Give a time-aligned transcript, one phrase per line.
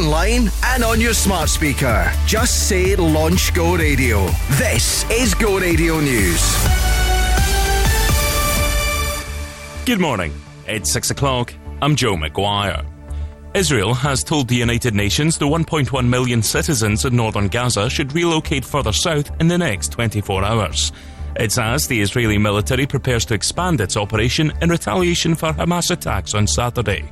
[0.00, 2.10] online, and on your smart speaker.
[2.26, 4.26] Just say Launch Go Radio.
[4.52, 6.40] This is Go Radio News.
[9.84, 10.32] Good morning.
[10.66, 11.52] It's 6 o'clock.
[11.82, 12.86] I'm Joe McGuire.
[13.52, 18.64] Israel has told the United Nations the 1.1 million citizens in northern Gaza should relocate
[18.64, 20.92] further south in the next 24 hours.
[21.36, 26.34] It's as the Israeli military prepares to expand its operation in retaliation for Hamas attacks
[26.34, 27.10] on Saturday.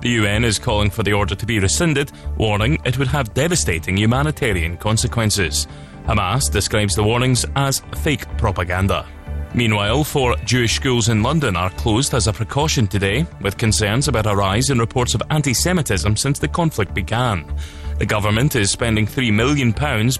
[0.00, 3.96] The UN is calling for the order to be rescinded, warning it would have devastating
[3.96, 5.66] humanitarian consequences.
[6.06, 9.06] Hamas describes the warnings as fake propaganda.
[9.54, 14.26] Meanwhile, four Jewish schools in London are closed as a precaution today, with concerns about
[14.26, 17.50] a rise in reports of anti Semitism since the conflict began.
[17.98, 19.74] The government is spending £3 million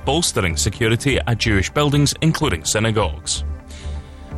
[0.07, 3.45] bolstering security at Jewish buildings, including synagogues.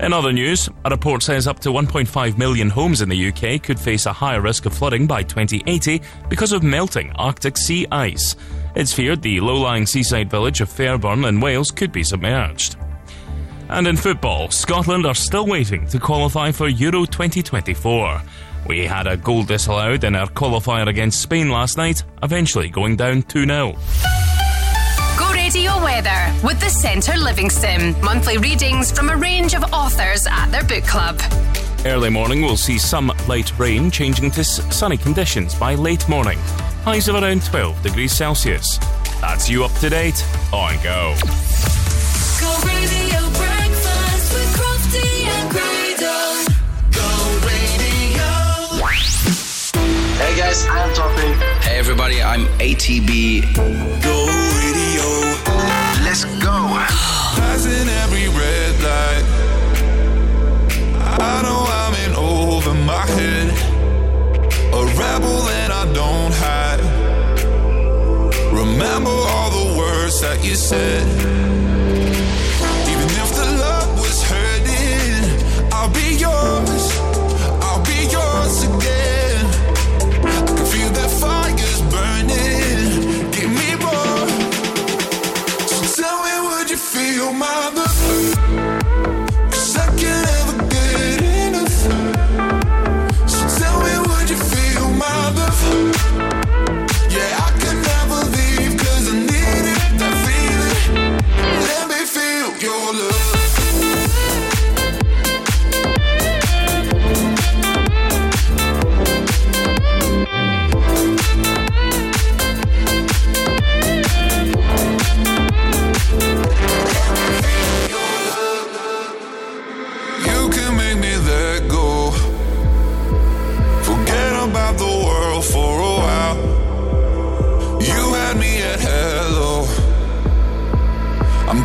[0.01, 3.81] In other news, a report says up to 1.5 million homes in the UK could
[3.81, 8.37] face a higher risk of flooding by 2080 because of melting Arctic sea ice.
[8.77, 12.77] It's feared the low lying seaside village of Fairbourne in Wales could be submerged.
[13.71, 18.23] And in football, Scotland are still waiting to qualify for Euro 2024.
[18.69, 23.23] We had a goal disallowed in our qualifier against Spain last night, eventually going down
[23.23, 23.77] 2 0.
[25.49, 27.99] Go Radio Weather with the Centre Living Sim.
[28.03, 31.19] Monthly readings from a range of authors at their book club.
[31.87, 36.39] Early morning we'll see some light rain changing to sunny conditions by late morning.
[36.85, 38.77] Highs of around 12 degrees Celsius.
[39.23, 41.15] That's you up to date on Go.
[42.41, 46.45] Go Radio Breakfast with Crofty and Grado.
[46.93, 47.09] Go
[47.49, 48.29] Radio.
[50.19, 51.37] Hey guys, I'm Topic.
[51.63, 53.55] Hey everybody, I'm ATB.
[54.03, 54.29] Go
[61.35, 63.49] I know I'm in over my head.
[64.79, 66.83] A rebel and I don't hide.
[68.53, 71.07] Remember all the words that you said.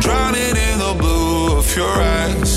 [0.04, 2.53] Drowning in the blue of your eyes.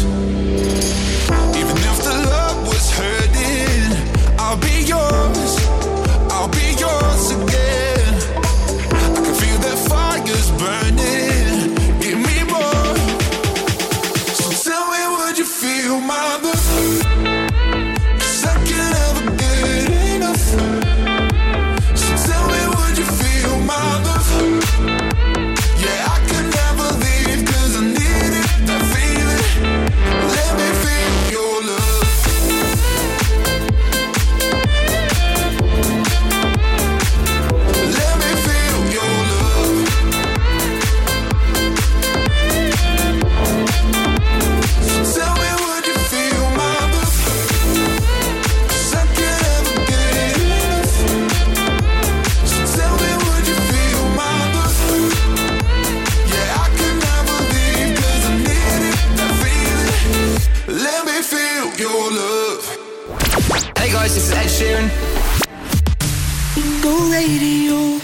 [67.28, 68.00] Radio.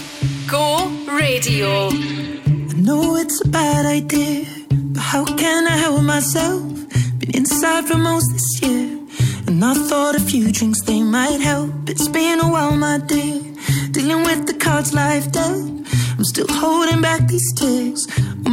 [0.46, 1.88] Go Radio.
[1.88, 4.44] I know it's a bad idea,
[4.92, 6.62] but how can I help myself?
[7.18, 8.86] Been inside for most this year,
[9.46, 11.72] and I thought a few drinks they might help.
[11.88, 13.40] It's been a while, my dear,
[13.92, 15.70] dealing with the cards life dealt.
[16.16, 18.06] I'm still holding back these tears.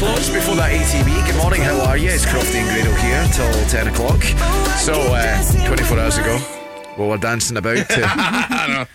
[0.00, 1.26] that is eyes closed before that ATB.
[1.26, 2.10] Good morning, how are you?
[2.10, 4.22] It's Crofty and Grado here till 10 o'clock.
[4.78, 6.38] So, uh, 24 hours ago,
[6.98, 7.76] we were dancing about.
[7.88, 8.88] To,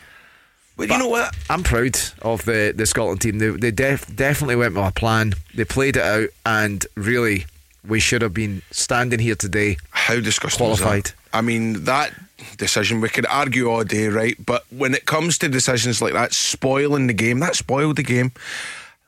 [0.78, 1.36] But you know what?
[1.50, 3.38] I'm proud of the, the Scotland team.
[3.40, 5.34] They, they def- definitely went with a plan.
[5.54, 7.46] They played it out, and really,
[7.88, 9.78] we should have been standing here today.
[9.92, 11.12] How disgusting Qualified.
[11.34, 12.14] I mean, that
[12.58, 14.36] decision, we could argue all day, right?
[14.44, 18.32] But when it comes to decisions like that, spoiling the game, that spoiled the game.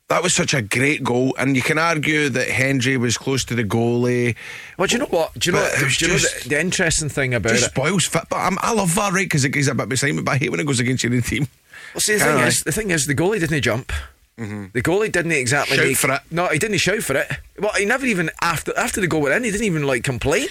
[0.10, 3.56] That was such a great goal, and you can argue that Hendry was close to
[3.56, 4.36] the goalie.
[4.78, 5.34] Well, do you know what?
[5.40, 7.70] Do you know, was do you know the, the interesting thing about Just it?
[7.72, 9.26] spoils fit, but I'm, I love that, right?
[9.26, 10.26] Because it gives a bit of excitement.
[10.26, 11.48] But I hate when it goes against your own team.
[11.94, 12.48] Well, see, the thing I?
[12.48, 13.92] is, the thing is, the goalie didn't jump.
[14.38, 14.66] Mm-hmm.
[14.74, 16.22] The goalie didn't exactly Shout make, for it.
[16.32, 17.32] No, he didn't shout for it.
[17.60, 20.48] Well, he never even after after the goal went in, he didn't even like complain.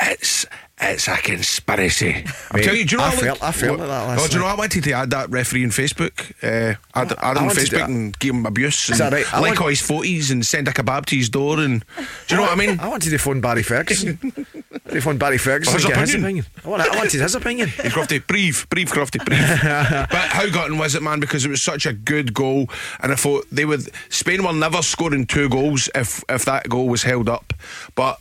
[0.00, 0.46] It's
[0.82, 2.24] it's a conspiracy.
[2.50, 4.28] I'm telling you, do you know I what felt- I felt like that last Oh,
[4.28, 6.32] do you know I wanted to add that referee on Facebook?
[6.42, 9.34] Uh, add, add him on Facebook and give him abuse and that right?
[9.34, 11.84] I like all his photos and send a kebab to his door and
[12.26, 12.80] do you know what I mean?
[12.80, 14.18] I wanted to phone Barry Ferguson.
[14.92, 16.24] I phone Barry Ferguson His and get his opinion.
[16.24, 16.46] opinion.
[16.64, 17.68] I, want, I wanted his opinion.
[17.80, 19.38] Hey, Crofty, breathe, breathe, Crofty, breathe.
[20.10, 21.20] but how gotten was it, man?
[21.20, 22.68] Because it was such a good goal,
[23.00, 23.88] and I thought they would.
[24.08, 27.52] Spain were never scoring two goals if if that goal was held up.
[27.94, 28.18] But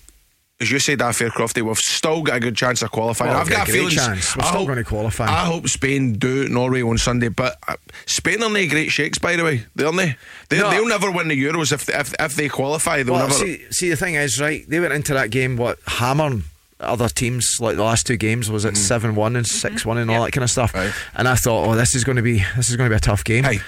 [0.62, 3.32] as you said, that fair Crofty, we've still got a good chance of qualifying.
[3.34, 4.36] Oh, I've we've got got a a great feeling chance.
[4.36, 5.26] We're I still hope- gonna qualify.
[5.26, 9.36] I hope Spain do Norway on Sunday, but uh, Spain are no great shakes, by
[9.36, 10.16] the way, aren't they?
[10.50, 10.70] they No.
[10.70, 13.04] They'll never win the Euros if if, if they qualify.
[13.04, 13.40] They'll Well, never.
[13.40, 14.64] see, see, the thing is, right?
[14.68, 16.44] They went into that game what hammering
[16.82, 20.10] other teams like the last two games was it seven one and six one and
[20.10, 20.72] all that kind of stuff.
[20.74, 20.86] Mm.
[20.86, 20.94] Right.
[21.16, 23.02] And I thought, oh, this is going to be this is going to be a
[23.02, 23.44] tough game.
[23.44, 23.60] hey,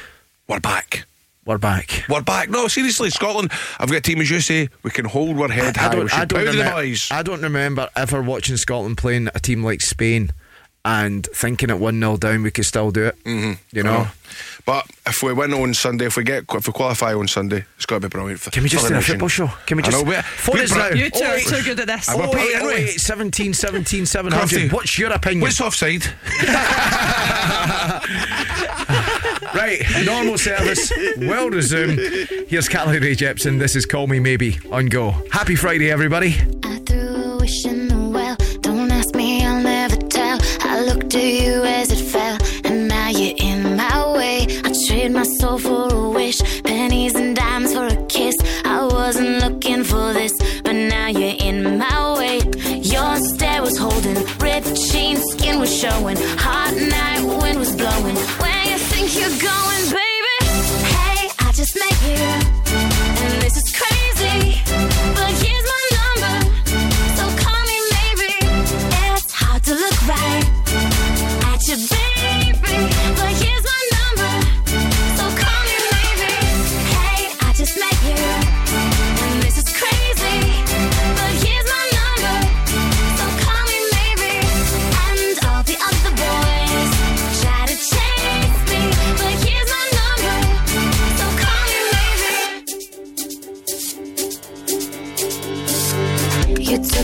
[0.48, 1.06] we're back.
[1.44, 2.04] We're back.
[2.08, 2.50] We're back.
[2.50, 3.52] No, seriously, Scotland.
[3.80, 5.96] I've got a team, as you say, we can hold our head high.
[5.98, 7.08] we should powder the remem- boys.
[7.12, 10.34] I don't remember ever watching Scotland playing a team like Spain
[10.86, 13.24] and thinking at 1 0 down we could still do it.
[13.24, 13.54] Mm-hmm.
[13.76, 14.08] You know?
[14.66, 17.88] But if we win on Sunday, if we get if we qualify on Sunday, it's
[17.88, 18.40] got to be brilliant.
[18.40, 19.48] For, Can we just for do a football show?
[19.66, 20.90] Can we I just know, we- phone we us br- now?
[20.90, 21.48] You two Oh, are wait.
[21.48, 22.08] too good at this.
[22.08, 22.60] I'm a- Oh, wait, Anyway.
[22.62, 24.72] oh, wait, 17, 17, 700.
[24.72, 25.42] What's your opinion?
[25.42, 26.04] What's offside?
[29.54, 31.98] Right, normal service, will resume.
[32.48, 33.60] Here's Carly Rae Jepsen.
[33.60, 35.12] This is Call Me Maybe on Go.
[35.32, 36.36] Happy Friday, everybody.
[36.64, 38.38] I threw a wish in the well.
[38.62, 40.40] Don't ask me, I'll never tell.
[40.62, 44.48] I looked at you as it fell, and now you're in my way.
[44.64, 48.36] I trade my soul for a wish, pennies and dimes for a kiss.
[48.64, 52.40] I wasn't looking for this, but now you're in my way.
[52.82, 56.18] Your stare was holding, ripped jeans, skin was showing.
[56.40, 56.71] Hot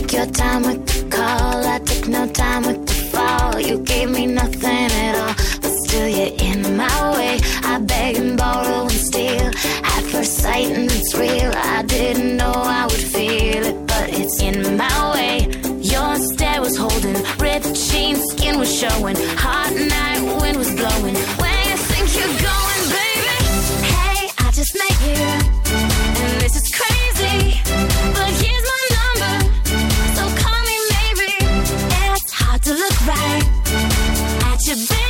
[0.07, 1.65] took your time with the call.
[1.65, 3.59] I took no time with the fall.
[3.59, 7.39] You gave me nothing at all, but still you're in my way.
[7.63, 9.51] I beg and borrow and steal
[9.83, 11.51] at first sight, and it's real.
[11.55, 15.49] I didn't know I would feel it, but it's in my way.
[15.81, 21.15] Your stare was holding, ripped jeans, skin was showing, hot night wind was blowing.
[21.41, 23.37] Where you think you're going, baby?
[23.93, 24.95] Hey, I just met
[25.51, 25.56] you.
[34.67, 35.06] you, baby.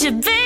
[0.00, 0.39] to be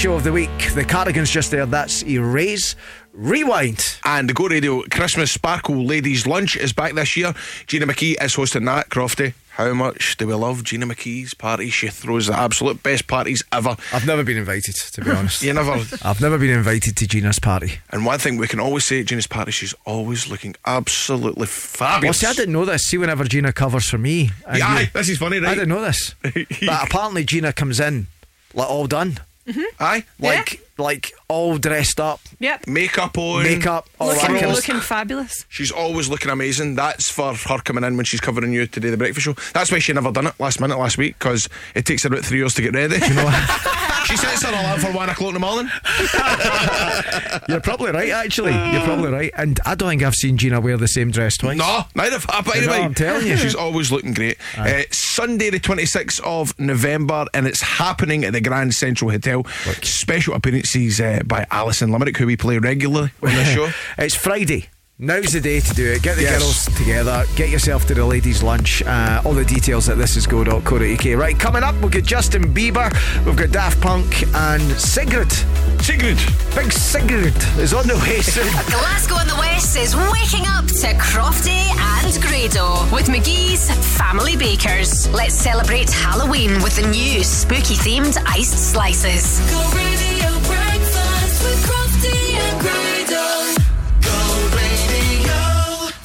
[0.00, 0.72] show of the week.
[0.74, 1.66] The Cardigans just there.
[1.66, 2.74] That's Erase.
[3.12, 3.98] Rewind.
[4.04, 7.34] And the Go Radio Christmas Sparkle Ladies Lunch is back this year.
[7.66, 8.88] Gina McKee is hosting that.
[8.88, 11.68] Crofty, how much do we love Gina McKee's party?
[11.68, 13.76] She throws the absolute best parties ever.
[13.92, 15.42] I've never been invited, to be honest.
[15.42, 15.72] You never.
[16.02, 17.80] I've never been invited to Gina's party.
[17.90, 21.46] And one thing we can always say at Gina's party, she's always looking absolutely Well,
[21.48, 22.20] fabulous.
[22.20, 22.84] see, I didn't know this.
[22.86, 25.50] See, whenever Gina covers for me, Yeah, you- aye, this is funny, right?
[25.50, 28.06] I didn't know this, but apparently Gina comes in
[28.54, 29.18] like all done,
[29.52, 29.82] Mm-hmm.
[29.82, 32.66] Aye, like like all dressed up, Yep.
[32.66, 35.44] makeup on, makeup, all that Looking, kind of looking fabulous.
[35.48, 36.74] She's always looking amazing.
[36.76, 39.34] That's for her coming in when she's covering you today, the breakfast show.
[39.52, 42.24] That's why she never done it last minute last week because it takes her about
[42.24, 42.94] three hours to get ready.
[42.94, 43.24] You know,
[44.06, 45.70] she sets her alarm for one o'clock in the morning.
[47.48, 48.52] You're probably right, actually.
[48.52, 49.30] You're probably right.
[49.36, 51.56] And I don't think I've seen Gina wear the same dress twice.
[51.58, 52.40] No, neither have I.
[52.42, 53.36] By the way, I'm telling you.
[53.36, 54.38] she's always looking great.
[54.56, 59.44] Uh, Sunday, the 26th of November, and it's happening at the Grand Central Hotel.
[59.82, 63.70] Special appearances uh, by Alison Limerick, who we play regularly on the show.
[63.98, 64.68] It's Friday.
[65.02, 66.02] Now's the day to do it.
[66.02, 66.38] Get the Yes.
[66.42, 67.24] girls together.
[67.34, 68.82] Get yourself to the ladies' lunch.
[68.82, 71.18] Uh, all the details at thisisgo.co.uk.
[71.18, 72.92] Right, coming up, we've got Justin Bieber,
[73.24, 75.32] we've got Daft Punk, and Sigrid.
[75.80, 76.18] Sigrid.
[76.54, 78.44] Big Sigrid is on the way soon.
[78.68, 81.64] Glasgow and the West is waking up to Crofty
[81.96, 85.08] and Grado with McGhee's Family Bakers.
[85.14, 89.40] Let's celebrate Halloween with the new spooky themed iced slices.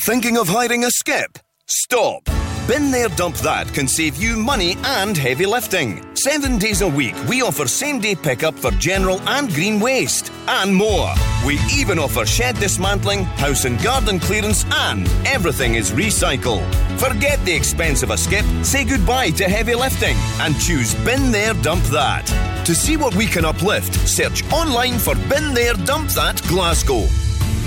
[0.06, 1.40] Thinking of hiring a skip?
[1.66, 2.26] Stop.
[2.68, 6.06] Bin There Dump That can save you money and heavy lifting.
[6.16, 10.76] Seven days a week, we offer same day pickup for general and green waste, and
[10.76, 11.12] more.
[11.44, 16.62] We even offer shed dismantling, house and garden clearance, and everything is recycle.
[17.00, 21.56] Forget the expense of a skip, say goodbye to heavy lifting, and choose Bin There
[21.56, 22.28] Dump That.
[22.68, 27.08] To see what we can uplift, search online for Bin There Dump That Glasgow.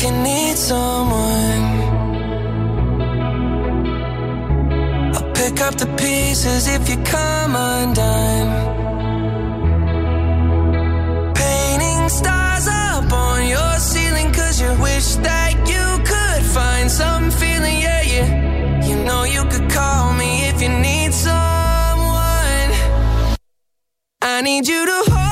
[0.00, 1.10] If you need someone.
[24.22, 25.29] I need you to hold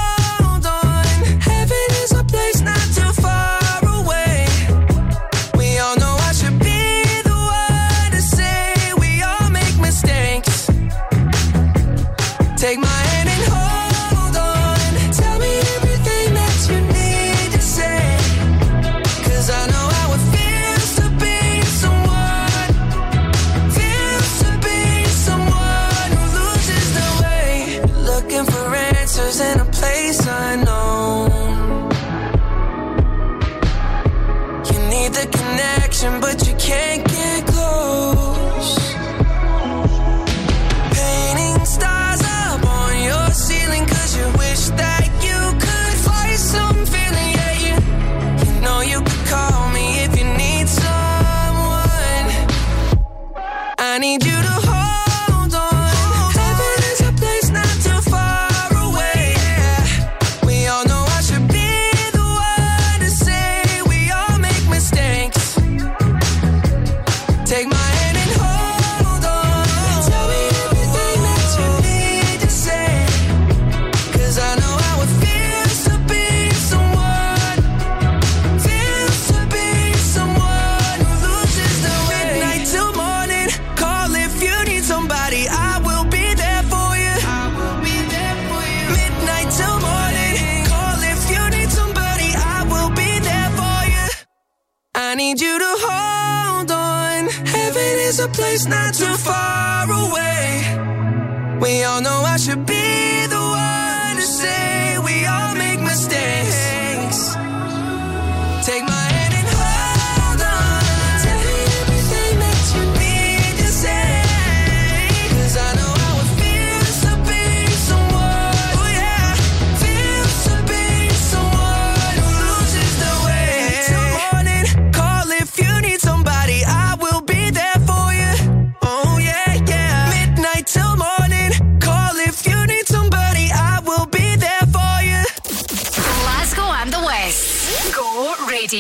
[98.08, 101.58] is a place not too far away.
[101.60, 103.07] We all know I should be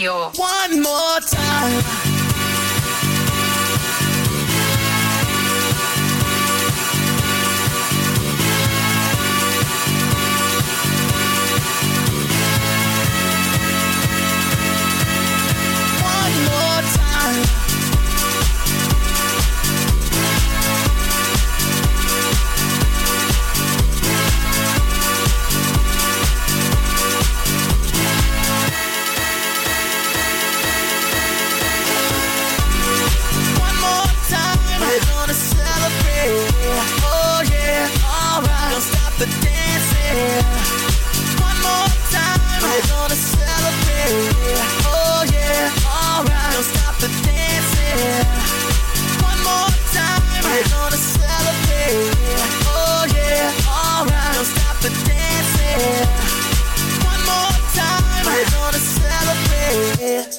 [0.08, 2.07] One more time.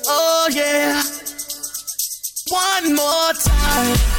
[0.08, 1.02] Oh yeah.
[2.50, 4.19] One more time.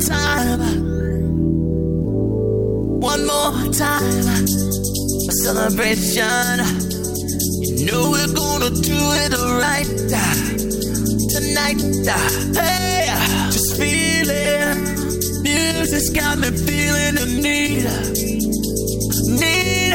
[0.00, 0.60] Time.
[3.00, 4.44] One more time.
[5.28, 6.58] A celebration.
[7.78, 9.32] You know we're gonna do it
[9.62, 9.86] right
[11.30, 11.80] tonight.
[12.54, 13.06] Hey,
[13.50, 14.82] just feeling.
[15.42, 17.84] Music's got me feeling the need.
[19.40, 19.94] Need.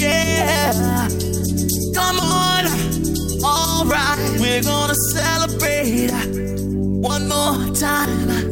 [0.00, 1.08] Yeah.
[1.94, 2.66] Come on.
[3.44, 6.10] Alright, we're gonna celebrate
[7.02, 8.51] one more time.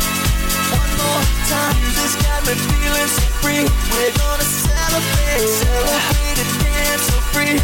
[0.71, 1.75] One more time.
[1.81, 3.63] Music's got me feeling so free.
[3.65, 7.55] We're gonna celebrate, celebrate and dance so free.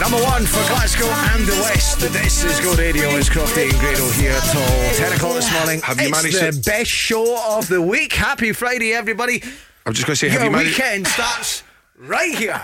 [0.00, 2.00] Number one for Glasgow and the West.
[2.00, 3.08] This is Go Radio.
[3.16, 5.80] It's Crofty and Grado here till 10 o'clock this morning.
[5.82, 8.12] Have you it's managed the to- best show of the week.
[8.12, 9.42] Happy Friday, everybody.
[9.86, 10.76] I was just going to say, have Your you managed?
[10.78, 11.62] weekend starts
[11.96, 12.60] right here.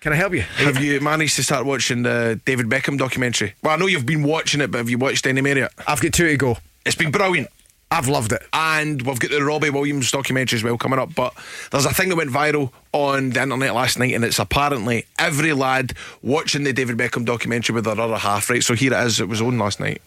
[0.00, 0.42] Can I help you?
[0.42, 3.54] Have you managed to start watching the David Beckham documentary?
[3.62, 5.72] Well, I know you've been watching it, but have you watched any more of it?
[5.88, 6.56] I've got two to go.
[6.86, 7.48] It's been brilliant.
[7.90, 8.42] I've loved it.
[8.52, 11.14] And we've got the Robbie Williams documentary as well coming up.
[11.14, 11.32] But
[11.70, 15.52] there's a thing that went viral on the internet last night, and it's apparently every
[15.54, 18.62] lad watching the David Beckham documentary with their other half, right?
[18.62, 19.20] So here it is.
[19.20, 20.02] It was on last night.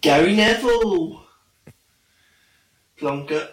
[0.00, 1.22] Gary Neville.
[2.98, 3.50] Plunkett.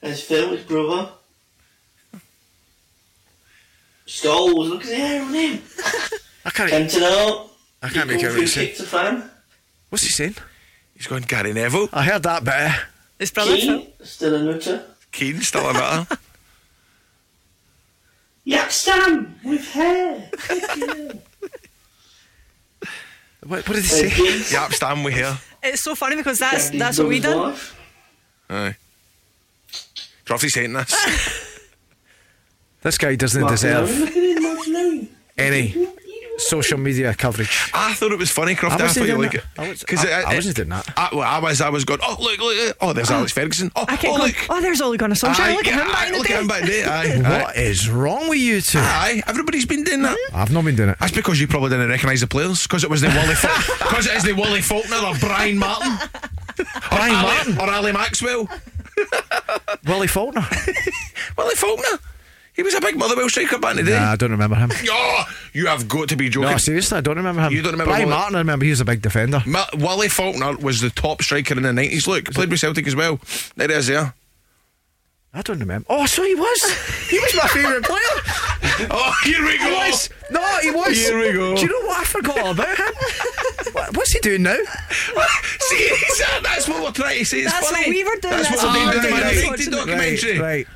[0.00, 1.10] There's Phil, his brother.
[4.06, 5.62] Scholes, look at the hair on him.
[6.44, 6.70] I can't.
[6.70, 7.48] Cantona.
[7.82, 8.68] I can't make out what he's saying.
[8.68, 9.30] kicked a fan.
[9.88, 10.34] What's he saying?
[11.04, 11.90] He's going Gary Neville.
[11.92, 12.72] I heard that bit.
[13.18, 13.80] His brother Phil.
[13.80, 14.84] Keane, still a nutter.
[15.12, 16.16] Keane, still a matter.
[18.46, 20.30] Jaap Stam with hair.
[23.46, 24.08] What, what did he say?
[24.08, 25.36] Giggs, Yap, stand with here.
[25.62, 27.50] It's so funny because that's Gandhi's that's what we brother's done.
[27.50, 27.78] wife.
[28.48, 28.76] Aye.
[30.24, 31.50] Crofty's hating this.
[32.80, 35.06] This guy doesn't Mark deserve Look Mark Lowe.
[35.36, 35.72] any
[36.38, 37.70] social media coverage.
[37.74, 38.80] I thought it was funny, Crofty.
[38.80, 39.38] I I, thought you like that.
[39.40, 39.44] it.
[39.58, 40.88] I was- 'Cause I- I it- wasn't doing that.
[40.96, 41.60] I, well, I was.
[41.60, 42.00] I was going.
[42.02, 42.76] Oh look, look.
[42.80, 43.14] Oh, there's oh.
[43.16, 43.70] Alex Ferguson.
[43.76, 44.34] Oh, I oh look.
[44.50, 45.40] oh, there's Ole Gunnar Solskjaer.
[45.40, 46.34] Aye, Look at him aye, back in the look day.
[46.34, 46.88] at him back there.
[47.28, 48.78] Aye, What is wrong with you two?
[48.78, 50.16] Aye, everybody's been doing that.
[50.32, 50.96] I've not been doing it.
[51.00, 53.34] That's because you probably didn't recognise the players because it was the Wally
[53.78, 55.96] because it is the Wally Falconer or Brian Martin.
[56.90, 57.58] Brian or Ali- Martin?
[57.60, 58.48] or Ali Maxwell.
[59.86, 60.46] Willie Falconer.
[61.36, 61.98] Wally Falconer.
[62.54, 63.98] He was a big Motherwell striker back in the day.
[63.98, 64.70] Nah, I don't remember him.
[64.90, 66.50] Oh, you have got to be joking.
[66.50, 67.52] No, seriously, I don't remember him.
[67.52, 68.36] You don't remember Brian Willie- Martin?
[68.36, 69.42] I remember he was a big defender.
[69.46, 72.06] Ma- Wally Falconer was the top striker in the 90s.
[72.06, 73.18] Look, played with Celtic as well.
[73.56, 74.14] There he is there.
[75.36, 75.84] I don't remember.
[75.90, 77.08] Oh, so he was.
[77.10, 78.00] He was my favourite player.
[78.90, 79.72] Oh, here we He go.
[79.72, 80.08] was.
[80.32, 80.96] No, he was.
[80.96, 81.54] Here we go.
[81.54, 82.86] Do you know what I forgot all about him?
[83.72, 84.56] What- What's he doing now?
[85.60, 87.40] See, is that's what we're trying to say.
[87.40, 87.82] It's That's funny.
[87.86, 89.04] what we were doing, That's, that's what we're what doing.
[89.04, 89.50] we were Right, doing.
[89.50, 90.38] right, Right, documentary.
[90.38, 90.66] Right.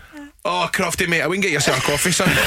[0.50, 2.28] Oh, Crofty, mate, I wouldn't get yourself a coffee, son.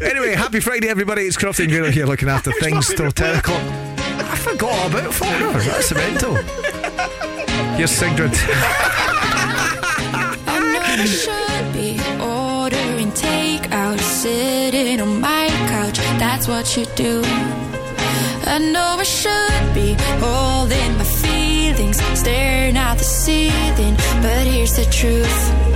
[0.00, 1.22] Anyway, happy Friday, everybody.
[1.22, 3.60] It's Crofty and Greener here looking after things till 10 o'clock.
[3.60, 5.60] I forgot about Falconer.
[5.60, 6.36] That's mental.
[7.76, 8.30] Here's Sigrid.
[10.46, 15.98] I know I should be ordering takeout, sitting on my couch.
[16.18, 17.22] That's what you do.
[18.46, 23.96] I know I should be holding my feelings, staring at the ceiling.
[24.22, 25.67] But here's the truth.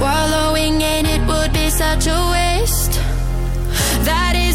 [0.00, 2.94] Wallowing in it would be such a waste.
[4.04, 4.47] That isn't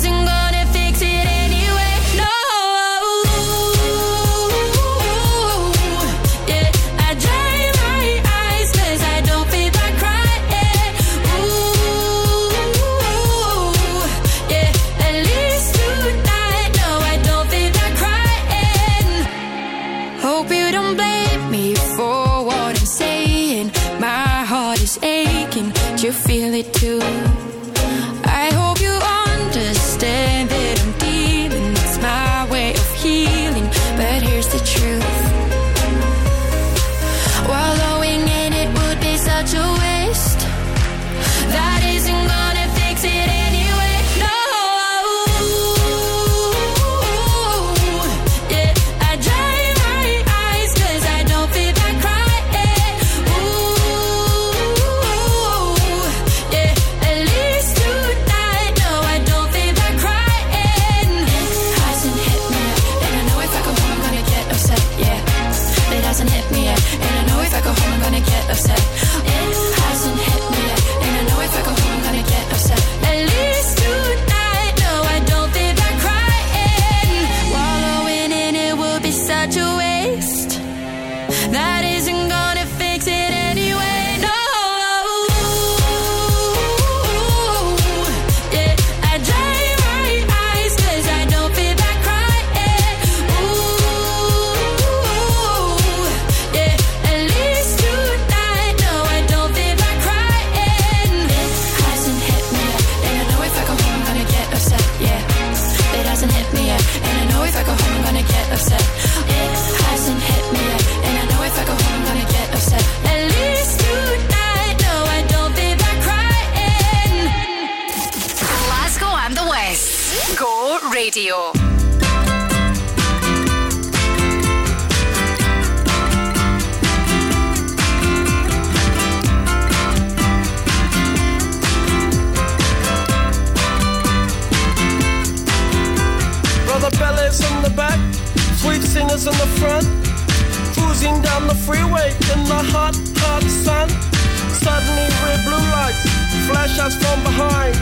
[146.63, 147.75] us from behind.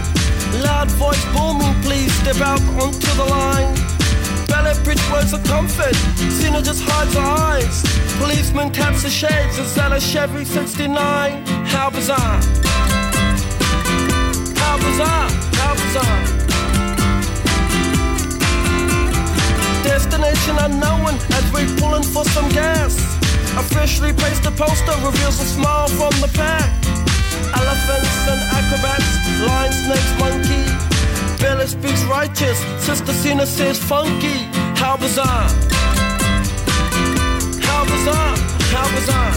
[0.64, 3.76] Loud voice booming, please step out onto the line.
[4.48, 7.84] Ballet bridge words of comfort, Zina just hides her eyes.
[8.18, 11.46] Policeman taps the shades inside a Chevy 69.
[11.68, 12.42] How bizarre!
[14.58, 15.30] How bizarre!
[15.62, 16.22] How bizarre!
[19.84, 22.98] Destination unknown as we're pulling for some gas.
[23.58, 26.81] Officially placed a poster reveals a smile from the pack.
[27.72, 29.10] Elephants and acrobats,
[29.48, 30.64] lion, snakes, monkey.
[31.42, 34.44] Billy speaks righteous, Sister Zina says funky.
[34.76, 35.48] How bizarre!
[37.64, 38.36] How bizarre!
[38.74, 39.36] How bizarre!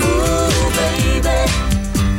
[0.00, 1.40] Ooh, baby.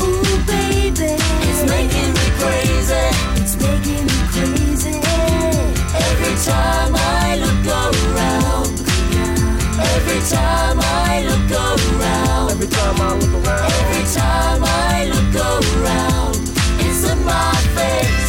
[0.06, 1.18] Ooh, baby.
[1.50, 3.06] It's making me crazy.
[3.42, 4.96] It's making me crazy.
[6.06, 8.68] Every time I look around.
[9.96, 12.27] Every time I look around.
[12.68, 13.72] Every time I look around.
[13.80, 16.36] Every time I look around,
[16.84, 18.28] it's in my face.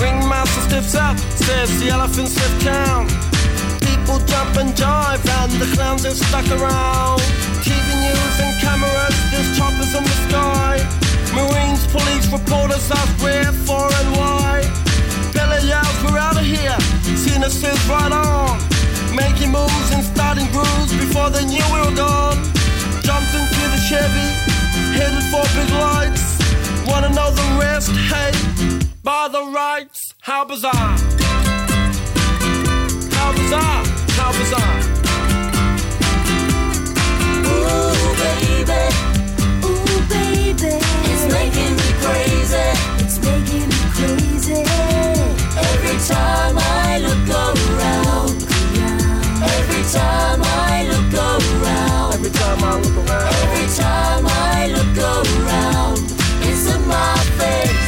[0.00, 3.08] Ringmaster steps up, says the elephants stiff town.
[3.80, 7.20] People jump and jive, and the clowns are stuck around.
[7.66, 10.78] TV news and cameras, there's choppers in the sky.
[11.34, 14.62] Marines, police, reporters ask where, for, and why.
[15.32, 16.78] Billy yells, we're out of here.
[17.16, 18.67] Zina says, right on.
[19.18, 22.38] Making moves and starting grooves before they knew we were gone.
[23.02, 24.28] Jumped into the Chevy,
[24.94, 26.38] headed for big lights.
[26.86, 27.90] Wanna know the rest?
[27.90, 28.30] Hey,
[29.02, 30.96] by the rights, how bizarre.
[33.16, 33.82] How bizarre,
[34.18, 34.78] how bizarre.
[37.50, 38.82] Ooh, baby.
[39.66, 40.72] Ooh, baby.
[41.10, 42.66] It's making me crazy.
[43.02, 44.62] It's making me crazy.
[45.72, 47.67] Every time I look around.
[49.88, 52.12] Every time I look around.
[52.12, 53.34] Every time I look around.
[53.42, 55.98] Every time I look around.
[56.42, 57.87] It's in my face.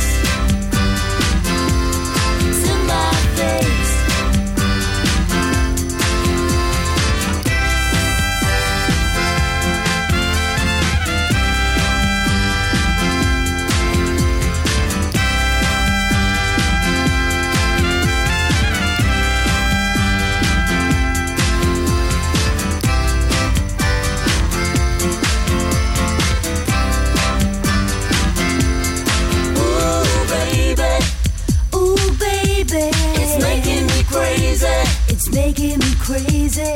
[35.51, 36.75] Making me crazy.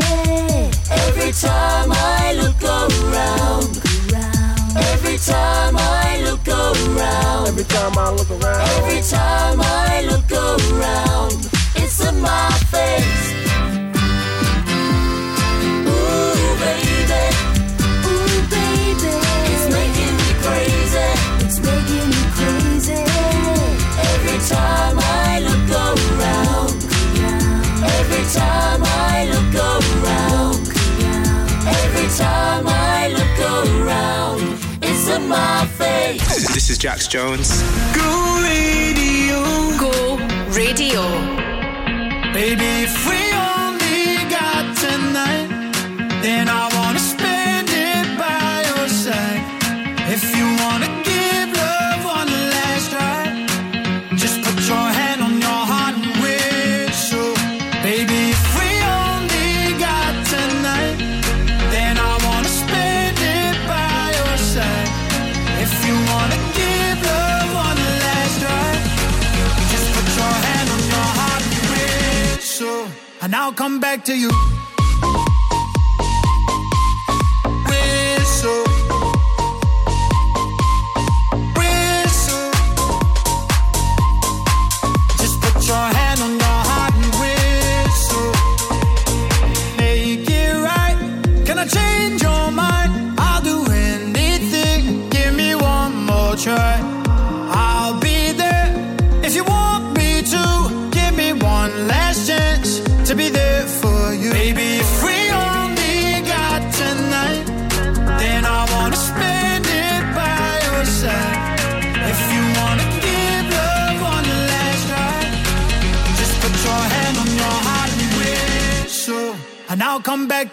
[0.91, 3.71] Every time I look around.
[4.77, 7.47] Every time I look around.
[7.49, 8.69] Every time I look around.
[8.79, 11.39] Every time I look around.
[11.77, 13.25] It's in my face.
[15.87, 17.25] Ooh, baby.
[18.11, 19.13] Ooh, baby.
[19.53, 21.11] It's making me crazy.
[21.45, 23.03] It's making me crazy.
[24.11, 25.04] Every time I
[28.35, 30.67] time I look around.
[31.83, 34.43] Every time I look around.
[34.83, 36.53] It's in my face.
[36.53, 37.63] This is Jax Jones.
[37.95, 38.11] Go
[38.43, 39.39] radio.
[39.79, 40.17] Go
[40.51, 41.03] radio.
[42.33, 43.34] Baby, if
[73.55, 74.54] come back to you.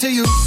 [0.01, 0.40] To you.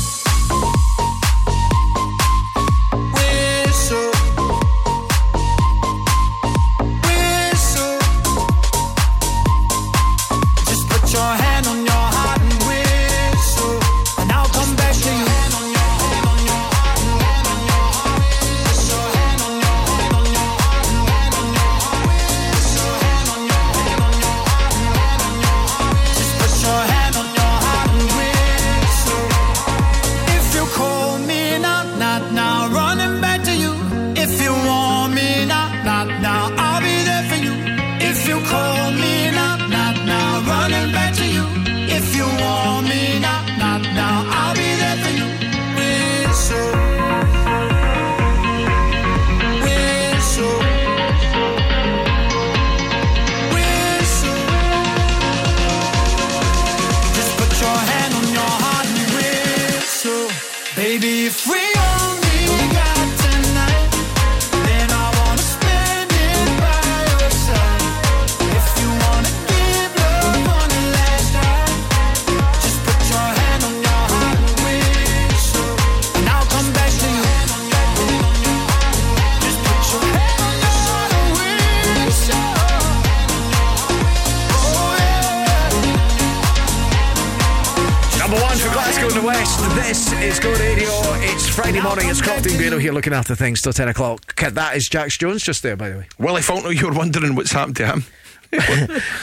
[92.95, 94.36] Looking after things till 10 o'clock.
[94.36, 96.07] That is Jax Jones just there, by the way.
[96.18, 98.05] Willie Falconer, you were wondering what's happened to him.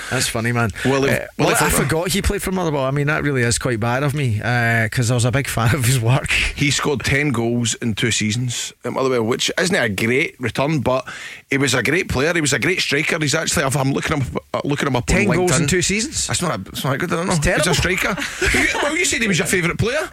[0.09, 0.71] That's funny, man.
[0.83, 2.83] Willie- Uh, well, I forgot he played for Motherwell.
[2.83, 5.73] I mean, that really is quite bad of me because I was a big fan
[5.73, 6.29] of his work.
[6.31, 11.07] He scored 10 goals in two seasons at Motherwell, which isn't a great return, but
[11.49, 12.33] he was a great player.
[12.33, 13.17] He was a great striker.
[13.19, 15.35] He's actually, I'm looking up- uh, looking him up 10 on LinkedIn.
[15.35, 16.27] goals in two seasons?
[16.27, 17.33] That's not, a, that's not good, I don't know.
[17.33, 18.15] It's He's a striker.
[18.81, 20.09] Well, you said he was your favourite player.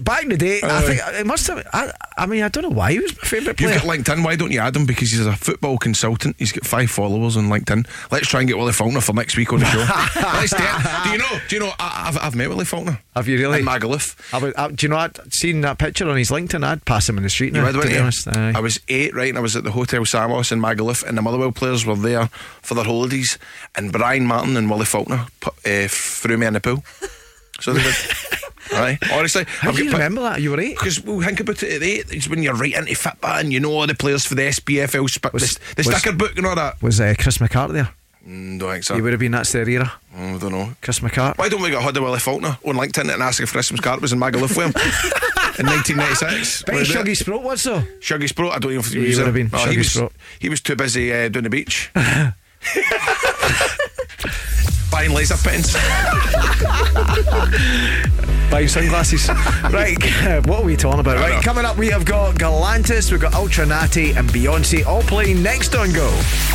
[0.00, 1.66] Back in the day, I think it must have.
[1.72, 3.74] I, I mean, I don't know why he was my favourite player.
[3.74, 4.24] You've got LinkedIn.
[4.24, 4.86] Why don't you add him?
[4.86, 6.36] Because he's a football consultant.
[6.38, 7.86] He's got five followers on LinkedIn.
[8.10, 9.78] Let's try and get Willie Falconer for next week on the show.
[10.22, 11.04] Let's do it.
[11.04, 11.38] Do you know?
[11.48, 11.72] Do you know?
[11.78, 13.00] I, I've, I've met Willie Falconer.
[13.14, 13.60] Have you really?
[13.60, 14.16] In Magaluf.
[14.32, 14.96] I would, I, do you know?
[14.96, 16.64] I'd seen that picture on his LinkedIn.
[16.64, 17.54] I'd pass him in the street.
[17.54, 18.00] You now, would, to be you?
[18.00, 18.28] honest.
[18.28, 21.22] I was eight, right, and I was at the Hotel Samos in Magaluf, and the
[21.22, 22.28] Motherwell players were there
[22.62, 23.38] for their holidays,
[23.74, 26.82] and Brian Martin and Willie Falconer pu- uh, threw me in the pool.
[27.60, 27.94] So they did.
[28.74, 30.40] Aye, honestly, How do you remember that?
[30.40, 30.78] You were eight.
[30.78, 32.06] Because we'll think about it at eight.
[32.10, 35.10] It's when you're right into football and you know all the players for the SPFL,
[35.12, 36.80] sp- Was- the, the was- sticker book and all that.
[36.82, 37.90] Was uh, Chris McCart there?
[38.26, 38.94] Mm, don't think so.
[38.94, 39.32] He would have been.
[39.32, 39.92] That's their era.
[40.16, 40.72] Oh, I don't know.
[40.80, 41.36] Chris McCart.
[41.38, 44.00] Why don't we get hold of Willie Falconer on LinkedIn and ask if Chris McCart
[44.00, 44.66] was in Magaluf with him
[45.58, 46.62] in 1996?
[46.62, 46.86] Bet?
[46.86, 47.80] Shuggy Sprott was though.
[48.00, 50.00] Shuggy Sprott, I don't know if he, He was would have been, No, he was,
[50.38, 51.90] he was too busy uh, down the beach.
[54.90, 55.72] Buying laser pens.
[58.50, 59.28] Buying sunglasses.
[59.72, 59.96] right,
[60.26, 61.16] uh, what are we talking about?
[61.16, 65.42] Right, coming up, we have got Galantis, we've got Ultra Naté, and Beyonce all playing
[65.42, 66.10] next on Go.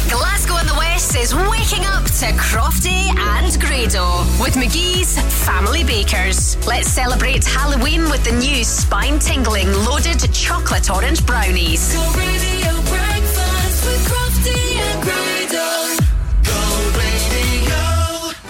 [0.10, 6.56] Glasgow in the West is waking up to Crofty and Grado with McGhee's Family Bakers.
[6.68, 11.92] Let's celebrate Halloween with the new spine tingling loaded chocolate orange brownies.
[11.96, 14.27] Go radio breakfast with Crofty
[15.50, 16.07] radio.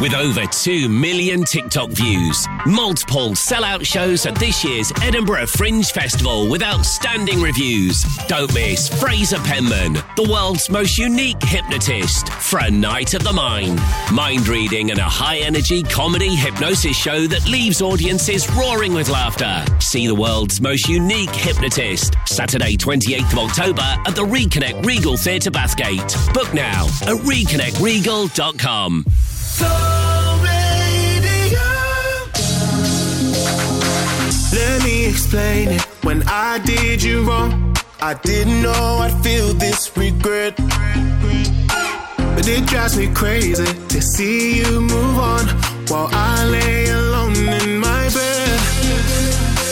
[0.00, 6.48] With over 2 million TikTok views, multiple sellout shows at this year's Edinburgh Fringe Festival
[6.48, 8.04] with outstanding reviews.
[8.28, 13.80] Don't miss Fraser Penman, the world's most unique hypnotist, for a night at the Mind.
[14.12, 19.64] Mind reading and a high energy comedy hypnosis show that leaves audiences roaring with laughter.
[19.80, 25.50] See the world's most unique hypnotist, Saturday, 28th of October at the Reconnect Regal Theatre
[25.50, 26.14] Bathgate.
[26.32, 29.04] Book now at reconnectregal.com.
[34.52, 35.82] Let me explain it.
[36.02, 40.56] When I did you wrong, I didn't know I'd feel this regret.
[42.34, 45.46] But it drives me crazy to see you move on
[45.88, 48.60] while I lay alone in my bed.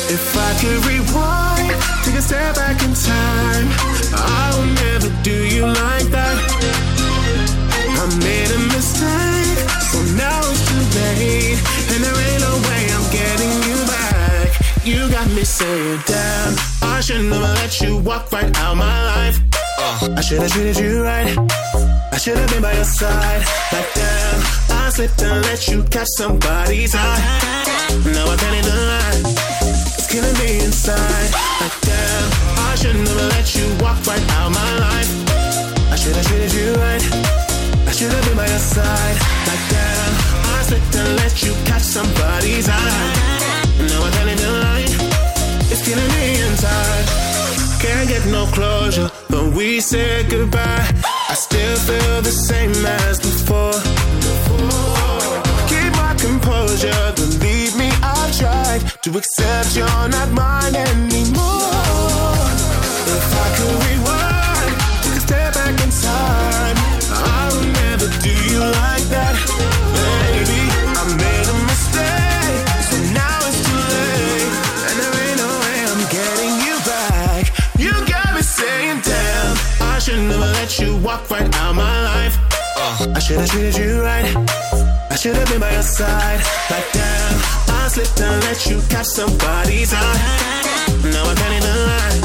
[0.08, 1.70] If I could rewind,
[2.04, 3.68] take a step back in time,
[4.12, 5.95] I will never do you like
[15.36, 19.38] me saying, damn, I should never let you walk right out my life.
[20.16, 21.36] I should have treated you right.
[22.10, 23.42] I should have been by your side.
[23.70, 27.20] Like damn, I slipped and let you catch somebody's eye.
[28.14, 29.20] Now I can't lie.
[29.98, 31.28] It's killing me inside.
[31.60, 32.26] Like damn,
[32.70, 35.10] I should never let you walk right out my life.
[35.92, 37.04] I should have treated you right.
[37.86, 39.16] I should have been by your side.
[39.48, 40.12] Like damn,
[40.56, 43.46] I slipped and let you catch somebody's eye.
[43.90, 44.26] Now I can't.
[44.38, 44.65] It's
[45.86, 47.06] killing me inside.
[47.80, 50.84] Can't get no closure, but we said goodbye.
[51.30, 52.74] I still feel the same
[53.04, 53.78] as before.
[55.70, 61.70] Keep my composure, believe me, I've tried to accept you're not mine anymore.
[63.16, 64.74] If I could rewind,
[65.04, 66.76] take a step back in time,
[67.38, 67.45] I
[80.28, 82.36] never let you walk right out my life.
[82.76, 84.26] Uh, I should have treated you right.
[85.10, 86.40] I should have been by your side.
[86.70, 87.34] Like damn,
[87.68, 90.18] I slipped and let you catch somebody's eye.
[91.14, 92.18] Now I can't even lie.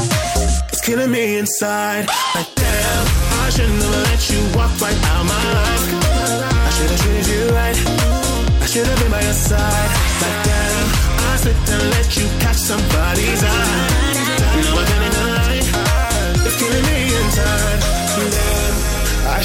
[0.72, 2.06] It's killing me inside.
[2.34, 3.04] Like damn,
[3.44, 5.84] I should never let you walk right out my life.
[6.66, 7.78] I should have treated you right.
[8.62, 9.90] I should have been by your side.
[10.22, 10.88] Like damn,
[11.30, 11.92] I slipped and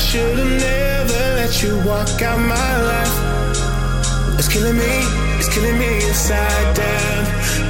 [0.07, 3.15] should have never let you walk out my life.
[4.39, 4.93] It's killing me,
[5.37, 7.21] it's killing me inside down.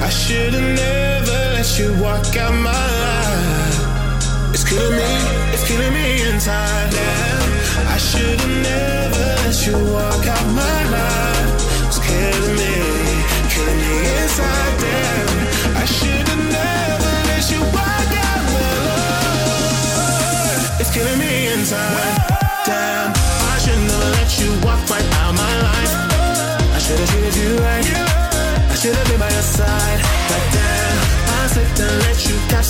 [0.03, 4.53] I should have never let you walk out my life.
[4.53, 5.11] It's killing me,
[5.51, 7.41] it's killing me inside down.
[7.95, 11.49] I should have never let you walk out my life.
[11.87, 12.73] It's killing me,
[13.49, 15.27] killing me inside down.
[15.81, 16.86] I should have never.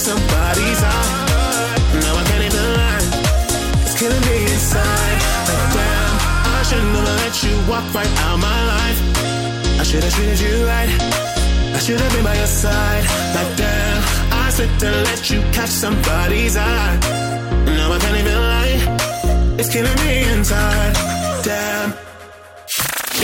[0.08, 1.14] somebody's eye.
[2.04, 3.04] Now I can't even lie.
[3.84, 5.20] It's killing me inside.
[5.50, 6.14] Like, damn,
[6.58, 9.00] I should never let you walk right out my life.
[9.82, 10.92] I should have treated you right.
[11.76, 13.04] I should have been by your side.
[13.36, 14.02] Like, damn,
[14.32, 14.46] I
[15.12, 16.96] let you catch somebody's eye.
[17.78, 18.76] Now I can't even lie.
[19.60, 20.94] It's killing me inside.
[21.44, 21.90] Damn.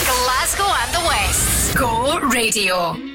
[0.09, 1.77] Glasgow and the West.
[1.77, 3.13] Go Radio.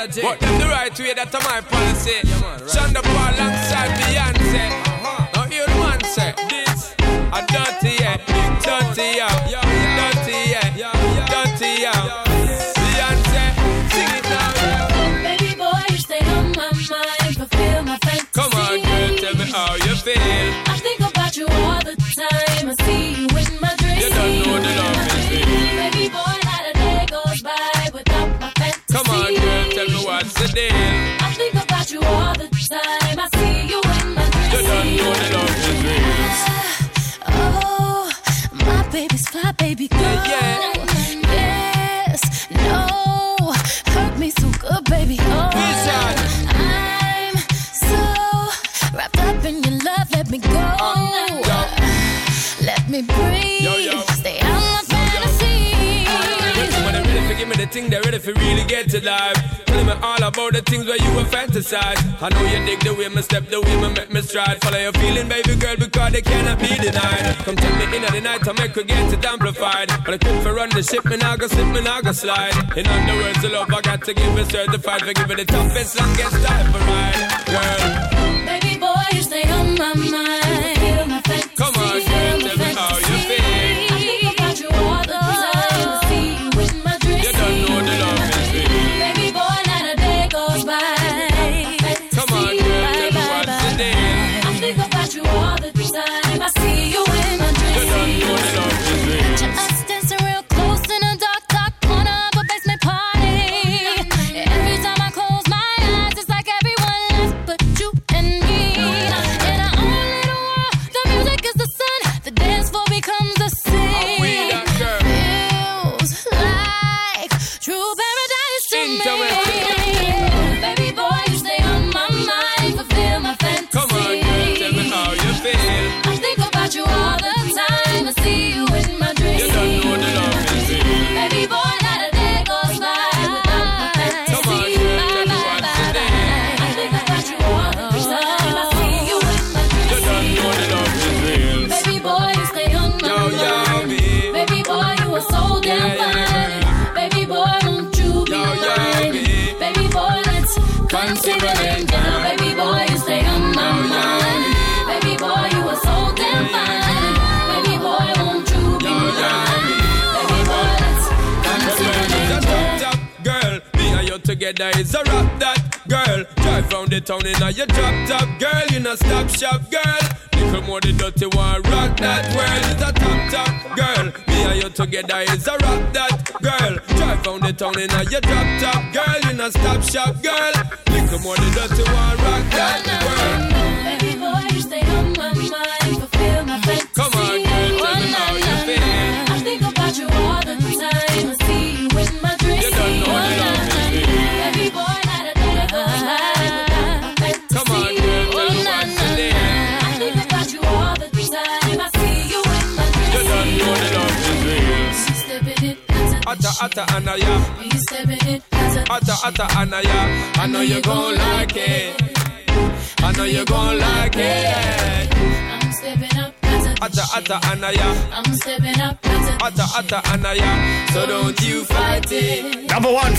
[0.00, 0.26] politics.
[0.26, 1.60] But in the right way, that's my
[70.90, 72.54] ship, me nah go slip, me nah go slide.
[72.76, 75.98] In other words, the love I got to give is certified for giving the toughest,
[75.98, 77.29] longest time for mine.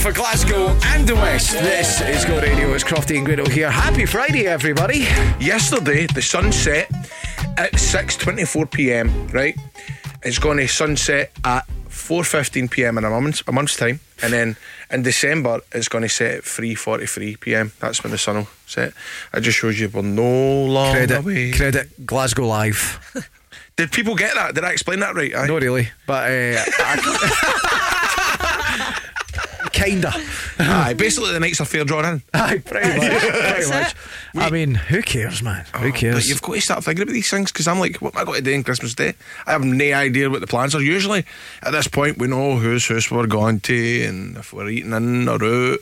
[0.02, 1.52] for Glasgow and the West.
[1.52, 2.74] This is Go Radio.
[2.74, 3.70] It's Crofty and Grado here.
[3.70, 5.00] Happy Friday, everybody.
[5.40, 6.90] Yesterday, the sun set
[7.58, 9.28] at 6:24 p.m.
[9.28, 9.56] Right,
[10.24, 12.98] it's going to sunset at 4:15 p.m.
[12.98, 14.56] in a month's, a month's time, and then
[14.90, 17.72] in December it's going to set at 3:43 p.m.
[17.80, 18.94] That's when the sun will set.
[19.34, 21.52] I just shows you we're no long credit, away.
[21.52, 23.00] Credit Glasgow Live.
[23.78, 24.54] Did people get that?
[24.56, 25.34] Did I explain that right?
[25.36, 27.58] I- Not really, but uh, I,
[29.92, 30.14] kinda.
[30.60, 32.22] Aye, basically the nights are fair drawn in.
[32.34, 33.22] Aye, pretty much.
[33.22, 33.96] pretty much.
[34.36, 35.66] I mean, who cares, man?
[35.76, 36.16] Who oh, cares?
[36.16, 38.26] But you've got to start thinking about these things because I'm like, what am I
[38.26, 39.14] going to do on Christmas Day?
[39.46, 40.82] I have no idea what the plans are.
[40.82, 41.26] Usually,
[41.64, 45.28] at this point, we know whose house we're going to and if we're eating in
[45.28, 45.80] or out.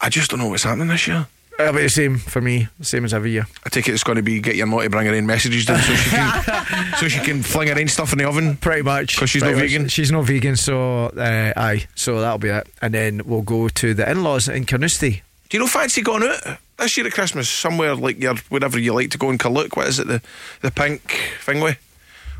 [0.00, 1.26] I just don't know what's happening this year.
[1.62, 3.46] Uh, It'll be the same for me, same as every year.
[3.64, 5.80] I take it it's going to be get your mom to bring her messages down
[5.80, 8.56] so she can, so she can fling her own stuff in the oven.
[8.56, 9.88] Pretty much, because she's not vegan.
[9.88, 12.66] She's not vegan, so uh, aye, so that'll be it.
[12.80, 15.22] And then we'll go to the in-laws in Carnoustie.
[15.48, 18.94] Do you know fancy going out this year at Christmas somewhere like your wherever you
[18.94, 19.76] like to go in Kaluk?
[19.76, 20.22] What is it the
[20.62, 21.02] the pink
[21.40, 21.78] thing with?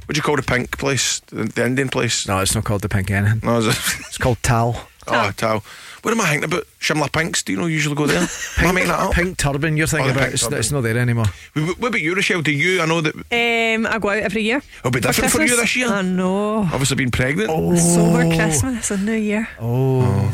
[0.06, 1.20] What do you call the pink place?
[1.20, 2.26] The, the Indian place?
[2.26, 3.40] No, it's not called the pink anything.
[3.44, 4.88] No, it's called Tal.
[5.06, 5.62] Oh, Tal.
[6.02, 6.64] What am I thinking about?
[6.80, 7.42] Shimla Pinks?
[7.44, 8.18] Do you know you usually go there?
[8.58, 9.12] am I making that up?
[9.12, 10.32] Pink turban you're thinking Oh, about.
[10.32, 11.26] It's, it's not there anymore.
[11.54, 12.42] What what about you, Rochelle?
[12.42, 12.82] Do you?
[12.82, 14.60] I know that Um, I go out every year.
[14.80, 15.88] it'll be different for, you this year.
[15.88, 16.58] I know.
[16.58, 17.50] Obviously, being pregnant.
[17.52, 17.76] Oh.
[17.76, 19.48] Sober Christmas and New Year.
[19.60, 20.32] Oh.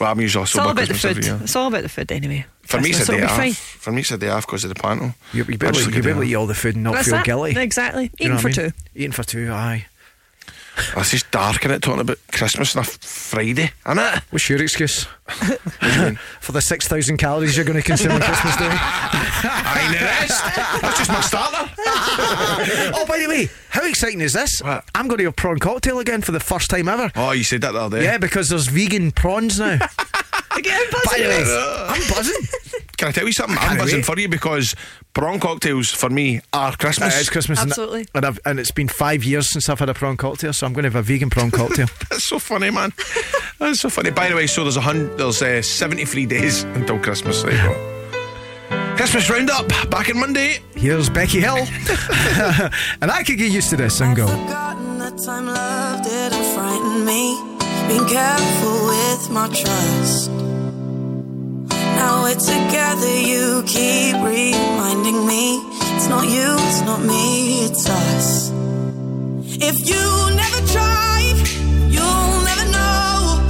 [0.00, 1.10] Well, I'm usually It's all sober about the food.
[1.10, 1.38] every year.
[1.42, 2.46] It's all about the food anyway.
[2.62, 3.56] For me, it's a Christmas, day off.
[3.56, 5.14] For me, it's a day off because of the panel.
[5.34, 6.84] You, you I better, just you look at better the- eat all the food and
[6.84, 7.24] not That's feel it.
[7.26, 7.60] guilty.
[7.60, 8.04] Exactly.
[8.04, 8.54] You Eating know for I mean?
[8.54, 8.70] two.
[8.94, 9.84] Eating for two, aye.
[10.96, 14.22] It's just dark in it, talking about Christmas on a Friday, isn't it?
[14.30, 15.04] What's your excuse?
[15.30, 16.18] What do you mean?
[16.40, 18.68] For the 6,000 calories you're going to consume on Christmas Day?
[18.70, 20.40] I know this.
[20.82, 21.70] That's just my starter.
[22.96, 24.60] oh, by the way, how exciting is this?
[24.60, 24.84] What?
[24.94, 27.10] I'm going to have prawn cocktail again for the first time ever.
[27.14, 28.04] Oh, you said that the other day.
[28.04, 29.78] Yeah, because there's vegan prawns now.
[30.56, 32.42] Again, By the way, I'm buzzing.
[32.96, 33.56] Can I tell you something?
[33.56, 34.04] I'm can't buzzing wait.
[34.04, 34.74] for you because
[35.12, 37.14] prawn cocktails for me are Christmas.
[37.14, 38.06] Uh, it's Christmas, and- Absolutely.
[38.14, 40.72] and, I've, and it's been five years since I've had a prawn cocktail, so I'm
[40.72, 41.86] going to have a vegan prawn cocktail.
[42.10, 42.92] That's so funny, man.
[43.58, 44.10] That's so funny.
[44.10, 47.42] By the way, so there's a hundred, there's uh, 73 days until Christmas.
[47.42, 48.96] There you go.
[48.96, 50.58] Christmas roundup back in Monday.
[50.74, 51.56] Here's Becky Hill,
[53.00, 54.26] and I could get used to this and go.
[54.26, 55.00] Forgotten
[61.96, 65.44] Now we're together, you keep reminding me.
[65.94, 68.50] It's not you, it's not me, it's us.
[69.62, 70.04] If you
[70.42, 71.36] never tried,
[71.94, 73.48] you'll never know.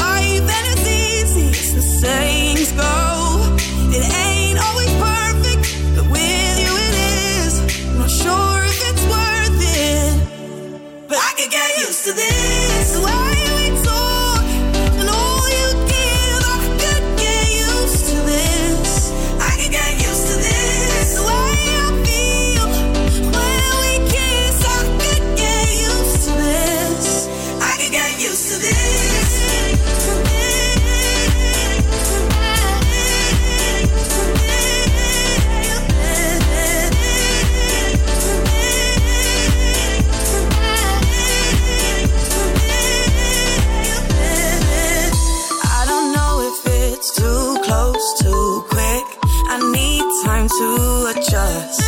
[0.00, 2.94] Life and it's easy, as the sayings go.
[3.96, 5.64] It ain't always perfect,
[5.96, 6.94] but with you it
[7.42, 7.52] is.
[7.88, 11.08] I'm not sure if it's worth it.
[11.08, 12.37] But I could get used to this.
[50.58, 51.87] To adjust.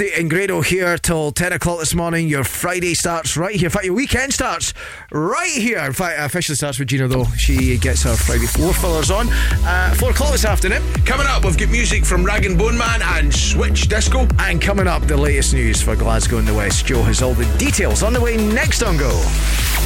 [0.00, 0.14] Radio.
[0.14, 2.28] It's Crofty and Grado here till 10 o'clock this morning.
[2.28, 3.66] Your Friday starts right here.
[3.66, 4.74] In fact, your weekend starts
[5.12, 5.78] right here.
[5.78, 7.26] In fact, officially starts with Gina, though.
[7.36, 9.28] She gets her Friday floor fillers on.
[9.30, 10.82] Uh, 4 o'clock this afternoon.
[11.04, 14.26] Coming up, we've got music from Rag and Bone Man and Switch Disco.
[14.38, 16.86] And coming up, the latest news for Glasgow and the West.
[16.86, 19.10] Joe has all the details on the way next on Go.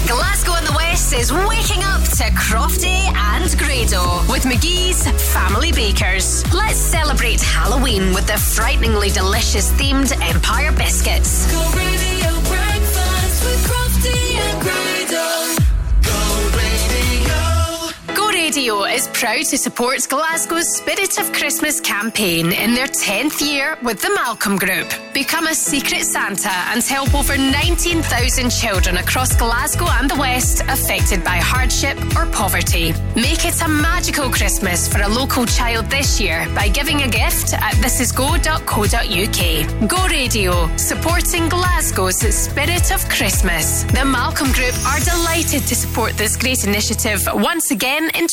[0.06, 1.88] Glasgow and the West is waking up
[2.19, 6.43] to Crofty and Grado with McGhee's Family Bakers.
[6.53, 11.47] Let's celebrate Halloween with the frighteningly delicious themed Empire biscuits.
[11.53, 15.29] Go radio breakfast with Crofty and Grado.
[16.03, 16.21] Go
[16.59, 18.14] Baby Go.
[18.14, 23.78] Go radio is proud to support Glasgow's Spirit of Christmas campaign in their 10th year
[23.80, 24.92] with the Malcolm Group.
[25.14, 31.22] Become a secret Santa and help over 19,000 children across Glasgow and the West affected
[31.22, 32.92] by hardship or poverty.
[33.14, 37.55] Make it a magical Christmas for a local child this year by giving a gift
[37.55, 39.88] at thisisgo.co.uk.
[39.88, 43.84] Go Radio, supporting Glasgow's Spirit of Christmas.
[43.84, 48.26] The Malcolm Group are delighted to support this great initiative once again in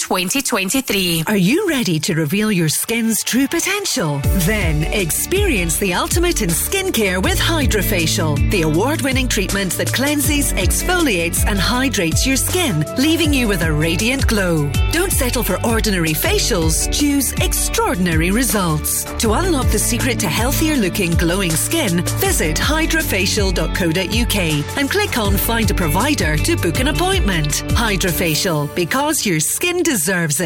[0.56, 1.26] 2023.
[1.28, 4.22] Are you ready to reveal your skin's true potential?
[4.48, 11.46] Then experience the ultimate in skincare with Hydrofacial, the award winning treatment that cleanses, exfoliates,
[11.46, 14.72] and hydrates your skin, leaving you with a radiant glow.
[14.94, 19.04] Don't settle for ordinary facials, choose extraordinary results.
[19.16, 25.70] To unlock the secret to healthier looking, glowing skin, visit hydrofacial.co.uk and click on Find
[25.70, 27.56] a Provider to book an appointment.
[27.76, 30.45] Hydrofacial, because your skin deserves it.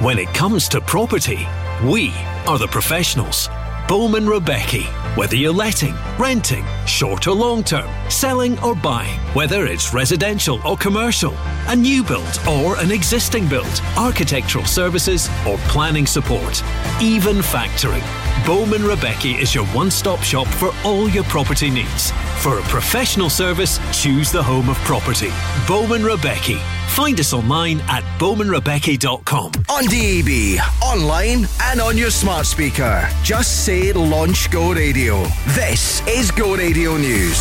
[0.00, 1.46] When it comes to property,
[1.84, 2.12] we
[2.46, 3.48] are the professionals.
[3.88, 4.82] Bowman Rebecca.
[5.16, 10.76] Whether you're letting, renting, short or long term, selling or buying, whether it's residential or
[10.76, 11.34] commercial,
[11.66, 16.62] a new build or an existing build, architectural services or planning support,
[17.02, 18.23] even factoring.
[18.44, 22.10] Bowman Rebecca is your one stop shop for all your property needs.
[22.42, 25.30] For a professional service, choose the home of property.
[25.66, 26.58] Bowman Rebecca.
[26.88, 29.52] Find us online at bowmanrebecca.com.
[29.70, 33.08] On DAB, online, and on your smart speaker.
[33.22, 35.24] Just say Launch Go Radio.
[35.48, 37.38] This is Go Radio News.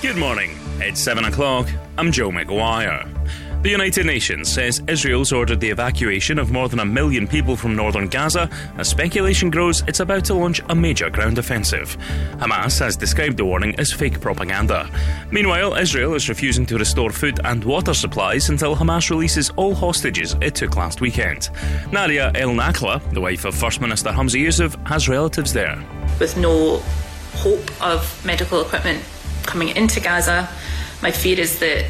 [0.00, 0.56] Good morning.
[0.78, 1.68] It's 7 o'clock.
[1.98, 3.19] I'm Joe McGuire.
[3.62, 7.76] The United Nations says Israel's ordered the evacuation of more than a million people from
[7.76, 8.48] northern Gaza
[8.78, 11.94] as speculation grows it's about to launch a major ground offensive.
[12.38, 14.88] Hamas has described the warning as fake propaganda.
[15.30, 20.34] Meanwhile, Israel is refusing to restore food and water supplies until Hamas releases all hostages
[20.40, 21.50] it took last weekend.
[21.92, 25.78] Nadia El Nakla, the wife of First Minister Humza Yousaf, has relatives there.
[26.18, 26.78] with no
[27.34, 29.04] hope of medical equipment
[29.42, 30.48] coming into Gaza.
[31.02, 31.84] My fear is that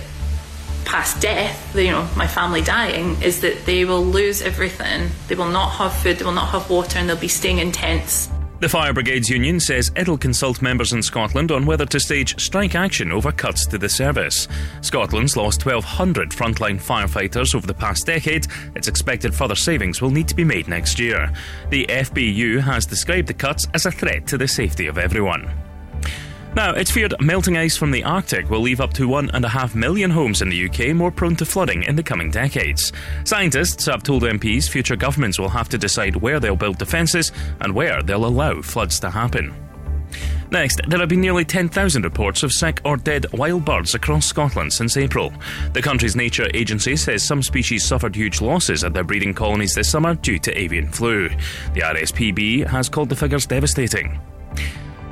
[0.91, 5.09] past death, you know, my family dying, is that they will lose everything.
[5.29, 7.71] They will not have food, they will not have water, and they'll be staying in
[7.71, 8.29] tents.
[8.59, 12.75] The Fire Brigades Union says it'll consult members in Scotland on whether to stage strike
[12.75, 14.49] action over cuts to the service.
[14.81, 18.49] Scotland's lost 1,200 frontline firefighters over the past decade.
[18.75, 21.33] It's expected further savings will need to be made next year.
[21.71, 25.70] The FBU has described the cuts as a threat to the safety of everyone.
[26.57, 29.49] Now, it's feared melting ice from the Arctic will leave up to one and a
[29.49, 32.93] half million homes in the UK more prone to flooding in the coming decades.
[33.25, 37.31] Scientists have told MPs future governments will have to decide where they'll build defences
[37.61, 39.55] and where they'll allow floods to happen.
[40.51, 44.73] Next, there have been nearly 10,000 reports of sick or dead wild birds across Scotland
[44.73, 45.33] since April.
[45.73, 49.89] The country's nature agency says some species suffered huge losses at their breeding colonies this
[49.89, 51.29] summer due to avian flu.
[51.75, 54.19] The RSPB has called the figures devastating.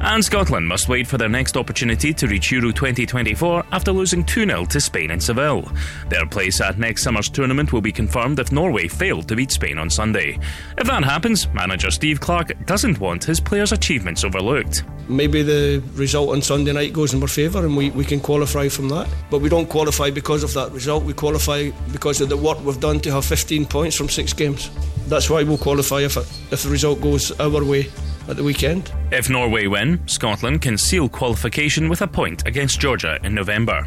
[0.01, 4.47] And Scotland must wait for their next opportunity to reach Euro 2024 after losing 2
[4.47, 5.69] 0 to Spain in Seville.
[6.09, 9.77] Their place at next summer's tournament will be confirmed if Norway fail to beat Spain
[9.77, 10.39] on Sunday.
[10.77, 14.85] If that happens, manager Steve Clarke doesn't want his players' achievements overlooked.
[15.09, 18.69] Maybe the result on Sunday night goes in our favour and we, we can qualify
[18.69, 19.09] from that.
[19.31, 22.79] But we don't qualify because of that result, we qualify because of the work we've
[22.79, 24.71] done to have 15 points from six games.
[25.09, 26.17] That's why we'll qualify if,
[26.53, 27.89] if the result goes our way
[28.29, 28.93] at the weekend.
[29.11, 33.87] If Norway win, Scotland can seal qualification with a point against Georgia in November.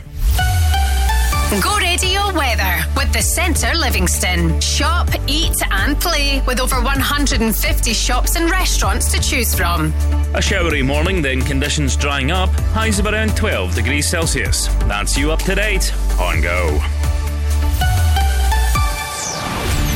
[1.62, 4.58] Go Radio Weather with the Centre Livingston.
[4.62, 9.94] Shop, eat, and play with over 150 shops and restaurants to choose from.
[10.34, 14.68] A showery morning, then conditions drying up, highs of around 12 degrees Celsius.
[14.86, 16.78] That's you up to date on Go.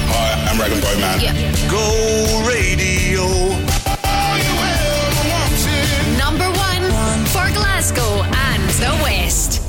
[0.07, 1.19] Hi, I'm Rag Boy Man.
[1.71, 3.64] Go Radio.
[7.85, 9.61] Glasgow and the West.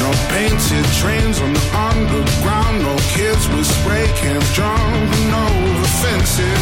[0.00, 6.58] No painted trains on the underground, no kids with spray cans jumping over fences.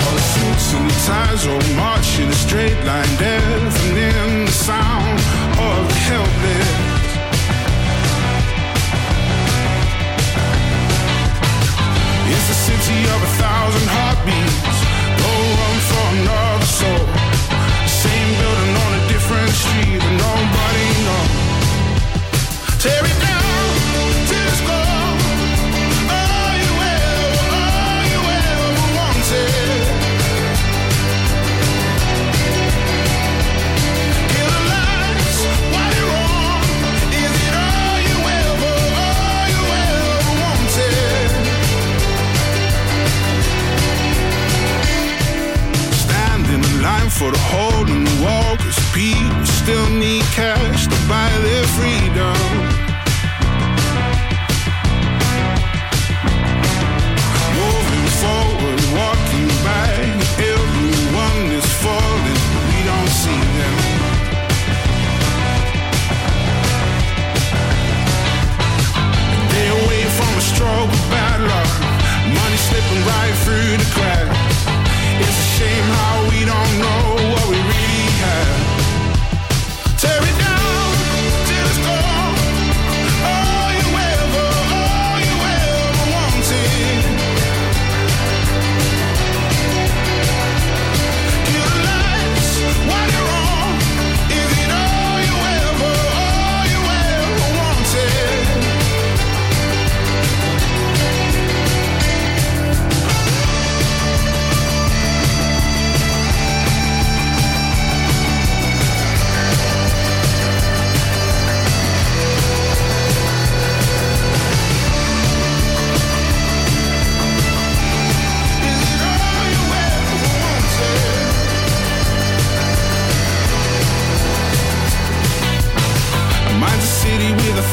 [0.00, 5.20] All the suits and ties are marching in a straight line, deafening the sound
[5.60, 6.96] of the helpless.
[12.32, 14.75] It's a city of a thousand heartbeats.
[22.86, 23.25] Terry
[47.18, 48.58] for the whole the world.
[48.58, 52.35] Cause people still need cash to buy their freedom.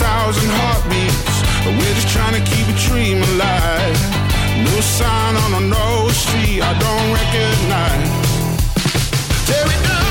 [0.02, 1.36] thousand heartbeats.
[1.64, 4.00] but We're just trying to keep a dream alive.
[4.66, 8.12] No sign on a no street I don't recognize.
[9.48, 10.03] Tear it up.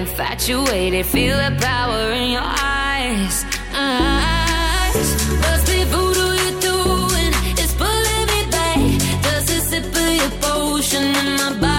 [0.00, 1.04] infatuated.
[1.04, 3.44] Feel the power in your eyes.
[3.74, 5.08] eyes.
[5.42, 7.32] What's the voodoo you're doing?
[7.60, 8.80] It's pulling me back.
[9.26, 11.69] Does it sip of your potion in my body?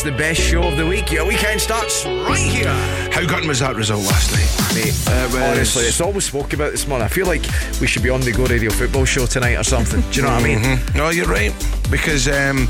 [0.00, 1.12] It's the best show of the week.
[1.12, 2.72] Your weekend starts right here.
[3.12, 4.74] How gutting was that result last night?
[4.74, 7.04] Mate, It was- honestly, it's always spoke about this morning.
[7.04, 7.42] I feel like
[7.82, 10.00] we should be on the Go Radio football show tonight or something.
[10.00, 10.60] Do you know what I mean?
[10.60, 10.94] Mhm.
[10.94, 11.52] No, you're right.
[11.90, 12.66] Because, um,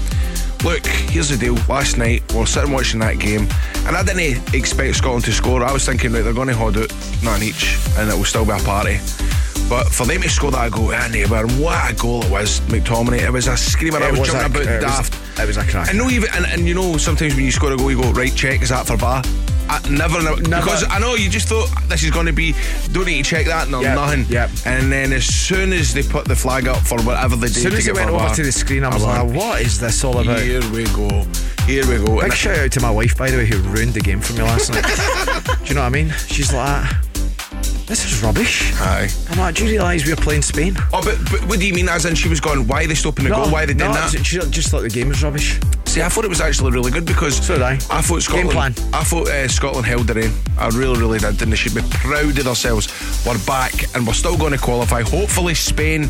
[0.64, 1.56] look, here's the deal.
[1.68, 3.46] Last night, we were sitting watching that game,
[3.86, 5.62] and I didn't expect Scotland to score.
[5.64, 6.92] I was thinking, right, they're going to hold out
[7.22, 8.98] none each, and it will still be a party.
[9.68, 13.20] But for them to score that goal, neighbour, and what a goal it was, McTominay.
[13.22, 14.02] It was a screamer.
[14.02, 15.14] I was, was jumping a- about it was- daft.
[15.42, 15.88] It was a crack.
[15.88, 18.10] And no, even and, and you know, sometimes when you score a goal, you go
[18.12, 19.22] right, check is that for bar.
[19.72, 20.64] I never, never, Never.
[20.64, 22.54] because I know you just thought this is going to be.
[22.90, 24.24] Don't need to check that, no Yep, nothing.
[24.28, 24.50] yep.
[24.66, 27.62] And then as soon as they put the flag up for whatever they did As
[27.62, 29.78] soon as it went over VAR, to the screen, I was like, went, what is
[29.78, 30.40] this all about?
[30.40, 31.24] Here we go.
[31.66, 32.16] Here we go.
[32.16, 34.20] Big And I- shout out to my wife, by the way, who ruined the game
[34.20, 34.82] for me last night.
[35.62, 36.10] do you know what I mean?
[36.26, 36.90] She's like,
[37.86, 38.72] this is rubbish.
[38.80, 39.08] Aye.
[39.40, 40.76] Like, do you realise we're playing Spain?
[40.92, 41.88] Oh, but, but what do you mean?
[41.88, 43.50] As in, she was going, why are they stopping the goal?
[43.50, 44.24] Why are they doing no, that?
[44.24, 45.58] She just thought the game was rubbish.
[45.86, 47.72] See, I thought it was actually really good because So did I.
[47.72, 48.50] I thought Scotland.
[48.50, 48.74] Game plan.
[48.92, 50.32] I thought uh, Scotland held their own.
[50.58, 53.24] I really, really did, and they should be proud of themselves.
[53.26, 55.02] We're back, and we're still going to qualify.
[55.02, 56.08] Hopefully, Spain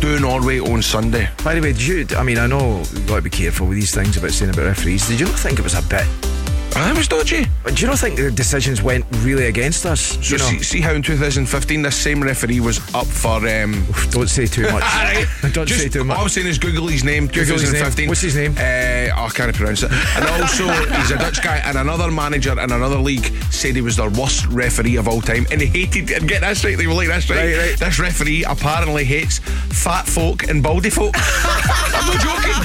[0.00, 1.30] do Norway on Sunday.
[1.44, 2.06] By the way, did you?
[2.16, 4.66] I mean, I know you've got to be careful with these things about saying about
[4.66, 5.08] referees.
[5.08, 6.06] Did you not think it was a bit?
[6.76, 7.46] I was dodgy.
[7.62, 10.00] But do you not think the decisions went really against us?
[10.00, 10.44] So you know?
[10.44, 13.46] see, see how in 2015 this same referee was up for.
[13.46, 14.82] Um, Don't say too much.
[15.52, 16.16] Don't Just- say too much.
[16.16, 17.28] All I'm saying is Google his name.
[17.28, 17.84] Google his name.
[17.84, 18.08] 2015.
[18.08, 18.52] What's his name?
[18.52, 19.92] Uh, oh, I can't pronounce it.
[19.92, 23.96] And also, he's a Dutch guy, and another manager in another league said he was
[23.96, 26.10] their worst referee of all time, and he hated.
[26.10, 27.36] And get this right, they were like this right.
[27.36, 27.78] Right, right.
[27.78, 31.14] This referee apparently hates fat folk and baldy folk.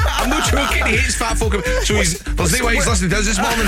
[0.06, 0.60] I'm not joking.
[0.60, 0.90] I'm not.
[0.90, 1.54] He hates fat folk.
[1.84, 2.20] So he's.
[2.20, 3.68] There's no way he's listening to us this morning.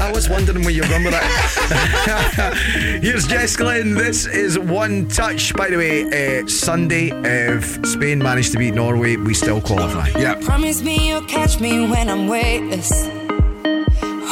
[0.00, 2.54] I was wondering where you're going with that.
[3.02, 3.94] Here's Jess Glynne.
[3.94, 5.54] This is one touch.
[5.54, 10.08] By the way, uh, Sunday, if Spain managed to beat Norway, we still qualify.
[10.18, 10.34] Yeah.
[10.34, 12.90] Promise me you'll catch me when I'm weightless.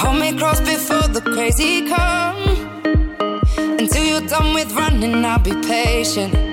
[0.01, 2.37] Hold me close before the crazy come.
[3.79, 6.48] Until you're done with running, I'll be patient.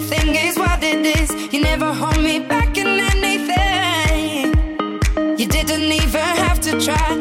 [0.00, 1.52] Everything is what it is.
[1.52, 4.54] You never hold me back in anything.
[5.36, 7.17] You didn't even have to try.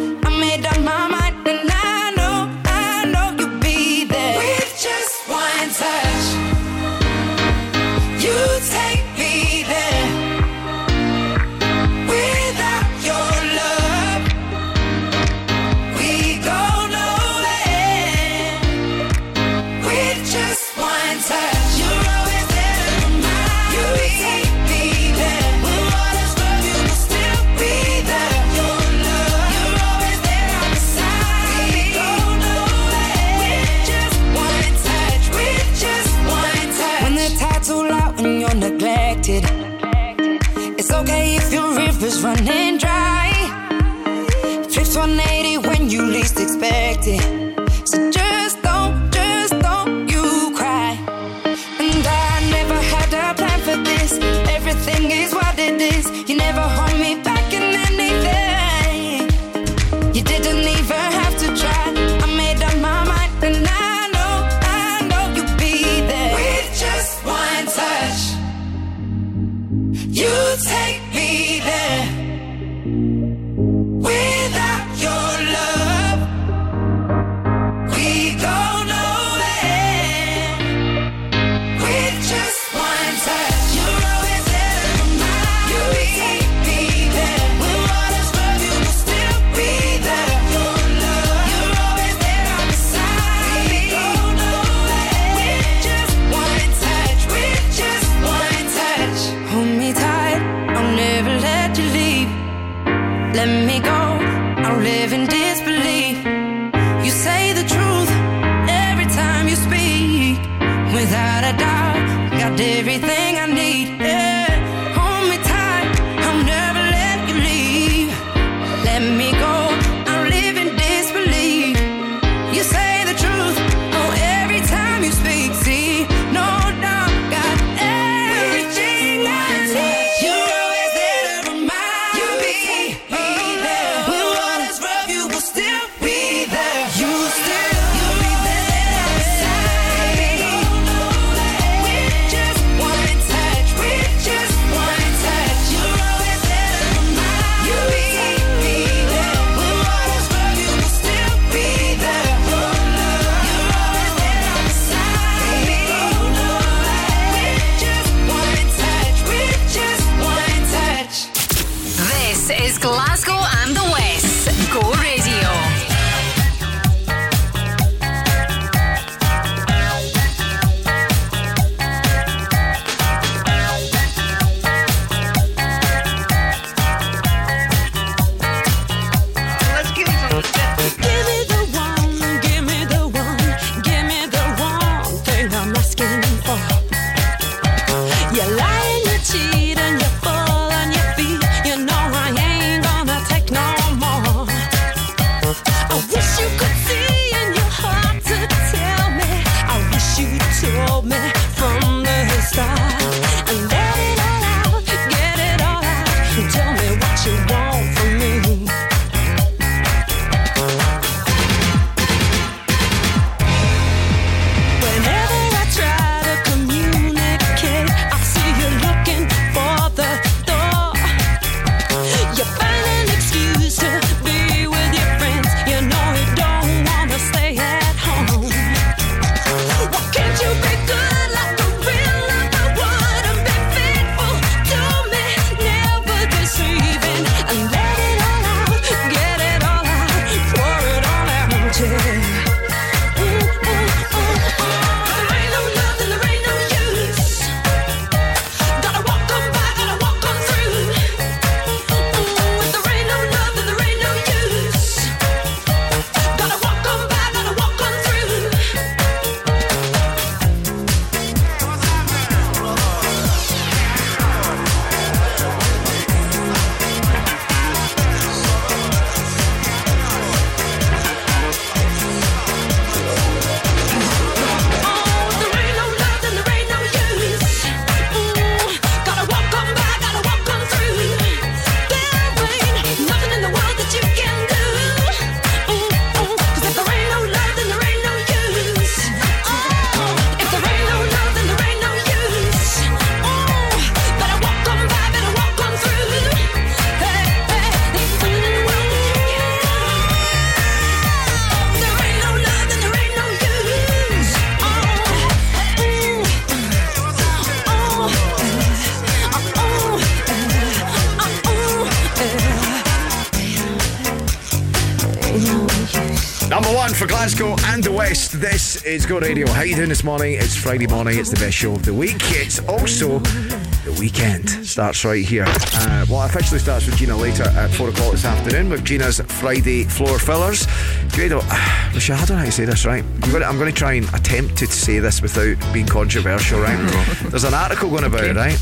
[318.87, 319.45] Is Go Radio.
[319.49, 320.35] How you doing this morning?
[320.35, 321.19] It's Friday morning.
[321.19, 322.15] It's the best show of the week.
[322.21, 324.49] It's also the weekend.
[324.65, 325.43] Starts right here.
[325.45, 329.19] Uh, well, it officially starts with Zina later at four o'clock this afternoon with Zina's
[329.19, 330.67] Friday floor fillers.
[331.11, 331.41] Grado,
[331.93, 333.03] Michelle, I don't know how to say this right.
[333.03, 336.61] I'm going to I'm going to try and attempt to say this without being controversial,
[336.61, 336.77] right?
[337.23, 338.57] There's an article going about, right?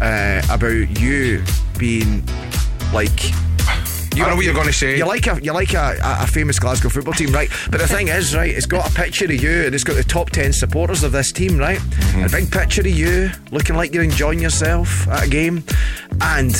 [0.00, 1.42] Uh, about you
[1.78, 2.24] being
[2.92, 3.10] like
[4.22, 4.96] I know what you're gonna say.
[4.96, 7.50] You're like a you're like a, a, famous Glasgow football team, right?
[7.70, 10.04] But the thing is, right, it's got a picture of you and it's got the
[10.04, 11.78] top ten supporters of this team, right?
[11.78, 12.24] Mm-hmm.
[12.24, 15.64] A big picture of you looking like you're enjoying yourself at a game,
[16.20, 16.54] and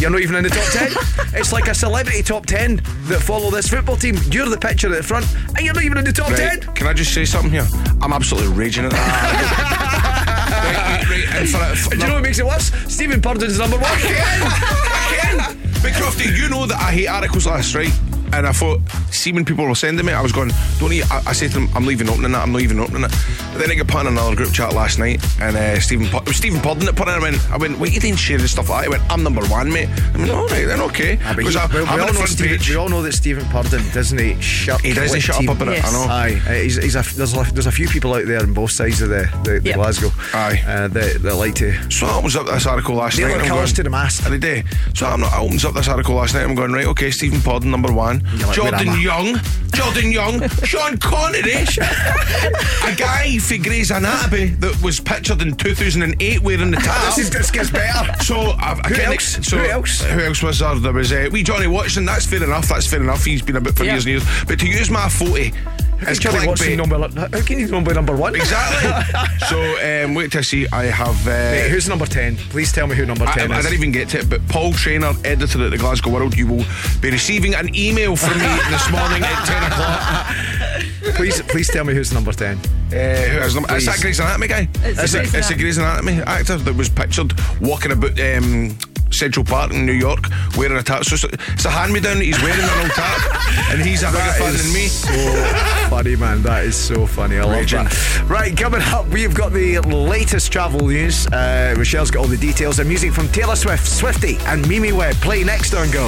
[0.00, 0.90] you're not even in the top ten.
[1.38, 4.16] it's like a celebrity top ten that follow this football team.
[4.30, 5.26] You're the picture at the front,
[5.56, 6.60] and you're not even in the top ten.
[6.74, 7.66] Can I just say something here?
[8.00, 11.04] I'm absolutely raging at that.
[11.06, 12.72] right, right, and for, for, do you know what makes it worse?
[12.92, 13.98] Stephen Purdon's number one.
[13.98, 15.61] Again.
[15.82, 17.90] But Crofty, you know that I hate articles last, right?
[18.32, 18.80] And I thought,
[19.10, 21.10] see when people were sending me, I was going, don't eat.
[21.10, 23.12] I, I said to them, I'm leaving opening that, I'm not even opening it.
[23.62, 26.16] But then I got put in another group chat last night, and uh, Stephen, Pu-
[26.16, 27.14] it was Stephen Purdon that put in.
[27.14, 28.84] I went, I went, wait, you didn't share this stuff like that.
[28.86, 29.88] He went, I'm number one, mate.
[29.88, 31.16] I went, all right, then okay.
[31.22, 33.80] Ah, but Because I, we, we all know Stephen, we all know that Stephen Purdon
[33.94, 35.50] doesn't he shut He doesn't with shut up team.
[35.50, 36.06] about it, I know.
[36.10, 38.72] Aye, uh, he's, he's a, there's, a, there's a few people out there on both
[38.72, 39.76] sides of the, the, the Yep.
[39.76, 40.10] Glasgow.
[40.34, 40.60] Aye.
[40.66, 41.72] uh, that, that like to.
[41.88, 43.34] So I opens up this article last Nail night.
[43.34, 44.26] our and I'm colours to the mast.
[44.26, 44.64] Every day.
[44.94, 46.42] So I'm not, I opens up this article last night.
[46.42, 46.86] I'm going right.
[46.86, 48.24] Okay, Stephen Purdon, number one.
[48.40, 49.36] Like, Jordan Young,
[49.72, 56.70] Jordan Young, Sean Connery, a guy for Grey's Anatomy that was pictured in 2008 wearing
[56.70, 57.06] the tie.
[57.06, 58.22] This, is, this gets better.
[58.22, 59.46] So, uh, who else?
[59.46, 60.02] So, who else?
[60.02, 60.74] Who else was there?
[60.76, 62.04] There was uh, we Johnny Watson.
[62.04, 62.68] That's fair enough.
[62.68, 63.24] That's fair enough.
[63.24, 63.92] He's been about for yeah.
[63.92, 64.44] years and years.
[64.46, 65.52] But to use my 40
[66.08, 66.98] it's Charlie Watson number?
[66.98, 68.34] Like, how can you number number one?
[68.34, 68.90] Exactly.
[69.48, 70.66] so um, wait till I see.
[70.72, 71.26] I have.
[71.26, 72.36] Uh, who's number ten?
[72.36, 73.64] Please tell me who number ten I, I, is.
[73.66, 76.64] didn't even get to it, but Paul Trainer, editor at the Glasgow World, you will
[77.00, 81.16] be receiving an email from me this morning at ten o'clock.
[81.16, 82.58] Please, please tell me who's number ten.
[82.92, 83.74] Uh, who's number?
[83.74, 84.68] Is that Grey's Anatomy guy?
[84.82, 88.18] It's, it's, a, Grey's a Grey's Anatomy actor that was pictured walking about.
[88.20, 88.76] Um,
[89.12, 90.24] Central Park in New York
[90.56, 91.04] wearing a tap.
[91.04, 94.02] So it's a, a hand me down that he's wearing an old tap, and he's
[94.02, 94.88] a bigger That fan than me.
[94.88, 96.42] So funny, man.
[96.42, 97.38] That is so funny.
[97.38, 98.24] I love that.
[98.28, 101.26] Right, coming up, we've got the latest travel news.
[101.28, 105.16] Uh, Michelle's got all the details and music from Taylor Swift, Swifty, and Mimi Webb.
[105.16, 106.06] Play next on Go.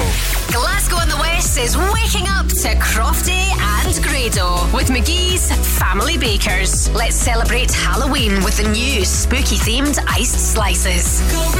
[0.51, 6.89] Glasgow and the West is waking up to Crofty and Grado with McGhee's Family Bakers.
[6.89, 11.21] Let's celebrate Halloween with the new spooky themed iced slices.
[11.31, 11.51] Go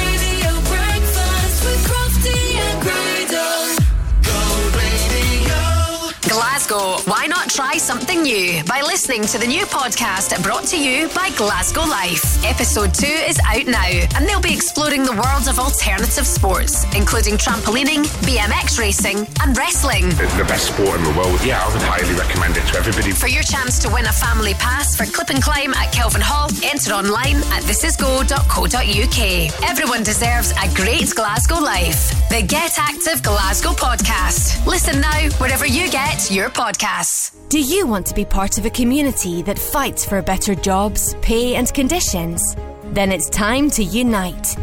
[6.75, 11.07] Glasgow, why not try something new by listening to the new podcast brought to you
[11.09, 12.43] by Glasgow Life?
[12.43, 17.35] Episode 2 is out now, and they'll be exploring the world of alternative sports, including
[17.35, 20.05] trampolining, BMX racing, and wrestling.
[20.19, 21.39] It's the best sport in the world.
[21.45, 23.11] Yeah, I would highly recommend it to everybody.
[23.11, 26.49] For your chance to win a family pass for Clip and Climb at Kelvin Hall,
[26.63, 29.69] enter online at thisisgo.co.uk.
[29.69, 32.14] Everyone deserves a great Glasgow life.
[32.35, 34.67] The Get Active Glasgow podcast.
[34.67, 37.31] Listen now wherever you get your podcasts.
[37.47, 41.55] Do you want to be part of a community that fights for better jobs, pay,
[41.55, 42.41] and conditions?
[42.87, 44.57] Then it's time to unite.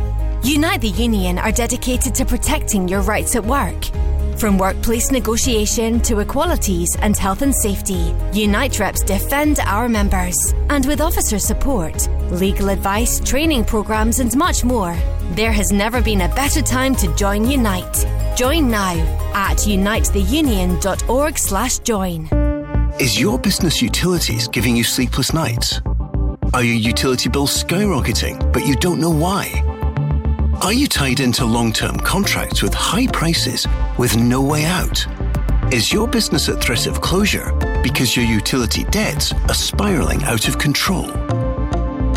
[0.45, 3.83] Unite the Union are dedicated to protecting your rights at work.
[4.37, 10.37] From workplace negotiation to equalities and health and safety, Unite reps defend our members.
[10.69, 14.95] And with officer support, legal advice, training programs, and much more,
[15.37, 18.07] there has never been a better time to join Unite.
[18.37, 18.95] Join now
[19.35, 22.29] at unitetheunion.org/join.
[23.01, 25.81] Is your business utilities giving you sleepless nights?
[26.55, 29.49] Are your utility bills skyrocketing, but you don't know why?
[30.63, 33.67] Are you tied into long term contracts with high prices
[33.99, 35.07] with no way out?
[35.73, 37.51] Is your business at threat of closure
[37.83, 41.11] because your utility debts are spiraling out of control?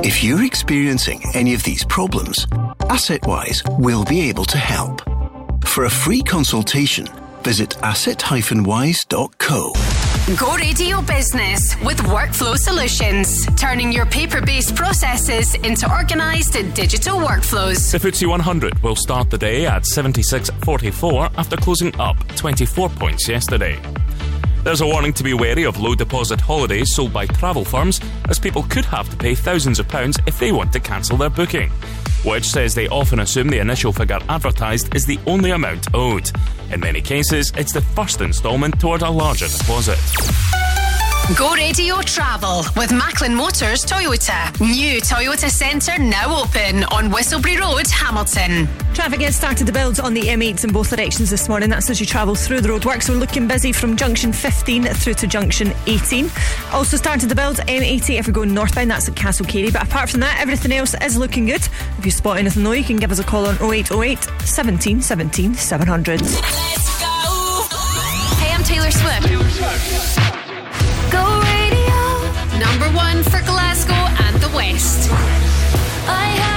[0.03, 2.45] If you're experiencing any of these problems,
[2.89, 5.01] AssetWise will be able to help.
[5.65, 7.07] For a free consultation,
[7.41, 9.73] visit asset-wise.co.
[10.37, 17.91] Go Radio Business with Workflow Solutions, turning your paper based processes into organised digital workflows.
[17.91, 23.79] The FTSE 100 will start the day at 76.44 after closing up 24 points yesterday.
[24.63, 27.99] There's a warning to be wary of low deposit holidays sold by travel firms,
[28.29, 31.29] as people could have to pay thousands of pounds if they want to cancel their
[31.29, 31.71] booking.
[32.25, 36.31] Which says they often assume the initial figure advertised is the only amount owed.
[36.71, 39.99] In many cases, it's the first instalment toward a larger deposit.
[41.37, 44.59] Go Radio Travel with Macklin Motors Toyota.
[44.59, 48.67] New Toyota Centre now open on Whistleberry Road, Hamilton.
[48.95, 51.69] Traffic has started to build on the M8 in both directions this morning.
[51.69, 53.09] That's as you travel through the roadworks.
[53.09, 56.31] We're looking busy from junction 15 through to junction 18.
[56.71, 58.89] Also started to build M80 if we're going northbound.
[58.89, 59.71] That's at Castlecary.
[59.73, 61.61] But apart from that, everything else is looking good.
[61.97, 65.53] If you spot anything though, you can give us a call on 0808 17 17
[65.55, 66.21] 700.
[66.21, 69.27] Hey, I'm Taylor Swift.
[71.11, 71.99] Go Radio.
[72.57, 75.09] Number one for Glasgow and the West.
[76.07, 76.54] I have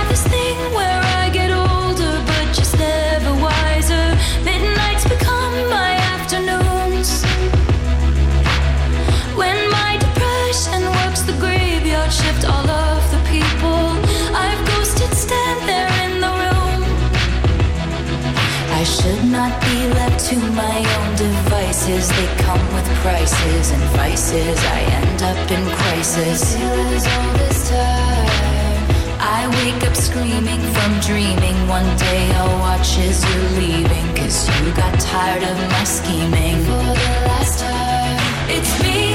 [20.28, 22.08] to my own devices.
[22.10, 24.58] They come with prices and vices.
[24.76, 26.54] I end up in crisis.
[26.54, 28.88] All this time.
[29.20, 31.56] I wake up screaming from dreaming.
[31.66, 34.06] One day I'll watch as you're leaving.
[34.16, 36.56] Cause you got tired of my scheming.
[36.66, 39.07] For the last time, it's me.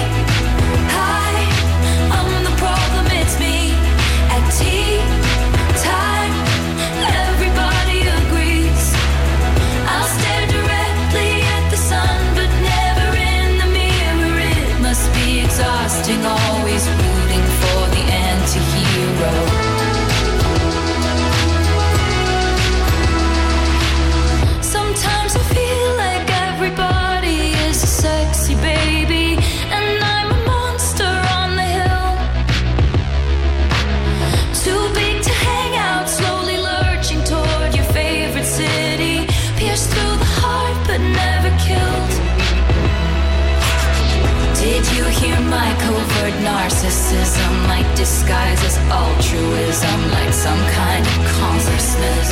[46.64, 47.68] Narcissism?
[47.68, 52.28] Like disguise as altruism, like some kind of consciousness.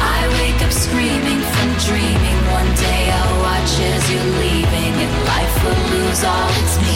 [0.00, 2.38] I wake up screaming from dreaming.
[2.60, 6.95] One day I'll watch as you're leaving, and life will lose all its meaning.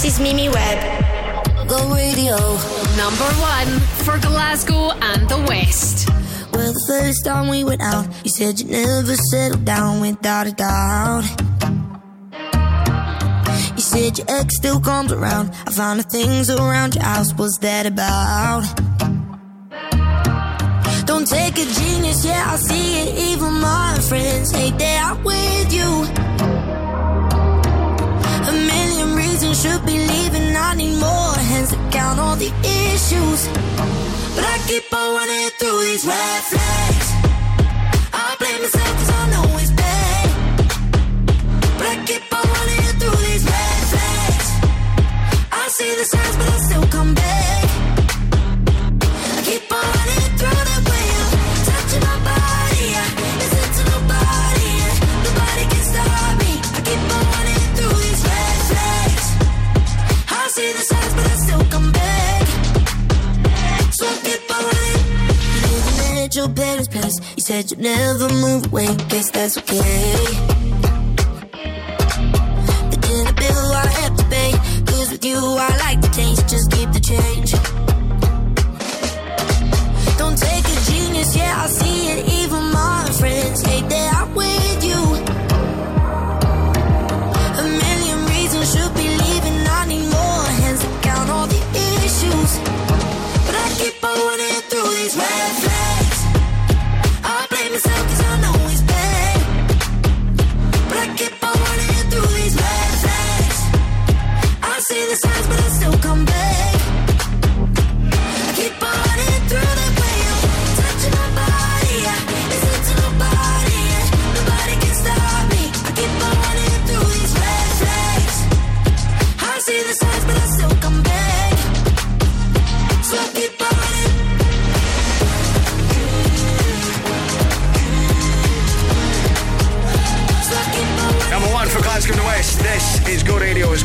[0.00, 1.68] This is Mimi Webb.
[1.68, 2.36] Go radio.
[2.96, 3.66] Number one
[4.06, 6.08] for Glasgow and the West.
[6.52, 10.52] Well, the first time we went out, you said you'd never settle down without a
[10.52, 11.24] doubt.
[13.74, 15.50] You said your ex still comes around.
[15.66, 17.32] I found the things around your house.
[17.34, 18.62] What's that about?
[21.06, 23.18] Don't take a genius, yeah, I see it.
[23.32, 26.27] Even my friends hate that I'm with you.
[29.48, 30.56] Million should be leaving.
[30.56, 33.48] I need more hands to count all the issues.
[34.34, 37.08] But I keep on running through these red flags.
[38.12, 40.28] I blame myself cause I know it's bad.
[41.76, 44.48] But I keep on running through these red flags.
[45.52, 47.17] I see the signs, but I still come back.
[67.48, 68.94] Said you'd never move away.
[69.08, 70.12] Guess that's okay.
[72.92, 74.52] The dinner bill I have to pay.
[74.84, 76.46] Cause with you I like the taste.
[76.46, 77.52] Just keep the change.
[80.18, 82.28] Don't take a genius, yeah, I see it.
[82.40, 84.17] Even my friends hate that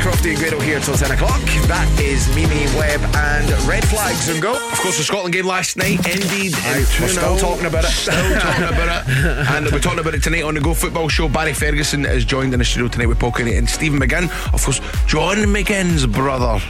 [0.03, 1.39] Crofty and Grado here till 10 o'clock.
[1.67, 4.51] That is Mimi Webb and Red Flags and Go.
[4.51, 7.87] Of course, the Scotland game last night ended 2 we're still talking about it.
[7.87, 9.47] Still talking about it.
[9.49, 11.29] And we're talking about it tonight on the Go Football Show.
[11.29, 14.25] Barry Ferguson is joined in the studio tonight with Paul Kenny and Stephen McGinn.
[14.53, 16.61] Of course, John McGinn's brother.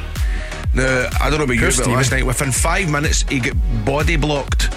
[0.76, 1.94] Now, I don't know about you, Poor but Stephen.
[1.94, 4.70] last night, within five minutes, he got body blocked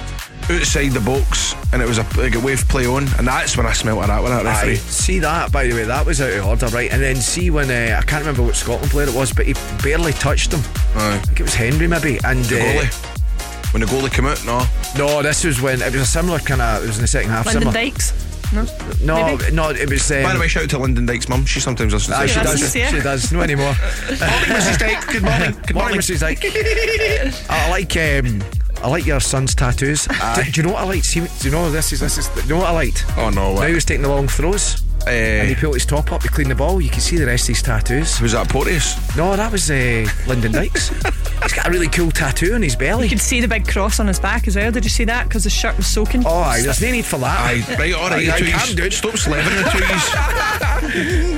[0.49, 3.07] outside the box and it was a like a wave play on.
[3.19, 4.77] And that's when I smelt of that one out Aye, referee.
[4.77, 6.91] see that, by the way, that was out of order, right?
[6.93, 9.55] And then see when, uh, I can't remember what Scotland player it was, but he
[9.83, 10.61] barely touched him.
[10.95, 11.15] Aye.
[11.15, 12.19] I think it was Henry, maybe.
[12.25, 13.73] And The uh, goalie.
[13.73, 14.63] When the goalie came out, no.
[14.97, 16.85] No, this was when it was a similar kind of.
[16.85, 17.47] It was in the second half.
[17.47, 17.75] Lyndon similar.
[17.75, 18.13] Dykes.
[18.53, 18.65] No.
[19.03, 19.51] No, Maybe?
[19.55, 20.09] no, it was.
[20.13, 21.45] Um, By the way, shout out to Lyndon Dyke's mum.
[21.45, 22.77] She sometimes listens to Aye, she does.
[22.77, 22.91] yeah.
[22.93, 23.33] She does.
[23.33, 23.75] No anymore.
[24.09, 24.79] Morning, Mrs.
[24.79, 25.07] Dyke.
[25.09, 25.51] Good morning.
[25.67, 25.99] Good morning, morning.
[26.01, 26.21] Mrs.
[26.21, 27.51] Dyke.
[27.51, 27.97] I like.
[27.97, 28.43] Um,
[28.83, 30.07] I like your son's tattoos.
[30.37, 31.05] Do, do you know what I like?
[31.05, 32.29] See, do you know this is this is?
[32.29, 33.05] Do you know what I liked?
[33.17, 33.55] Oh no.
[33.55, 34.83] Now he was taking the long throws.
[35.07, 36.81] and he Uh, pulled his top up to clean the ball.
[36.81, 38.21] You can see the rest of his tattoos.
[38.21, 38.97] was that Porteous?
[39.17, 40.89] No, that was uh, Lyndon Dykes.
[41.43, 43.05] He's got a really cool tattoo on his belly.
[43.05, 44.71] You could see the big cross on his back as well.
[44.73, 45.29] Did you see that?
[45.29, 46.25] Because his shirt was soaking.
[46.27, 47.39] Oh, aye, there's no need for that.
[47.41, 48.29] Aye, right, all right.
[48.29, 48.77] Aye, aye, you calm tweets.
[48.77, 48.91] down.
[48.91, 51.33] Stop slaving the tweets.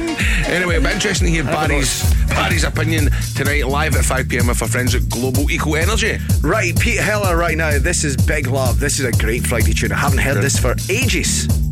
[0.49, 4.63] anyway, it'll be interesting to hear Barry's Barry's opinion tonight live at 5 pm with
[4.63, 6.19] our friends at Global Eco Energy.
[6.41, 7.79] Right, Pete Heller right now.
[7.79, 8.81] This is Big Love.
[8.81, 9.93] This is a great Friday tune.
[9.93, 11.68] I haven't heard this for ages.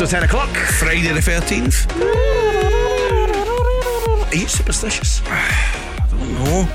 [0.00, 0.48] After 10 o'clock.
[0.78, 1.90] Friday the 13th.
[4.30, 5.22] Are you superstitious?
[5.26, 6.68] I don't know.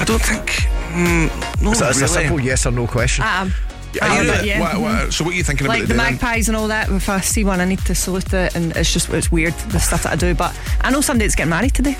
[0.00, 0.50] I don't think.
[0.90, 3.24] Mm, no, Is that- it's a simple yes or no question.
[3.24, 3.54] Um,
[4.02, 4.58] Are you, um, yeah.
[4.60, 6.12] what, what, so what are you thinking like about the today then?
[6.14, 6.88] magpies and all that.
[6.88, 9.78] If I see one, I need to salute it, and it's just it's weird the
[9.78, 10.34] stuff that I do.
[10.34, 11.96] But I know somebody that's getting married today,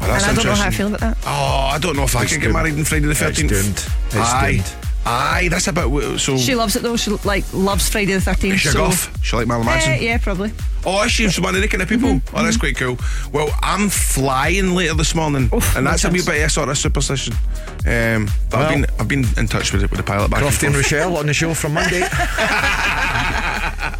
[0.00, 1.16] Well, that's and I don't know how I feel about that.
[1.24, 3.48] Oh, I don't know if I It's can get married on Friday the It's 13th.
[3.48, 3.76] doomed.
[3.76, 4.52] It's Aye.
[4.56, 4.74] doomed.
[5.06, 6.18] Aye, that's about bit.
[6.20, 6.36] So.
[6.36, 6.96] She loves it though.
[6.96, 8.54] She like loves Friday the Thirteenth.
[8.56, 9.19] Is she so goth?
[9.30, 9.92] She like Marilyn Manson?
[9.92, 10.50] Eh, yeah, probably.
[10.84, 12.08] Oh, is she from one of the kind of people?
[12.08, 12.36] Mm-hmm.
[12.36, 12.98] Oh, that's quite cool.
[13.32, 17.34] Well, I'm flying later this morning, and that's a wee bit of sort of superstition.
[17.86, 20.42] Um, but Well- I've been I've been in touch with it with the pilot back.
[20.42, 20.76] Crofty and and.
[20.76, 22.02] Rochelle on the show from Monday.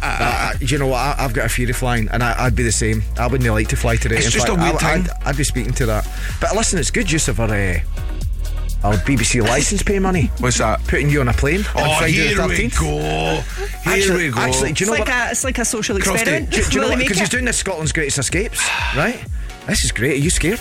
[0.03, 0.97] Uh, you know what?
[0.97, 3.03] I, I've got a fear of flying, and I, I'd be the same.
[3.17, 4.17] I wouldn't like to fly today.
[4.17, 5.09] It's In just fact, a weird I, thing.
[5.21, 6.07] I'd, I'd be speaking to that.
[6.39, 7.79] But listen, it's good use of our, uh,
[8.83, 10.31] our BBC license pay money.
[10.39, 10.83] What's that?
[10.85, 12.83] Putting you on a plane on Oh, Friday here the we go.
[12.83, 13.43] Here
[13.85, 14.39] Actually- we go.
[14.41, 15.09] actually, do you know it's what?
[15.09, 16.49] a it's like a social Crofty, experiment.
[16.51, 16.97] do, do you Will know they what?
[16.99, 18.59] make Because he's doing this Scotland's Greatest Escapes,
[18.95, 19.23] right?
[19.67, 20.13] This is great.
[20.13, 20.59] Are you scared?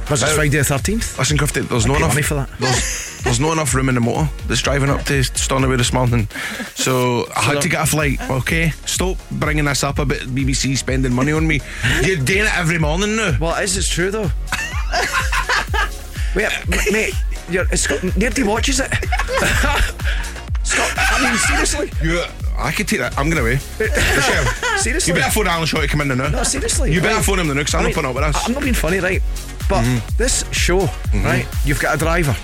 [0.00, 1.18] Because it's Uh, Friday the 13th.
[1.18, 2.48] Listen, Crofty, there's I'd no pay enough money for that.
[2.60, 6.28] There's, there's no enough room in the motor that's driving up to Stornoway this morning,
[6.76, 8.20] so I had to get a flight.
[8.30, 11.60] Okay, stop bringing this up about BBC spending money on me.
[12.02, 13.36] You're doing it every morning now.
[13.40, 13.76] Well, it is.
[13.76, 14.30] It's true, though.
[16.36, 16.48] Wait,
[16.92, 17.14] mate.
[17.48, 18.90] You're, uh, it's got, nobody watches it.
[20.62, 21.92] Scott, I mean, seriously.
[22.02, 23.16] Yeah, I could take that.
[23.16, 23.60] I'm going away.
[23.78, 25.12] Rochelle, uh, Seriously.
[25.14, 26.28] You better phone Alan Shaw to come in now.
[26.28, 26.92] No, seriously.
[26.92, 27.24] You better Right.
[27.24, 28.46] phone him now because I'm not putting up with us.
[28.46, 29.22] I'm not being funny, right?
[29.68, 30.16] But mm-hmm.
[30.16, 31.24] this show, mm-hmm.
[31.24, 31.46] right?
[31.64, 32.36] You've got a driver.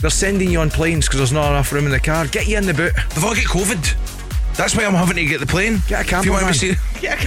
[0.00, 2.26] They're sending you on planes because there's not enough room in the car.
[2.26, 2.94] Get you in the boot.
[2.94, 4.56] They've all got COVID.
[4.56, 5.80] That's why I'm having to get the plane.
[5.88, 7.20] Get a If you want to see, Yeah,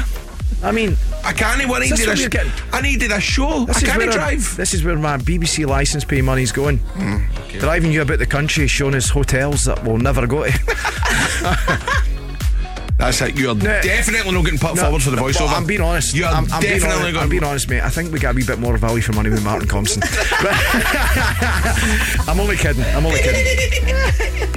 [0.63, 1.67] I mean, I can't.
[1.67, 2.51] What I Is this needed what a, getting?
[2.71, 3.65] I needed a show.
[3.65, 4.55] this I can't our- drive.
[4.57, 6.77] this is where my BBC license pay money's going.
[6.77, 7.17] Hmm.
[7.59, 10.51] Driving you about the country, showing us hotels that we'll never go to.
[13.01, 13.35] That's it.
[13.35, 13.81] You're No.
[13.81, 15.51] definitely not getting put No, forward for the voiceover.
[15.57, 16.13] I'm being honest.
[16.13, 17.23] You're I'm, I'm being definitely honest, going.
[17.23, 17.81] I'm being honest, mate.
[17.81, 20.03] I think we got a wee bit more value for money with Martin Compston.
[22.27, 22.83] I'm only kidding.
[22.83, 23.95] I'm only kidding.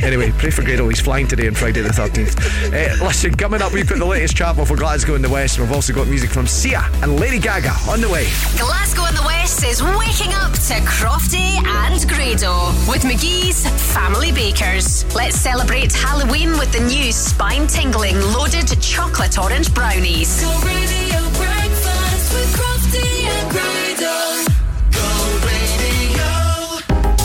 [0.02, 0.86] Anyway, pray for Grado.
[0.88, 3.00] He's flying today on Friday the 13th.
[3.00, 5.58] Uh, listen, coming up, we've got the latest travel for Glasgow in the West.
[5.58, 8.26] We've also got music from Sia and Lady Gaga on the way.
[8.58, 15.04] Glasgow in the West is waking up to Crofty and Grado with McGhee's Family Bakers.
[15.14, 20.42] Let's celebrate Halloween with the new spine tingling loaded chocolate orange brownies.
[20.42, 23.74] Go radio breakfast with Crofty and Grado.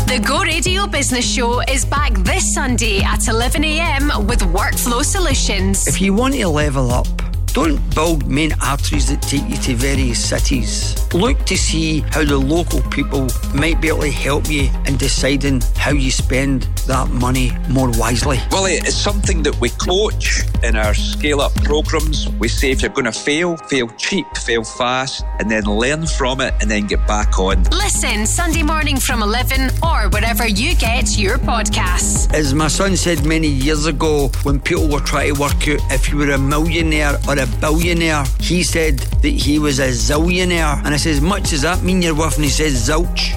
[0.08, 5.88] The Go Radio Business Show is back this Sunday at 11am with Workflow Solutions.
[5.88, 7.08] If you want to level up,
[7.54, 10.96] don't build main arteries that take you to various cities.
[11.14, 15.62] Look to see how the local people might be able to help you in deciding
[15.76, 18.40] how you spend that money more wisely.
[18.52, 22.30] Well, eh, it's something that we coach in our scale up programs.
[22.40, 26.42] We say if you're going to fail, fail cheap, fail fast, and then learn from
[26.42, 27.64] it and then get back on.
[27.72, 32.32] Listen Sunday morning from 11 or wherever you get your podcasts.
[32.34, 36.10] As my son said many years ago, when people were trying to work out if
[36.10, 40.78] you were a millionaire or a billionaire, he said that he was a zillionaire.
[40.84, 42.36] And I says, much does that mean you're worth?
[42.36, 43.34] And he says, zilch.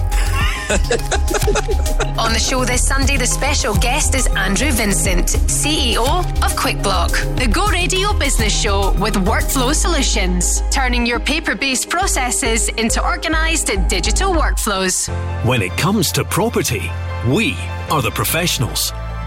[2.17, 6.05] On the show this Sunday, the special guest is Andrew Vincent, CEO
[6.43, 7.37] of QuickBlock.
[7.37, 13.71] The Go Radio Business Show with Workflow Solutions, turning your paper based processes into organised
[13.87, 15.07] digital workflows.
[15.45, 16.89] When it comes to property,
[17.27, 17.55] we
[17.89, 18.91] are the professionals.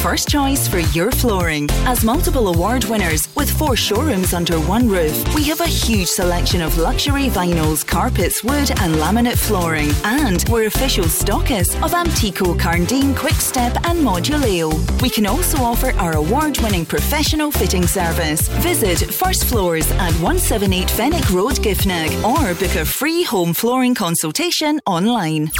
[0.00, 1.68] first choice for your flooring.
[1.84, 6.62] As multiple award winners with four showrooms under one roof, we have a huge selection
[6.62, 9.90] of luxury vinyls, carpets, wood, and laminate flooring.
[10.04, 14.72] And we're official stockists of Amtico, Karndean, Quickstep, and Moduleo.
[15.02, 18.48] We can also offer our award winning professional fitting service.
[18.62, 24.80] Visit First Floors at 178 Fenwick Road, Giffnock, or book a free home flooring consultation
[24.86, 25.50] online.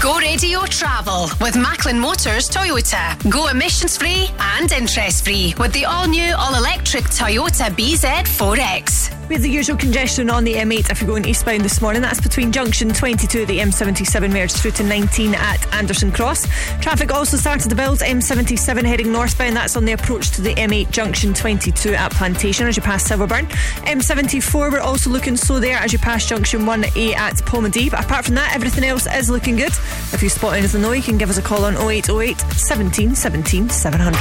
[0.00, 3.30] Go radio travel with Macklin Motors Toyota.
[3.30, 9.23] Go emissions free and interest free with the all new, all electric Toyota BZ4X.
[9.28, 12.02] We have the usual congestion on the M8 if you're going eastbound this morning.
[12.02, 16.46] That's between junction 22 at the M77 merged through to 19 at Anderston Cross.
[16.82, 19.56] Traffic also started to build M77 heading northbound.
[19.56, 23.48] That's on the approach to the M8 junction 22 at Plantation as you pass Silverburn.
[23.86, 27.90] M74 we're also looking slow there as you pass junction 1A at Polmadie.
[27.90, 29.72] But apart from that, everything else is looking good.
[30.12, 33.70] If you spot anything though, you can give us a call on 0808 17 17
[33.70, 34.18] 700.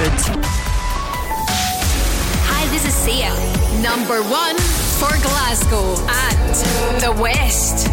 [2.46, 3.34] Hi, this is Sia.
[3.82, 4.56] Number one
[5.04, 5.88] for Glasgow
[6.24, 7.88] and the West.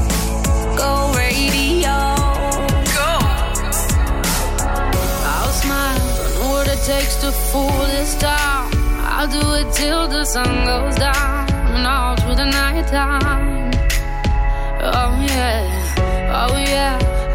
[0.81, 1.97] Go radio.
[2.99, 3.11] Go.
[5.33, 5.99] I'll smile.
[6.35, 8.71] Know what it takes to fool this town.
[9.15, 13.71] I'll do it till the sun goes down and all through the night time.
[14.83, 16.95] Oh yeah, oh yeah.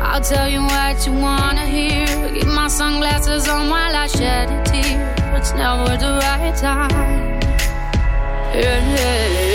[0.10, 2.07] I'll tell you what you wanna hear.
[2.34, 4.99] Keep my sunglasses on while I shed a tear.
[5.38, 7.26] It's never the right time.
[8.56, 9.55] Yeah, yeah.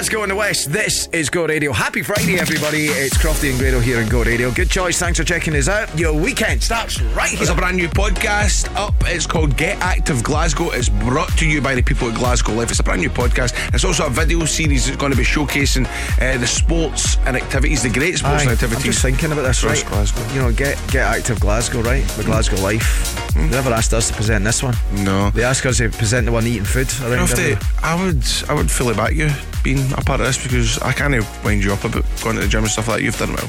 [0.00, 0.72] For Glasgow and the West.
[0.72, 1.72] This is Go Radio.
[1.72, 2.86] Happy Friday, everybody.
[2.86, 4.50] It's Crofty and Grado here in Go Radio.
[4.50, 4.98] Good choice.
[4.98, 5.96] Thanks for checking us out.
[5.98, 7.36] Your weekend starts right here.
[7.38, 8.94] There's a brand new podcast up.
[9.02, 10.70] It's called Get Active Glasgow.
[10.70, 12.70] It's brought to you by the people at Glasgow Life.
[12.70, 13.52] It's a brand new podcast.
[13.74, 15.86] It's also a video series that's going to be showcasing
[16.20, 18.84] uh, the sports and activities, the great sports Aye, and I'm activities.
[18.84, 19.84] just thinking about this, right?
[19.86, 20.26] Glasgow.
[20.32, 22.06] You know, get get active Glasgow, right?
[22.16, 23.19] The Glasgow Life.
[23.34, 24.74] They never asked us to present this one.
[24.92, 25.30] No.
[25.30, 26.88] They asked us to present the one eating food.
[27.02, 27.60] around Crofty, everywhere.
[27.82, 29.30] I would, I would fully back you
[29.62, 32.42] being a part of this because I kind of wind you up about going to
[32.42, 33.04] the gym and stuff like that.
[33.04, 33.48] You've done well.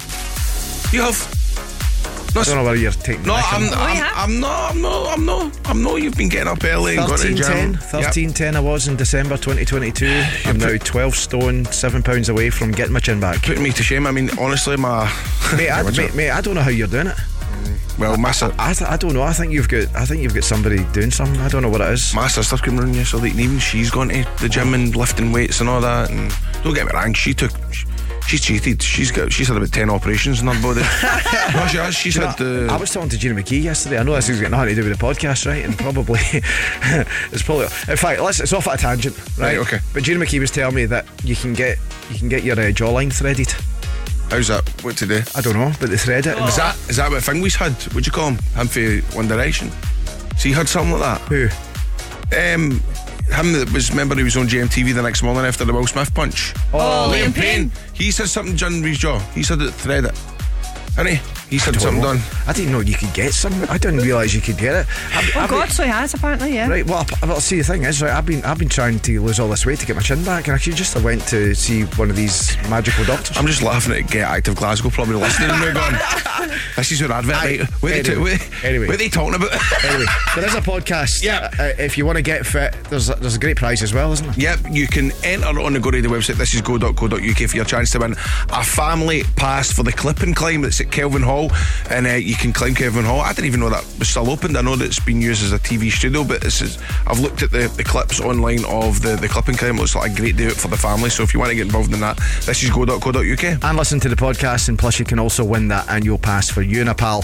[0.92, 1.38] You have.
[2.34, 3.24] I don't know whether you're taking.
[3.24, 3.74] No, the mick I'm.
[3.74, 4.72] I'm, I'm not.
[4.72, 5.08] I'm not.
[5.18, 5.70] I'm not.
[5.70, 5.96] I'm not.
[6.02, 7.74] You've been getting up early and going to the gym.
[7.74, 10.24] 10, 13 10 I was in December 2022.
[10.46, 13.44] I'm now 12 stone, 7 pounds away from getting my chin back.
[13.44, 14.08] Putting me to shame.
[14.08, 15.06] I mean, honestly, my
[15.58, 17.18] mate, I, mate, mate, I don't know how you're doing it.
[18.00, 18.56] Well, massive.
[18.60, 19.22] I, I, I don't know.
[19.22, 19.94] I think you've got.
[19.96, 21.40] I think you've got somebody doing something.
[21.42, 22.14] I don't know what it is.
[22.16, 23.60] My sister's coming around yesterday evening.
[23.60, 26.10] She's gone to the gym and lifting weights and all that.
[26.10, 26.32] And
[26.64, 27.52] don't get me wrong, she took.
[28.28, 28.82] She's cheated.
[28.82, 29.32] She's got.
[29.32, 30.80] She's had about ten operations in her body.
[30.82, 31.94] no, she has.
[31.96, 32.42] She's You know, had.
[32.42, 33.98] Uh, I was talking to Gina McKee yesterday.
[34.00, 35.66] I know this has got nothing to do with the podcast, right?
[35.66, 36.20] And probably
[37.32, 37.66] it's probably.
[37.66, 38.40] In fact, let's.
[38.40, 39.58] It's off at a tangent, right?
[39.58, 39.80] Right, okay.
[39.94, 41.78] But Gina McKee was telling me that you can get
[42.10, 43.54] you can get your uh, jawline threaded.
[44.32, 44.64] How's that?
[44.82, 45.22] What to do?
[45.36, 46.38] I don't know, but they thread it.
[46.38, 47.74] Is that is that what Fingwe's had?
[47.92, 48.38] What'd you call him?
[48.56, 49.70] Him for One Direction.
[50.38, 51.22] So he had something like that.
[51.28, 51.50] Who?
[52.32, 52.80] Um,
[53.28, 53.90] him that was.
[53.90, 56.54] Remember he was on GMTV the next morning after the Will Smith punch.
[56.74, 57.74] Oh, Liam Payne.
[57.92, 59.20] He said something done with his jaw.
[59.36, 60.18] He said it thread it.
[60.96, 61.20] Hasn't
[61.52, 61.56] he?
[61.56, 62.20] He said don't something done.
[62.48, 63.54] I didn't know you could get some.
[63.70, 64.88] I didn't realise you could get it.
[65.14, 66.68] I, Oh I God, so he has apparently, yeah.
[66.68, 69.22] Right, well, I- well, see, the thing is, right, I've been I've been trying to
[69.22, 71.54] lose all this weight to get my chin back, and actually just I went to
[71.54, 73.38] see one of these magical doctors.
[73.38, 75.96] I'm just laughing at Get Active Glasgow, probably listening and we're going,
[76.76, 77.58] this is your advert, Aye.
[77.60, 77.70] right?
[77.82, 78.32] What, are they, Anyway.
[78.32, 78.88] what, Anyway.
[78.88, 79.52] what are they talking about?
[79.86, 80.06] anyway,
[80.36, 81.22] there is a podcast.
[81.24, 81.50] Yeah.
[81.60, 84.12] Uh, if you want to get fit, there's a, there's a great prize as well,
[84.14, 84.36] isn't there?
[84.58, 86.36] Yep, you can enter on the Go Radio website.
[86.36, 88.14] This is go.co.uk for your chance to win
[88.50, 91.41] a family pass for the clip and climb that's at Kelvin Hall.
[91.90, 93.22] And uh, you can climb Kelvin Hall.
[93.22, 94.58] I didn't even know that was still opened.
[94.58, 96.78] I know that it's been used as a TV studio, but this is,
[97.08, 99.78] I've looked at the, the clips online of the, the clip and climb.
[99.78, 101.10] It looks like a great day out for the family.
[101.10, 103.64] So if you want to get involved in that, this is go.co.uk.
[103.64, 106.62] And listen to the podcast, and plus you can also win that annual pass for
[106.62, 107.20] you and a pal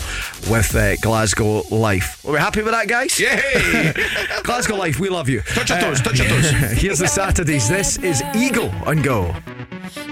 [0.49, 2.26] with uh, Glasgow Life.
[2.26, 3.19] Are we happy with that, guys?
[3.19, 3.94] Yay!
[4.44, 5.41] Glasgow Life, we love you.
[5.41, 6.49] Touch your toes, touch your toes.
[6.81, 7.68] Here's the Saturdays.
[7.69, 9.34] This is Eagle on Go.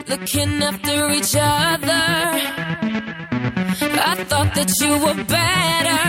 [0.07, 3.34] looking after each other.
[3.81, 6.01] I thought that you were better.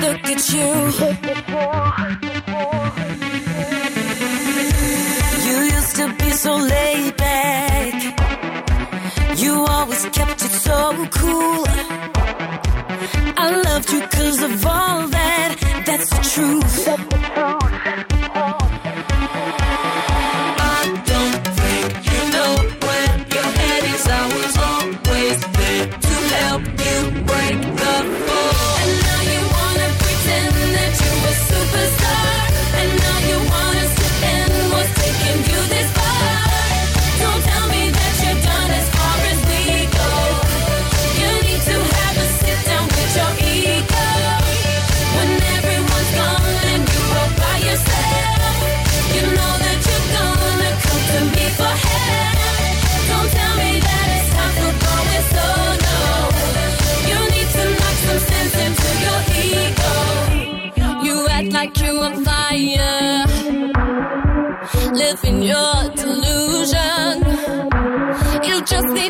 [0.00, 0.68] Look at you.
[5.46, 7.94] You used to be so laid back.
[9.38, 11.64] You always kept it so cool.
[13.36, 15.56] I loved you because of all that.
[15.86, 18.09] That's the truth.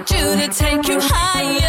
[0.01, 1.60] Need you to take you higher.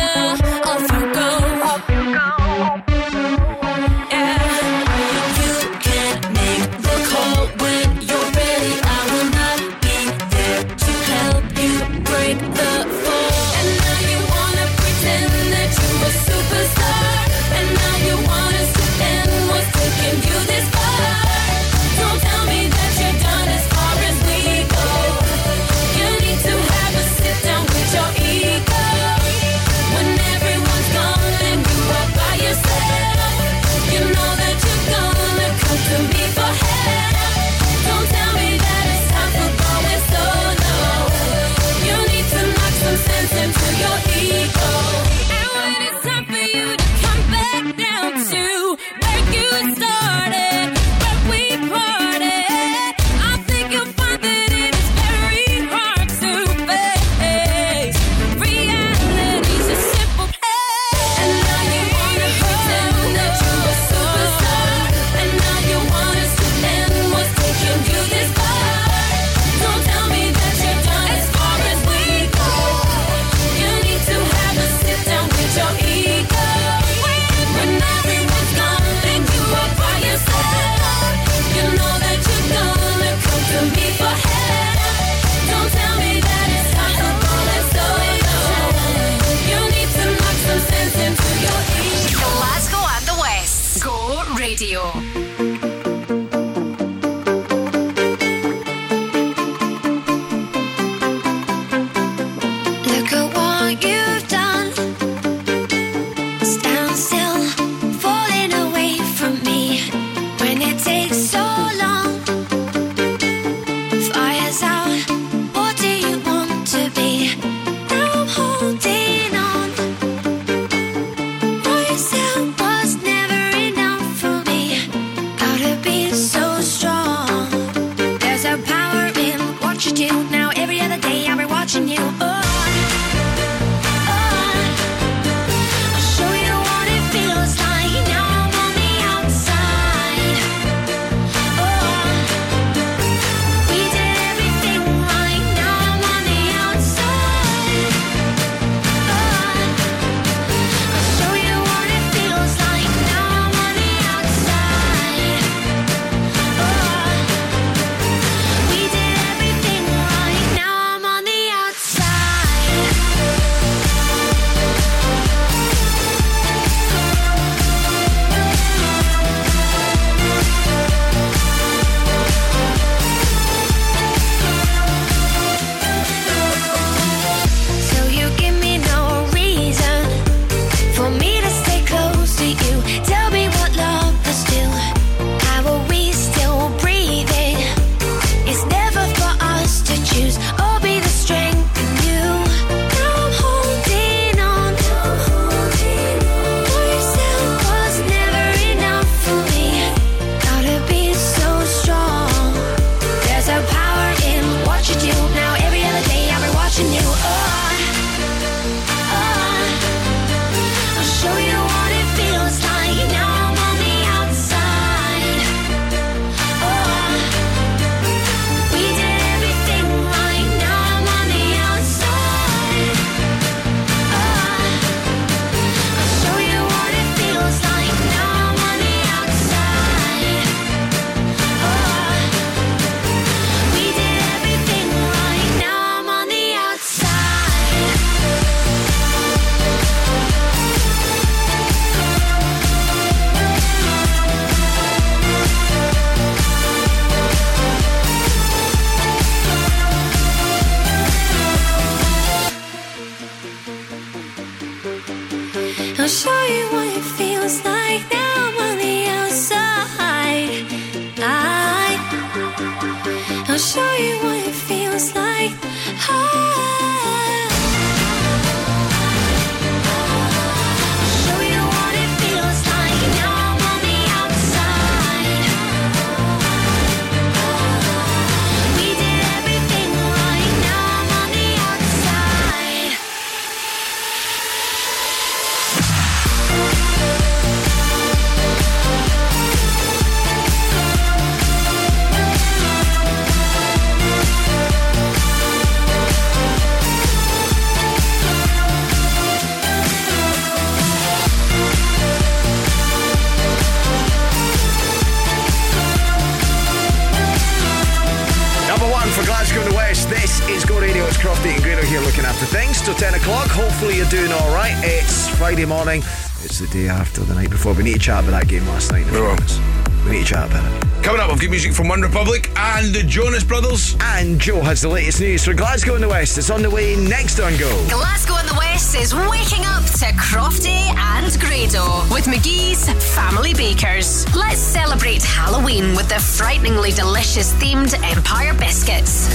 [315.61, 316.01] Friday morning.
[316.43, 317.73] It's the day after the night before.
[317.73, 319.05] We need to chat about that game last night.
[319.05, 319.59] in fairness.
[320.05, 321.03] We need to chat about it.
[321.03, 323.95] Coming up, we've got music from One Republic and the Jonas Brothers.
[324.01, 326.39] And Joe has the latest news for Glasgow and the West.
[326.39, 327.69] It's on the way next on Go.
[327.89, 334.25] Glasgow and the West is waking up to Crofty and Grado with McGhee's Family Bakers.
[334.35, 339.29] Let's celebrate Halloween with the frighteningly delicious themed Empire biscuits.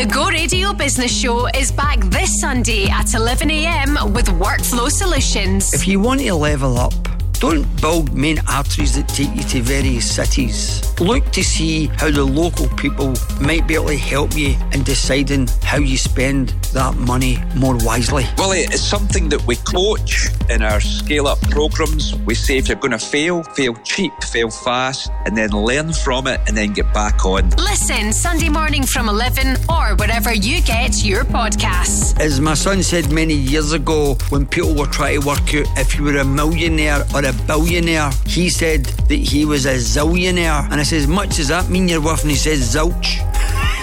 [0.00, 5.74] The Go Radio Business Show is back this Sunday at 11am with Workflow Solutions.
[5.74, 6.94] If you want to level up,
[7.34, 10.82] don't build main arteries that take you to various cities.
[11.00, 15.48] Look to see how the local people might be able to help you in deciding
[15.62, 18.24] how you spend that money more wisely.
[18.38, 22.14] Well, it's something that we coach in our scale up programs.
[22.26, 26.26] We say if you're going to fail, fail cheap, fail fast, and then learn from
[26.26, 27.50] it and then get back on.
[27.50, 32.16] Listen Sunday morning from 11 or wherever you get your podcasts.
[32.20, 35.96] As my son said many years ago, when people were trying to work out if
[35.96, 40.70] you were a millionaire or a billionaire, he said that he was a zillionaire.
[40.70, 42.22] And I says, much does that mean you're worth?
[42.22, 43.19] And he says, zilch.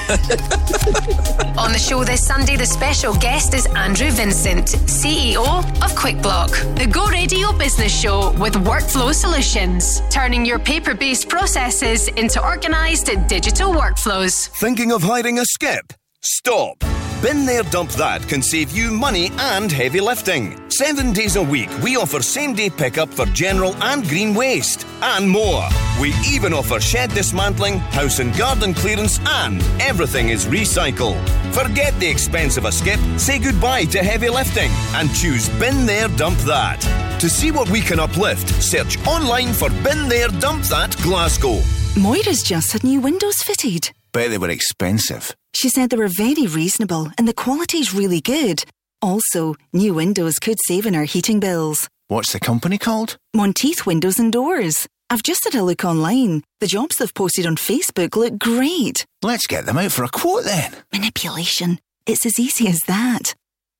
[1.58, 5.46] On the show this Sunday, the special guest is Andrew Vincent, CEO
[5.84, 12.08] of QuickBlock, the Go Radio business show with workflow solutions, turning your paper based processes
[12.08, 14.48] into organised digital workflows.
[14.48, 15.92] Thinking of hiding a skip?
[16.22, 16.78] Stop.
[17.22, 20.58] Bin There Dump That can save you money and heavy lifting.
[20.70, 25.30] Seven days a week, we offer same day pickup for general and green waste, and
[25.30, 25.68] more.
[26.00, 31.18] We even offer shed dismantling, house and garden clearance, and everything is recycled.
[31.54, 36.08] Forget the expense of a skip, say goodbye to heavy lifting, and choose Bin There
[36.10, 36.80] Dump That.
[37.20, 41.62] To see what we can uplift, search online for Bin There Dump That Glasgow.
[42.00, 43.92] Moira's just had new windows fitted.
[44.14, 45.36] Bet they were expensive.
[45.56, 48.64] She said they were very reasonable and the quality's really good.
[49.02, 51.90] Also, new windows could save in our heating bills.
[52.08, 53.18] What's the company called?
[53.34, 54.88] Monteith Windows and Doors.
[55.10, 56.44] I've just had a look online.
[56.60, 59.06] The jobs they've posted on Facebook look great.
[59.24, 60.74] Let's get them out for a quote then.
[60.92, 61.80] Manipulation.
[62.06, 63.34] It's as easy as that.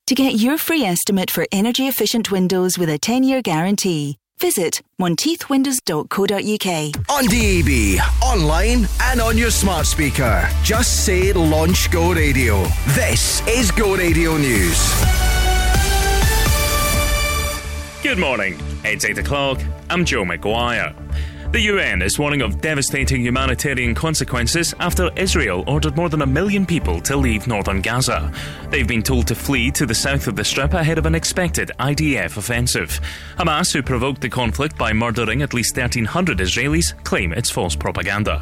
[0.08, 4.82] To get your free estimate for energy efficient windows with a 10 year guarantee, visit
[5.02, 7.10] monteithwindows.co.uk.
[7.10, 10.50] On DAB, online, and on your smart speaker.
[10.64, 12.64] Just say Launch Go Radio.
[12.96, 14.80] This is Go Radio News.
[18.02, 18.58] Good morning.
[18.90, 19.62] It's 8 o'clock.
[19.90, 20.96] I'm Joe McGuire.
[21.52, 26.66] The UN is warning of devastating humanitarian consequences after Israel ordered more than a million
[26.66, 28.32] people to leave northern Gaza.
[28.70, 31.70] They've been told to flee to the south of the Strip ahead of an expected
[31.82, 33.02] IDF offensive.
[33.38, 38.42] Hamas, who provoked the conflict by murdering at least 1,300 Israelis, claim it's false propaganda.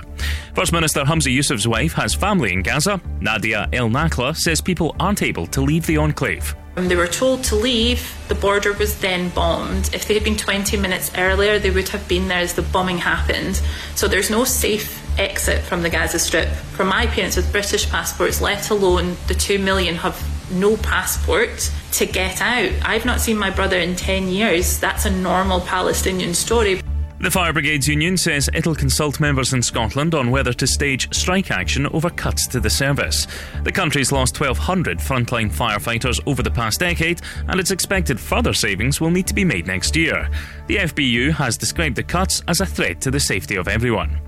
[0.53, 3.01] First Minister Humza Yousaf's wife has family in Gaza.
[3.19, 6.55] Nadia El Nakla says people aren't able to leave the enclave.
[6.75, 9.89] When they were told to leave, the border was then bombed.
[9.93, 12.97] If they had been 20 minutes earlier, they would have been there as the bombing
[12.97, 13.61] happened.
[13.95, 16.49] So there's no safe exit from the Gaza Strip.
[16.49, 20.21] For my parents with British passports, let alone the 2 million have
[20.51, 22.73] no passport to get out.
[22.83, 24.77] I've not seen my brother in 10 years.
[24.77, 26.81] That's a normal Palestinian story.
[27.19, 31.49] The Fire Brigades Union says it'll consult members in Scotland on whether to stage strike
[31.49, 33.25] action over cuts to the service.
[33.63, 38.99] The country's lost 1,200 frontline firefighters over the past decade, and it's expected further savings
[38.99, 40.29] will need to be made next year.
[40.67, 44.19] The FBU has described the cuts as a threat to the safety of everyone.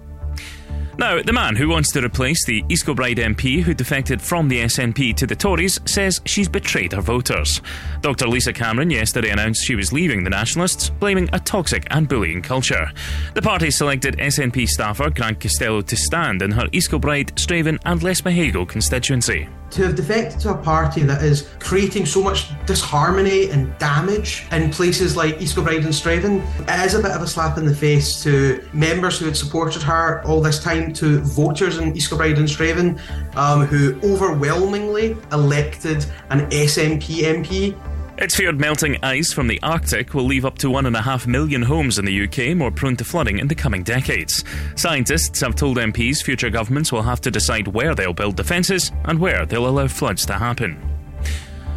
[1.00, 4.62] Now, the man who wants to replace the East Kilbride MP who defected from the
[4.62, 7.62] SNP to the Tories says she's betrayed her voters.
[8.02, 8.28] Dr.
[8.28, 12.90] Lisa Cameron yesterday announced she was leaving the Nationalists, blaming a toxic and bullying culture.
[13.36, 18.02] The party selected SNP staffer Grant Costello to stand in her East Kilbride, Strathaven, and
[18.02, 18.20] Les
[18.66, 19.48] constituency.
[19.72, 24.72] To have defected to a party that is creating so much disharmony and damage in
[24.72, 27.76] places like East Kilbride and Strathaven, it is a bit of a slap in the
[27.76, 32.38] face to members who had supported her all this time, to voters in East Kilbride
[32.38, 33.00] and Strathaven
[33.36, 37.76] um, who overwhelmingly elected an SNP MP
[38.20, 42.06] It's feared melting ice from the Arctic will leave up to 1.5 million homes in
[42.06, 44.44] the UK more prone to flooding in the coming decades.
[44.76, 49.20] Scientists have told MPs future governments will have to decide where they'll build defences and
[49.20, 50.82] where they'll allow floods to happen.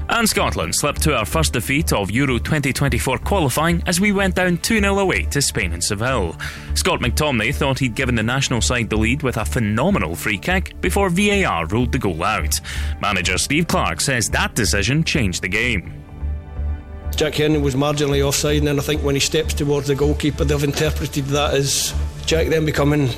[0.08, 4.56] And Scotland slipped to our first defeat of Euro 2024 qualifying as we went down
[4.56, 6.38] 2 0 away to Spain and Seville.
[6.72, 10.80] Scott McTominay thought he'd given the national side the lead with a phenomenal free kick
[10.80, 12.58] before VAR ruled the goal out.
[13.02, 15.99] Manager Steve Clarke says that decision changed the game.
[17.16, 20.44] Jack Hendry was marginally offside, and then I think when he steps towards the goalkeeper,
[20.44, 23.10] they've interpreted that as Jack then becoming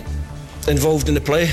[0.67, 1.51] involved in the play.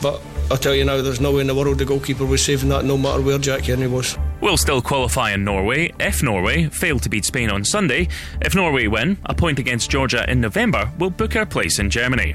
[0.00, 0.20] But
[0.50, 2.84] I'll tell you now, there's no way in the world the goalkeeper was saving that,
[2.84, 4.16] no matter where Jack Hendry was.
[4.40, 8.08] We'll still qualify in Norway if Norway fail to beat Spain on Sunday.
[8.40, 12.34] If Norway win, a point against Georgia in November will book our place in Germany.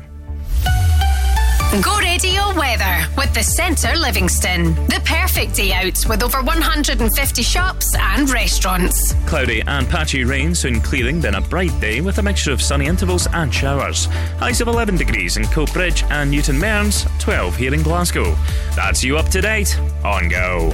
[1.81, 4.73] Go radio weather with the Centre Livingston.
[4.88, 9.14] The perfect day out with over 150 shops and restaurants.
[9.27, 12.88] Cloudy and patchy rain soon clearing, then a bright day with a mixture of sunny
[12.88, 14.06] intervals and showers.
[14.39, 18.35] Highs of 11 degrees in Coatbridge and Newton Mearns, 12 here in Glasgow.
[18.73, 20.72] That's you up to date on Go.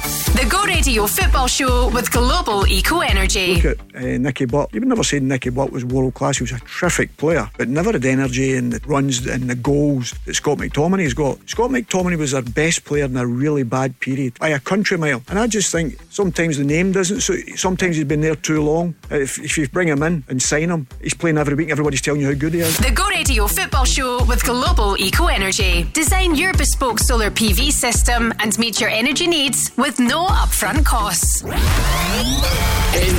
[0.00, 3.56] The Go Radio Football Show with Global Eco Energy.
[3.56, 4.72] Look at uh, Nicky Butt.
[4.72, 6.38] You would never say Nicky Butt was world class.
[6.38, 9.54] He was a terrific player, but never had the energy and the runs and the
[9.54, 11.38] goals that Scott McTominay has got.
[11.46, 15.22] Scott McTominay was our best player in a really bad period by a country mile.
[15.28, 17.58] And I just think sometimes the name doesn't suit.
[17.58, 18.94] Sometimes he's been there too long.
[19.10, 21.66] If, if you bring him in and sign him, he's playing every week.
[21.66, 22.78] And everybody's telling you how good he is.
[22.78, 25.84] The Go Radio Football Show with Global Eco Energy.
[25.92, 31.40] Design your bespoke solar PV system and meet your energy needs with no upfront costs.
[31.40, 33.10] Hey,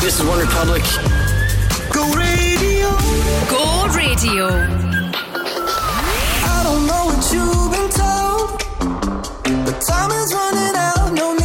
[0.00, 0.84] this is OneRepublic.
[1.92, 2.90] Go Radio.
[3.50, 4.46] Go Radio.
[6.46, 8.48] I don't know what you've been told,
[9.66, 11.12] but time is running out.
[11.12, 11.37] No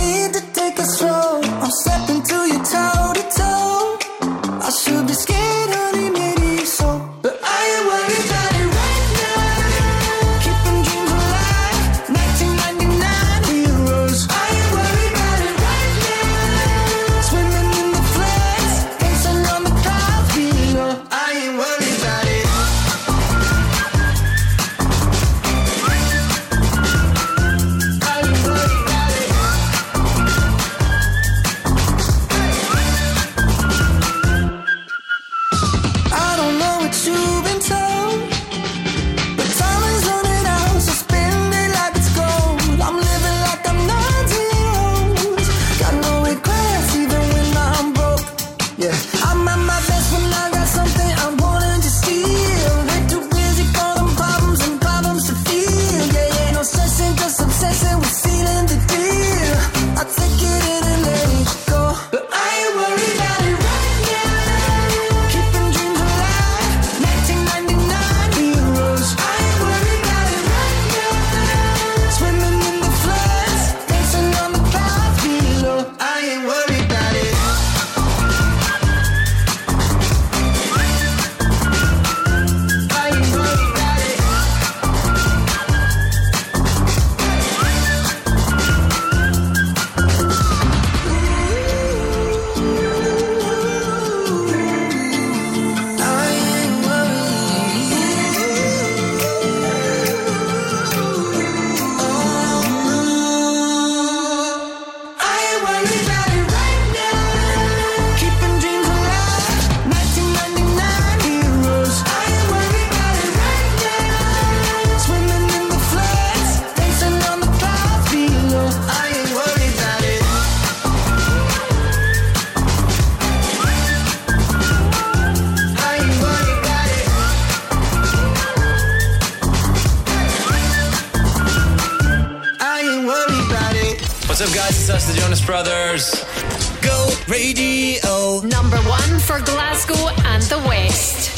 [137.53, 138.41] radio.
[138.41, 141.31] Number one for Glasgow and the West.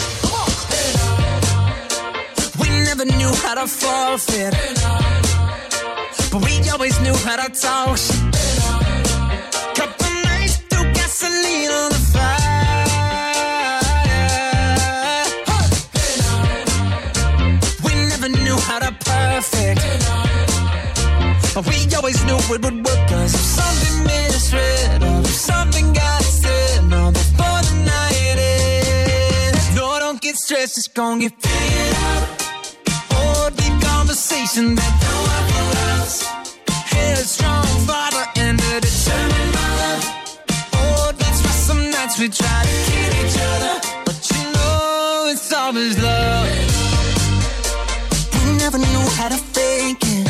[2.59, 4.53] We never knew how to forfeit,
[6.31, 8.11] but we always knew how to toss.
[9.75, 12.85] Couple nights threw gasoline on the fire.
[17.83, 19.81] We never knew how to perfect,
[21.53, 23.09] But we always knew it would work.
[23.09, 25.14] Cause if something misread
[30.45, 32.27] No, stressed, it's gonna get figured out.
[33.11, 36.23] Oh, deep conversation that have to last.
[36.69, 39.95] Headstrong father and a determined mother.
[40.73, 43.73] Oh, that's why some nights we try to kill each other.
[44.05, 46.47] But you know it's always love.
[48.33, 50.27] We never knew how to fake it.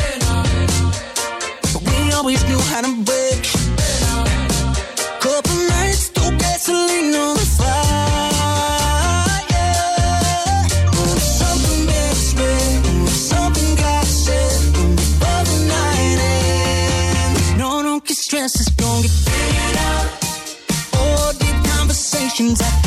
[1.74, 3.55] But we always knew how to break
[22.46, 22.85] conversations I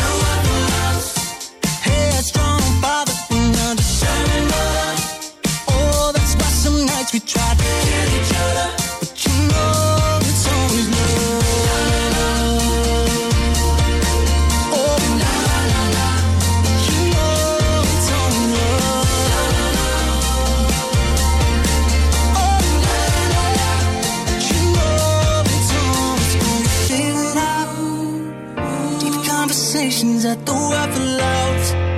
[29.71, 31.88] conversations that don't have to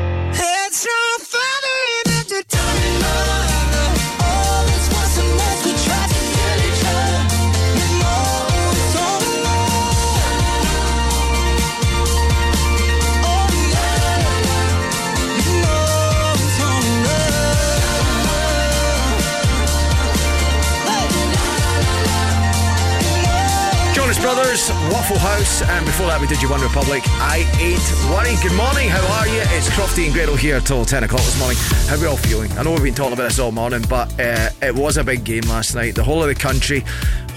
[25.01, 27.01] Waffle House, and before that we did you OneRepublic.
[27.19, 27.81] I ain't
[28.13, 28.37] worried.
[28.43, 29.41] Good morning, how are you?
[29.57, 31.57] It's Crofty and Grado here till 10 o'clock this morning.
[31.87, 32.51] How are we all feeling?
[32.51, 35.23] I know we've been talking about this all morning, but uh, it was a big
[35.23, 35.95] game last night.
[35.95, 36.83] The whole of the country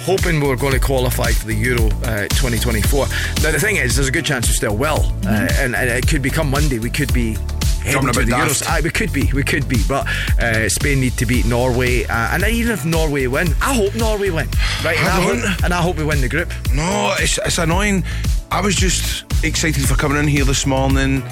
[0.01, 3.07] hoping we were going to qualify for the Euro uh, 2024.
[3.43, 6.07] Now, the thing is, there's a good chance we still will, uh, and, and it
[6.07, 6.79] could become Monday.
[6.79, 7.39] We could be.
[7.85, 8.51] Heading to the daft.
[8.63, 8.67] Euros.
[8.69, 10.07] Aye, we could be, we could be, but
[10.41, 14.31] uh, Spain need to beat Norway, uh, and even if Norway win, I hope Norway
[14.31, 14.49] win,
[14.85, 14.99] right?
[14.99, 16.53] And I I, hope, and I hope we win the group.
[16.73, 18.05] No, it's, it's annoying.
[18.51, 21.23] I was just excited for coming in here this morning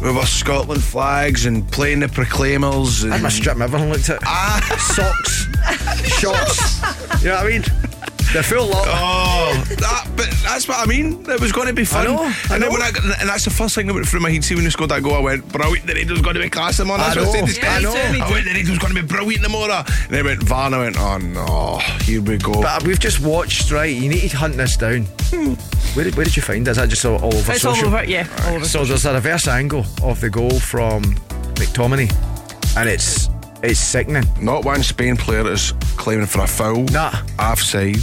[0.00, 3.04] with our Scotland flags and playing the Proclaimers.
[3.04, 5.46] And I strip my everything looked at Ah, socks,
[6.20, 6.80] shorts.
[7.22, 7.64] You know what I mean?
[8.32, 8.86] The full lot.
[8.86, 9.50] Oh.
[9.50, 11.28] oh, that, but that's what I mean.
[11.28, 12.06] It was going to be fun.
[12.06, 12.70] I know, I and then know.
[12.70, 14.44] when I, and that's the first thing that went through my head.
[14.44, 15.84] See when you scored that goal, I went, brilliant.
[15.86, 17.00] The radio's going to be class tomorrow.
[17.00, 18.24] That's I what I said know, to I know.
[18.24, 19.82] I went, the radio's going to be brilliant tomorrow.
[19.84, 20.74] And then I went, Van.
[20.74, 22.62] I went, oh no, here we go.
[22.62, 23.92] But we've just watched, right?
[23.92, 25.06] You need to hunt this down.
[25.30, 25.54] Hmm.
[25.96, 26.70] Where did, where did you find it?
[26.70, 29.14] Is that just all, all over It's all over, yeah, all over So there's a
[29.14, 31.02] reverse angle of the goal from
[31.56, 32.14] McTominay,
[32.76, 33.28] and it's
[33.62, 34.24] it's sickening.
[34.40, 36.84] Not one Spain player is claiming for a foul.
[36.84, 37.12] Nah.
[37.38, 37.96] Offside.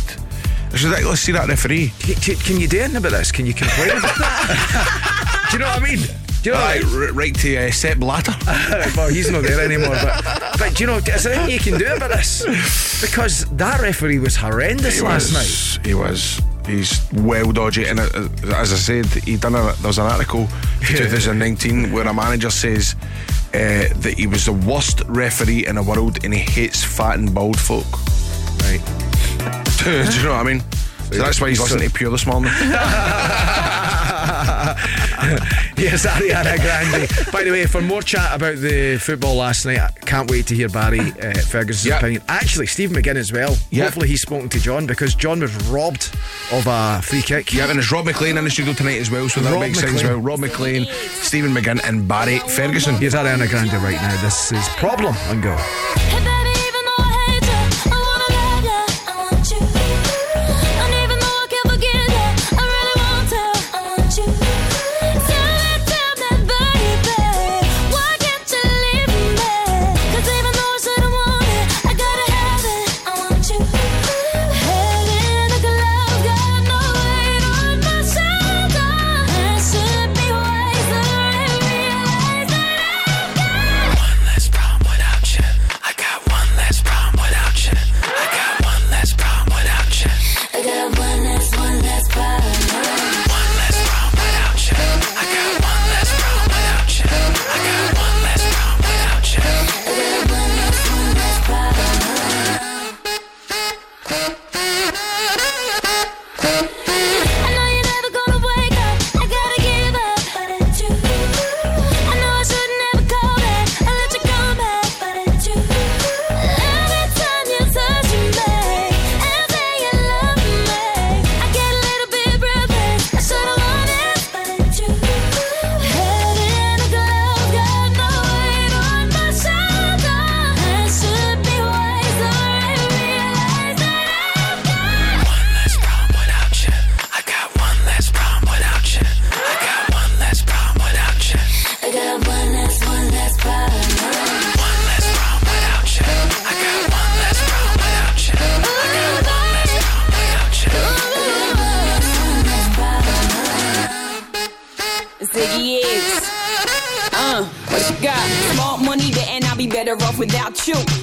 [0.71, 1.19] It's ridiculous.
[1.21, 1.91] To see that referee.
[1.99, 3.31] Can, can- can you do anything about this?
[3.31, 5.47] Can you complain about that?
[5.51, 5.99] do you know what I mean?
[6.43, 8.33] Do you know Aye, what r- right to uh, Sepp Blatter.
[8.95, 10.23] Well, he's not there anymore, but
[10.59, 13.01] but do you know, is there anything you can do about this?
[13.01, 15.85] Because that referee was horrendous He last night.
[15.85, 16.39] He was.
[16.67, 20.41] He's well dodgy, and uh, as I said, he done a, there was an article
[20.81, 22.95] in 2019 where a manager says
[23.53, 27.33] uh, that he was the worst referee in the world, and he hates fat and
[27.33, 27.85] bald folk.
[28.63, 28.81] Right.
[29.83, 30.61] Do you know what I mean?
[31.09, 32.51] So that's why he's listening to Pure this morning.
[35.77, 37.31] yes, Ariana Grande.
[37.31, 40.55] By the way, for more chat about the football last night, I can't wait to
[40.55, 41.97] hear Barry uh, Ferguson's Yep.
[41.99, 42.21] opinion.
[42.27, 43.55] Actually, Stephen McGinn as well.
[43.71, 43.83] Yep.
[43.85, 46.11] Hopefully, he's spoken to John because John was robbed
[46.51, 47.53] of a free kick.
[47.53, 49.79] Yeah, and it's Rob McLean in the studio tonight as well, so that Rob makes
[49.79, 50.17] sense well.
[50.19, 52.95] Rob McLean, Stephen McGinn, and Barry Ferguson.
[52.95, 54.21] Here's Ariana Grande right now.
[54.21, 56.36] This is Problem on Go.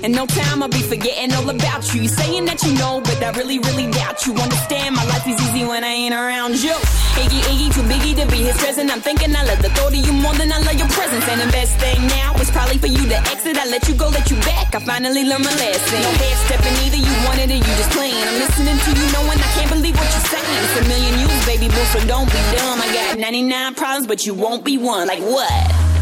[0.05, 2.05] In no time I'll be forgetting all about you.
[2.05, 4.36] You saying that you know, but I really, really doubt you.
[4.36, 6.76] Understand my life is easy when I ain't around you.
[7.16, 8.93] Iggy, Iggy, too biggie to be his present.
[8.93, 11.24] I'm thinking I love the thought of you more than I love your presence.
[11.24, 13.56] And the best thing now is probably for you to exit.
[13.56, 14.76] I let you go, let you back.
[14.76, 15.97] I finally learned my lesson.
[15.97, 18.20] No half stepping either, you wanted it, you just playing.
[18.28, 20.60] I'm listening to you knowing I can't believe what you're saying.
[20.68, 22.76] It's a million you, baby boo, so don't be dumb.
[22.76, 25.09] I got 99 problems, but you won't be one.
[25.09, 25.94] Like what?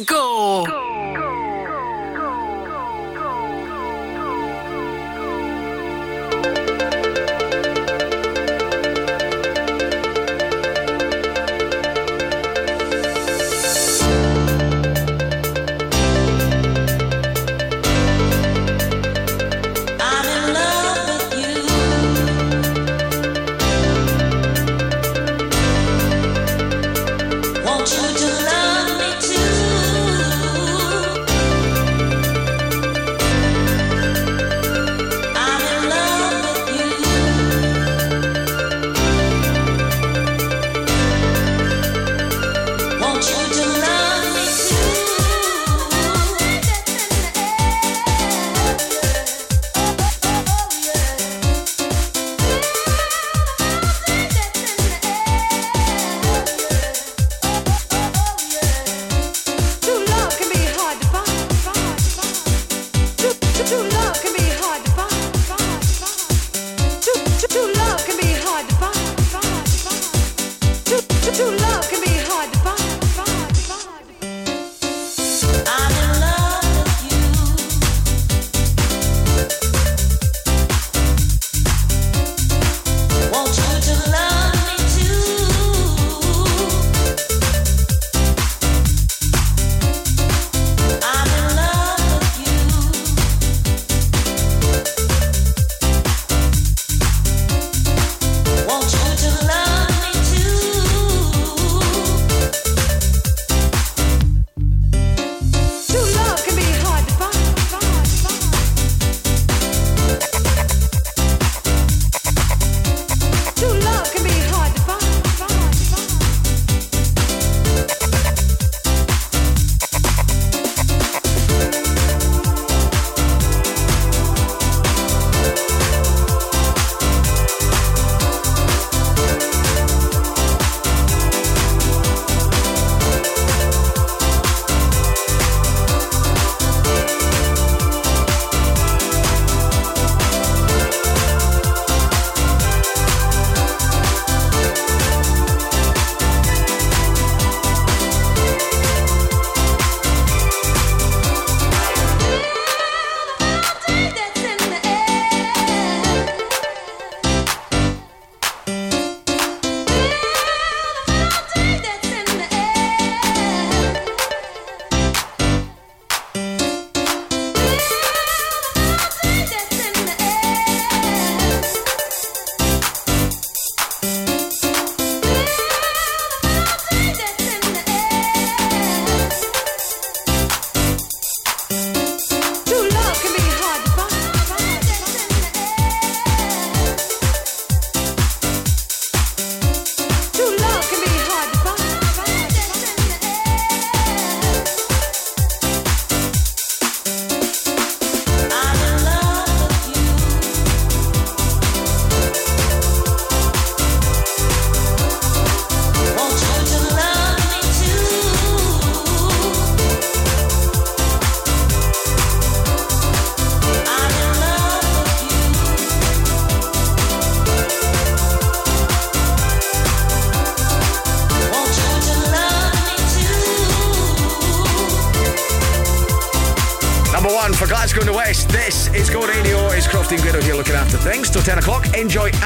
[0.00, 0.89] Is Go.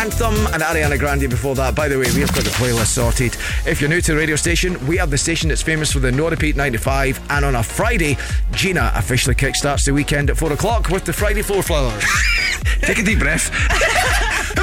[0.04, 1.74] Anthem and Ariana Grande before that.
[1.74, 3.34] By the way, we have got the playlist sorted.
[3.66, 6.12] If you're new to the radio station, we have the station that's famous for the
[6.12, 7.18] No Repeat 95.
[7.30, 8.18] And on a Friday,
[8.54, 12.04] Zina officially kickstarts the weekend at 4 o'clock with the Friday Floor Flowers.
[12.82, 13.50] Take a deep breath.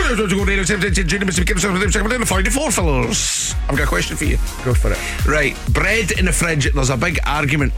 [3.68, 4.38] I've got a question for you.
[4.64, 5.26] Go for it.
[5.26, 6.72] Right, bread in the fridge.
[6.72, 7.74] There's a big argument.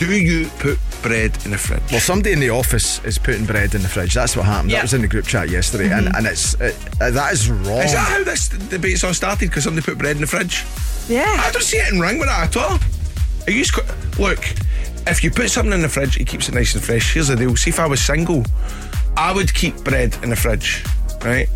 [0.00, 1.82] Do you put bread in the fridge?
[1.90, 4.14] Well, somebody in the office is putting bread in the fridge.
[4.14, 4.70] That's what happened.
[4.70, 4.78] Yeah.
[4.78, 7.82] That was in the group chat yesterday, and, and it's it, uh, that is wrong.
[7.82, 9.48] Is that how this debate's all started?
[9.48, 10.64] Because somebody put bread in the fridge?
[11.08, 11.36] Yeah.
[11.40, 12.78] I don't see anything wrong with that at all.
[13.46, 14.44] Are you squ- look,
[15.06, 17.14] if you put something in the fridge, it keeps it nice and fresh.
[17.14, 17.56] Here's the deal.
[17.56, 18.44] See, if I was single,
[19.16, 20.84] I would keep bread in the fridge,
[21.24, 21.48] right?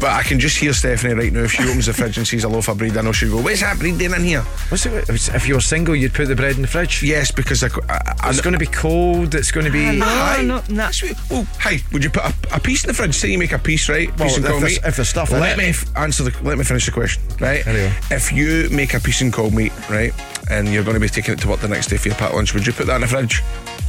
[0.00, 1.44] But I can just hear Stephanie right now.
[1.44, 3.42] If she opens the fridge and sees a loaf of bread, I know she'll go,
[3.42, 4.42] What's that bread doing in here?
[4.68, 7.02] What's it, if you were single, you'd put the bread in the fridge?
[7.02, 9.34] Yes, because I, I, it's going to be cold.
[9.34, 9.98] It's going to be.
[9.98, 10.42] Hi.
[10.42, 10.90] no, no.
[11.30, 11.78] Oh, hi.
[11.92, 13.14] Would you put a, a piece in the fridge?
[13.14, 14.08] Say you make a piece, right?
[14.18, 14.78] Well, piece and if cold meat.
[14.84, 16.36] if there's stuff Let me f- answer the.
[16.42, 17.66] Let me finish the question, right?
[17.66, 17.92] Anyway.
[18.10, 20.12] If you make a piece and cold meat, right,
[20.50, 22.34] and you're going to be taking it to work the next day for your packed
[22.34, 23.42] lunch, would you put that in the fridge?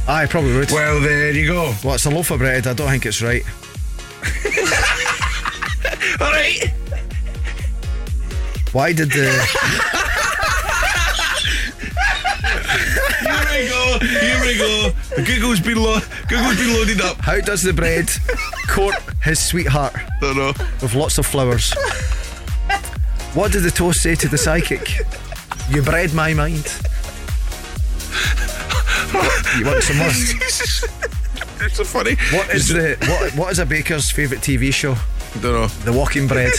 [0.08, 0.70] I probably would.
[0.70, 1.74] Well, there you go.
[1.82, 2.66] Well, it's a loaf of bread.
[2.66, 3.42] I don't think it's right.
[6.20, 6.72] All right.
[8.72, 10.02] Why did the.
[13.98, 14.06] go.
[14.06, 14.90] Here we go.
[15.24, 17.18] Google's been lo- Google's been loaded up.
[17.18, 18.08] How does the bread
[18.68, 19.94] court his sweetheart?
[20.20, 20.52] Don't know.
[20.82, 21.72] With lots of flowers.
[23.34, 24.98] What did the toast say to the psychic?
[25.70, 26.64] You bred my mind.
[29.58, 30.08] You want some more?
[30.08, 32.16] It's so funny.
[32.32, 33.34] What is the what?
[33.34, 34.94] What is a baker's favourite TV show?
[35.40, 35.66] Don't know.
[35.84, 36.52] The Walking Bread.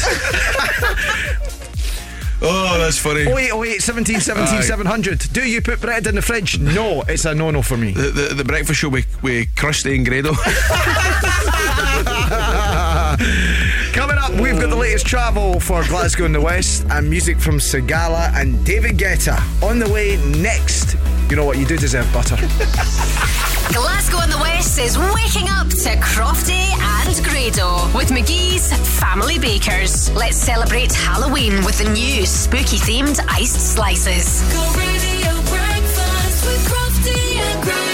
[2.41, 3.25] Oh, that's funny.
[3.27, 5.19] Oh wait, oh wait, 17, 17, 700.
[5.33, 6.59] Do you put bread in the fridge?
[6.59, 7.93] No, it's a no-no for me.
[7.93, 10.33] The, the, the breakfast show with, with Krusty and Grado.
[13.93, 17.57] Coming up, we've got the latest travel for Glasgow in the West and music from
[17.57, 19.39] Sigala and David Guetta.
[19.63, 20.95] On the way next,
[21.31, 21.57] you know what?
[21.57, 22.37] You do deserve butter.
[23.73, 30.09] Glasgow in the West is waking up to Crofty and Grado with McGhee's Family Bakers.
[30.11, 34.41] Let's celebrate Halloween with the new spooky themed iced slices.
[34.53, 37.87] Go radio breakfast with Crofty and Grado.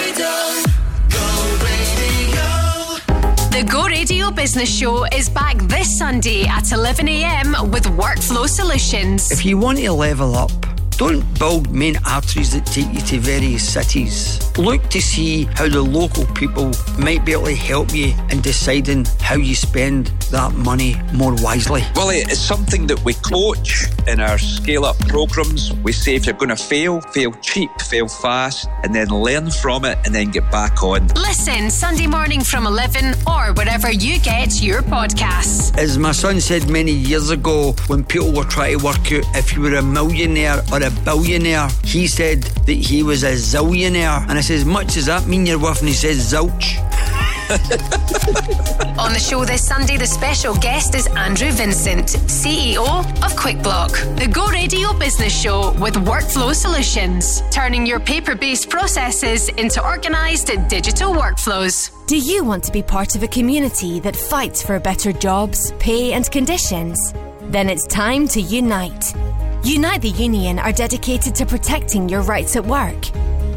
[3.52, 9.32] The Go Radio Business Show is back this Sunday at 11am with Workflow Solutions.
[9.32, 10.52] If you want to level up,
[10.98, 14.40] don't build main arteries that take you to various cities.
[14.58, 19.06] Look to see how the local people might be able to help you in deciding
[19.20, 21.84] how you spend that money more wisely.
[21.96, 25.74] Well, eh, it's something that we coach in our scale up programs.
[25.84, 29.86] We say if you're going to fail, fail cheap, fail fast, and then learn from
[29.86, 31.08] it and then get back on.
[31.16, 35.76] Listen Sunday morning from 11 or wherever you get your podcasts.
[35.78, 39.56] As my son said many years ago, when people were trying to work out if
[39.56, 44.22] you were a millionaire or a billionaire, he said that he was a zillionaire.
[44.28, 45.80] And I says, much does that mean you're worth?
[45.80, 46.78] And he says, zilch.
[48.98, 52.86] On the show this Sunday, the special guest is Andrew Vincent, CEO
[53.24, 54.18] of QuickBlock.
[54.18, 60.52] The Go Radio Business Show with Workflow Solutions, turning your paper based processes into organised
[60.68, 61.92] digital workflows.
[62.08, 66.14] Do you want to be part of a community that fights for better jobs, pay,
[66.14, 67.14] and conditions?
[67.52, 69.14] Then it's time to unite.
[69.64, 73.06] Unite the Union are dedicated to protecting your rights at work.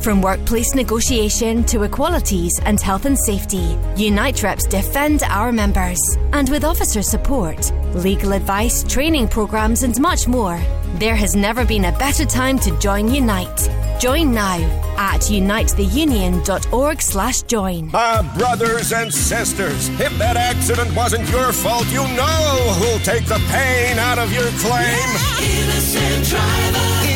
[0.01, 5.99] From workplace negotiation to equalities and health and safety, Unite reps defend our members.
[6.33, 10.61] And with officer support, legal advice, training programs, and much more,
[10.99, 13.69] there has never been a better time to join Unite.
[13.99, 14.59] Join now
[14.99, 17.91] at unitetheunion.org slash join.
[17.93, 23.41] Ah, brothers and sisters, if that accident wasn't your fault, you know who'll take the
[23.51, 25.09] pain out of your claim.
[25.43, 26.79] Innocent driver.
[27.03, 27.16] Innocent.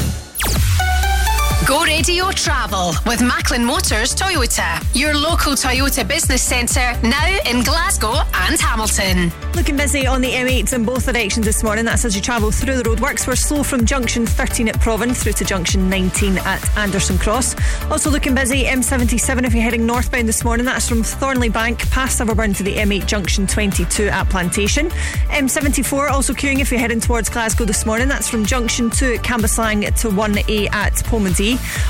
[1.67, 8.15] Go Radio Travel with Macklin Motors Toyota, your local Toyota business centre now in Glasgow
[8.33, 9.31] and Hamilton.
[9.53, 11.85] Looking busy on the M8 in both directions this morning.
[11.85, 13.27] That's as you travel through the roadworks.
[13.27, 17.55] We're slow from junction 13 at Provan through to junction 19 at Anderston Cross.
[17.91, 20.65] Also looking busy M77 if you're heading northbound this morning.
[20.65, 24.89] That's from Thornliebank past Silverburn to the M8 junction 22 at Plantation.
[25.29, 28.07] M74 also queuing if you're heading towards Glasgow this morning.
[28.07, 30.93] That's from junction 2 at Cambuslang to 1A at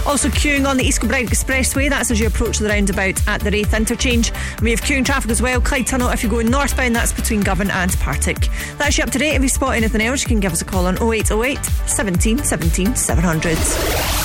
[0.06, 1.90] Also queuing on the East Kilbride Expressway.
[1.90, 4.31] That's as you approach the roundabout at the Raith interchange.
[4.31, 5.59] And we have queuing traffic as well.
[5.61, 6.95] Clyde Tunnel if you're going northbound.
[6.95, 8.49] That's between Govan and Partick.
[8.77, 9.35] That's you up to date.
[9.35, 12.95] If you spot anything else, you can give us a call on 0808 17 17
[12.95, 13.57] 700.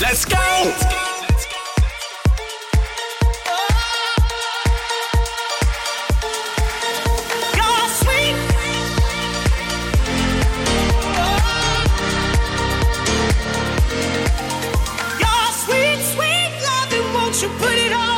[0.01, 0.37] Let's go!
[0.37, 1.16] You're
[17.41, 18.16] you put it on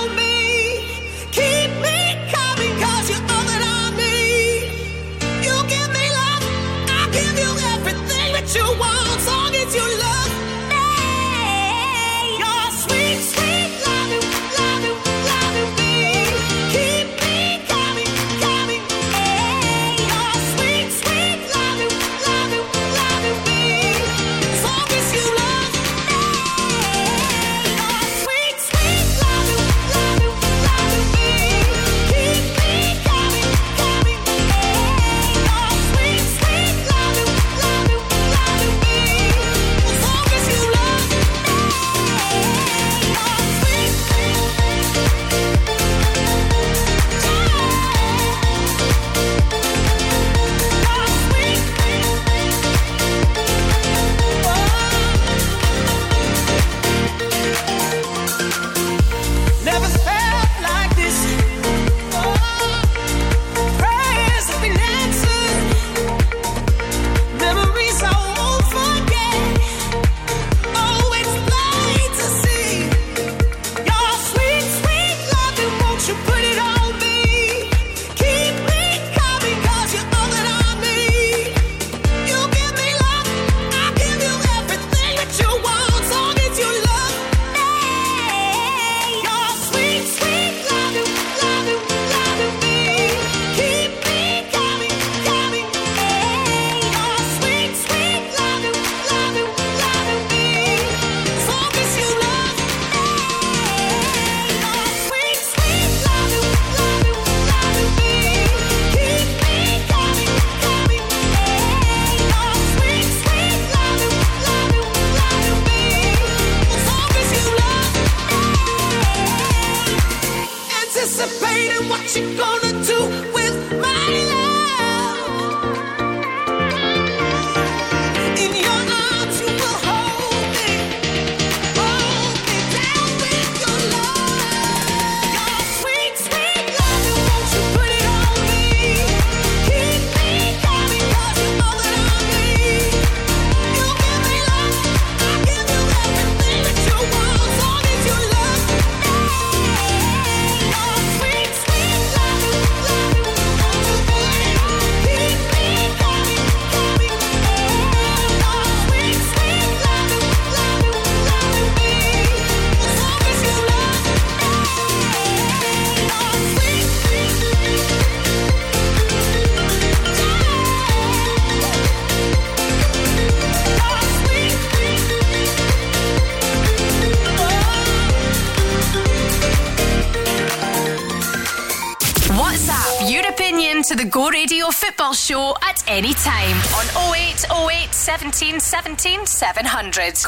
[188.20, 190.08] 17 17 700.
[190.10, 190.26] It's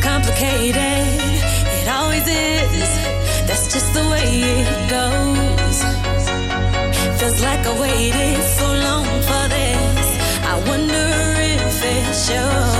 [0.00, 2.90] complicated, it always is.
[3.48, 5.78] That's just the way it goes.
[7.18, 10.08] Feels like I waited so long for this.
[10.52, 11.06] I wonder
[11.58, 12.73] if it shows.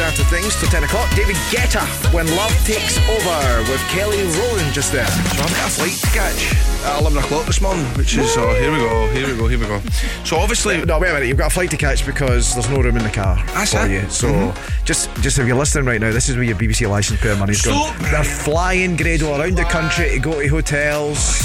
[0.00, 1.10] Looking after things till 10 o'clock.
[1.14, 5.06] David Guetta, When Love Takes Over, with Kelly Rowland just there.
[5.06, 6.54] So I've got a flight to catch
[6.84, 9.58] at 11 o'clock this morning, which is, oh, here we go, here we go, here
[9.58, 9.80] we go.
[10.24, 10.82] So obviously.
[10.84, 11.28] No, wait a minute.
[11.28, 13.84] You've got a flight to catch because there's no room in the car That's for
[13.84, 13.90] it.
[13.90, 14.08] you.
[14.08, 14.84] So Mhm.
[14.86, 17.62] just, just if you're listening right now, this is where your BBC license plate money's
[17.62, 17.98] So- going.
[18.10, 21.42] They're flying Grado around the country to go to hotels.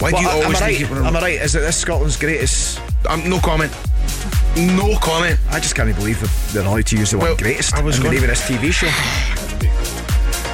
[0.00, 0.90] Why do you am always I right?
[0.90, 1.40] Am I right?
[1.40, 2.80] Is it this Scotland's greatest?
[3.08, 3.72] Um, no comment.
[4.56, 5.37] No comment.
[5.58, 6.20] I just can't believe
[6.52, 8.42] they're allowed to use the word Well, greatest I was in the name of this
[8.48, 8.86] TV show.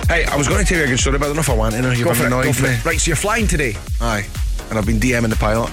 [0.08, 1.50] Hey, I was going to tell you a good story, but I don't know if
[1.50, 1.94] I want to.
[1.94, 2.68] You've Go for it, annoyed go for me.
[2.70, 2.84] it.
[2.86, 3.74] Right, so you're flying today.
[4.00, 4.26] Aye.
[4.70, 5.70] And I've been DMing the pilot.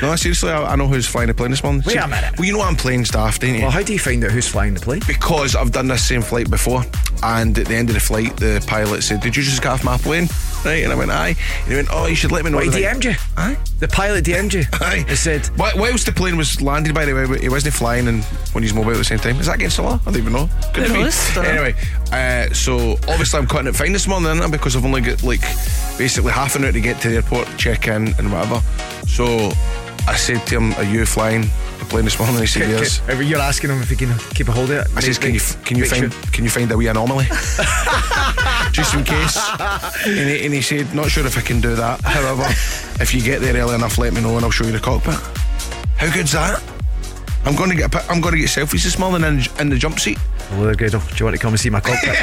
[0.02, 1.84] no, seriously, I, I know who's flying the plane this morning.
[1.86, 2.36] Wait See- a minute.
[2.38, 3.62] Well, you know I'm plane staff, don't you?
[3.62, 5.02] Well, how do you find out who's flying the plane?
[5.06, 6.82] Because I've done this same flight before,
[7.22, 9.84] and at the end of the flight, the pilot said, "Did you just get off
[9.84, 10.26] my plane?"
[10.64, 12.68] Right, and I went, "Aye." And he went, "Oh, you should let me know." He
[12.70, 13.14] DM'd you?
[13.36, 13.56] Aye.
[13.78, 14.64] The pilot DM'd you?
[14.80, 15.04] Aye.
[15.06, 18.26] He said, Wh- Whilst the plane was landed, by the way, he wasn't flying and
[18.54, 19.36] on his mobile at the same time.
[19.38, 20.00] Is that against the law?
[20.06, 20.48] I don't even know.
[20.72, 20.92] Could it
[21.34, 21.40] be?
[21.46, 21.74] Anyway,
[22.10, 24.50] uh, so obviously I'm cutting it fine this morning, innit?
[24.50, 25.42] because I've only got like
[25.98, 28.60] basically half an hour to get to the airport, check in, and whatever.
[29.06, 29.50] So
[30.08, 31.42] I said to him, "Are you flying
[31.78, 34.52] the plane this morning?" He said, "Yes." You're asking him if he can keep a
[34.52, 34.86] hold of it.
[34.96, 37.24] I says, "Can you can you find sure- can you find a wee anomaly,
[38.72, 39.36] just in case?"
[40.06, 42.00] And he, and he said, "Not sure if I can do that.
[42.02, 42.44] However,
[43.00, 45.18] if you get there early enough, let me know and I'll show you the cockpit."
[45.96, 46.62] How good's that?
[47.44, 49.76] I'm going to get a, I'm going to get selfies this morning in, in the
[49.78, 50.18] jump seat.
[50.50, 50.98] Hello there, Grado.
[50.98, 52.10] Do you want to come and see my cockpit?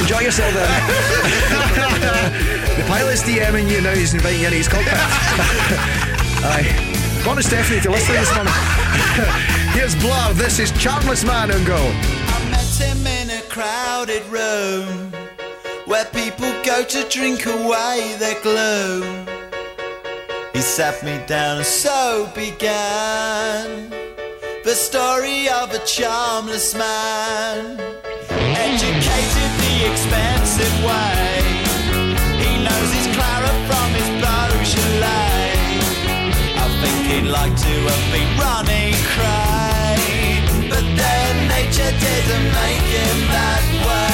[0.00, 1.86] Enjoy yourself then.
[2.80, 4.94] the pilot's DMing you now, he's inviting you into his cockpit.
[6.48, 7.22] Aye.
[7.24, 8.52] Go Stephanie if you're listening this morning.
[9.76, 11.76] Here's Blur, this is Charmless Man and go.
[11.76, 15.12] I met him in a crowded room
[15.84, 19.26] where people go to drink away their gloom.
[20.54, 23.90] He sat me down and so began
[24.64, 27.78] the story of a charmless man,
[28.56, 31.59] educated the expensive way.
[37.30, 44.09] Like to have been running cray, but then nature didn't make him that way.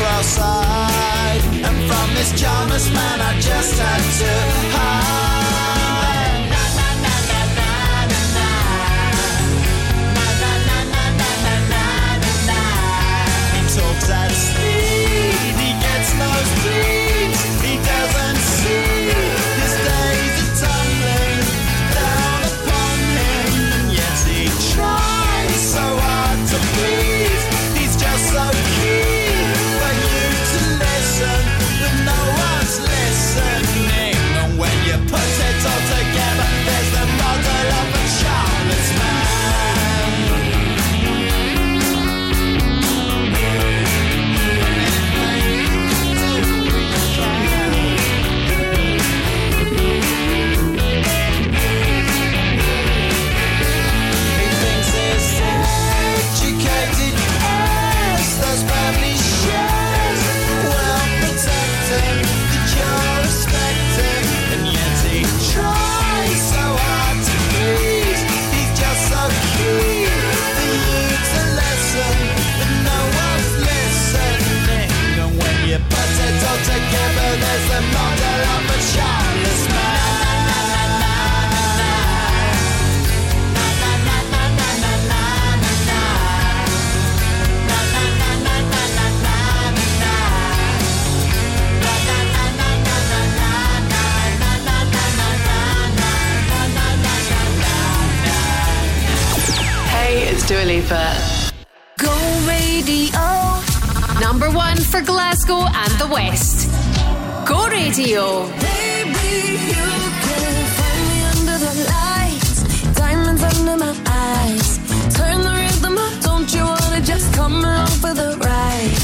[0.00, 1.42] well side.
[1.66, 4.32] And from this charmless man, I just had to
[4.76, 5.18] hide.
[13.54, 16.30] He talks at speed, he gets no
[16.62, 16.97] sleep.
[100.88, 101.12] Dua
[101.98, 102.14] Go
[102.48, 103.20] radio.
[104.20, 106.70] Number one for Glasgow and the West.
[107.46, 108.48] Go Radio.
[108.56, 109.28] Baby,
[109.68, 109.88] you
[110.24, 114.78] can find me under the lights, diamonds under my eyes.
[115.14, 118.96] Turn the rhythm up, don't you wanna just come along for the ride?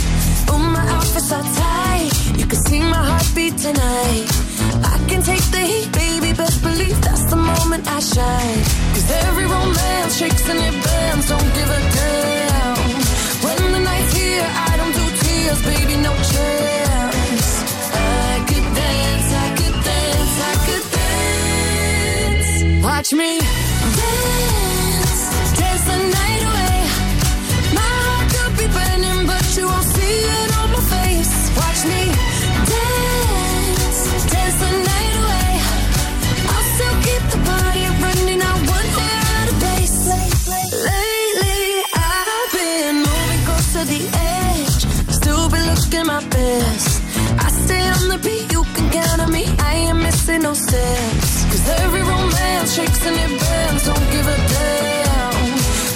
[0.49, 4.27] Oh, my outfits are tight, you can see my heartbeat tonight.
[4.93, 8.94] I can take the heat, baby, best believe that's the moment I shine.
[9.09, 12.77] Every romance shakes and it bends, don't give a damn.
[13.45, 17.63] When the night's here, I don't do tears, baby, no chance.
[17.93, 22.85] I could dance, I could dance, I could dance.
[22.85, 23.39] Watch me
[24.01, 25.23] dance,
[25.59, 26.79] dance the night away.
[27.79, 31.35] My heart could be burning, but you won't see it on my face.
[31.61, 32.03] Watch me
[46.15, 47.03] my best.
[47.47, 49.45] I stay on the beat, you can count on me.
[49.69, 51.31] I ain't missing no steps.
[51.51, 53.83] Cause every romance shakes and it bends.
[53.89, 55.35] Don't give a damn.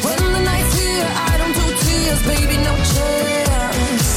[0.05, 4.08] When the night's here, I don't do tears, baby, no chance.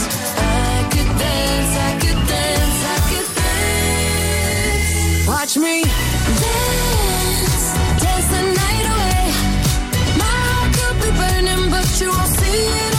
[0.66, 5.28] I could dance, I could dance, I could dance.
[5.32, 5.76] Watch me
[6.44, 7.66] dance,
[8.04, 9.24] dance the night away.
[10.22, 12.91] My heart could be burning, but you won't see it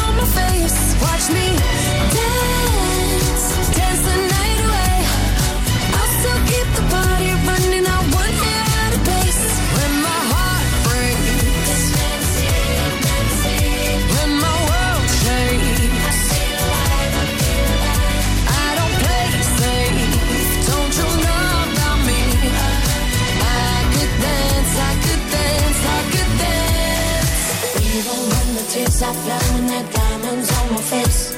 [29.12, 31.36] the tears flowing, there diamonds on my face.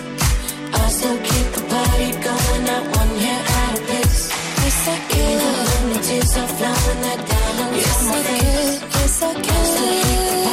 [0.72, 4.30] I still keep the party going, not one hair out of place.
[4.62, 5.20] Yes, I can.
[5.20, 8.80] Even when the tears are flowing, there diamonds yes, on my I face.
[8.80, 8.90] Can.
[8.90, 9.44] Yes, I can.
[9.44, 10.43] I still keep the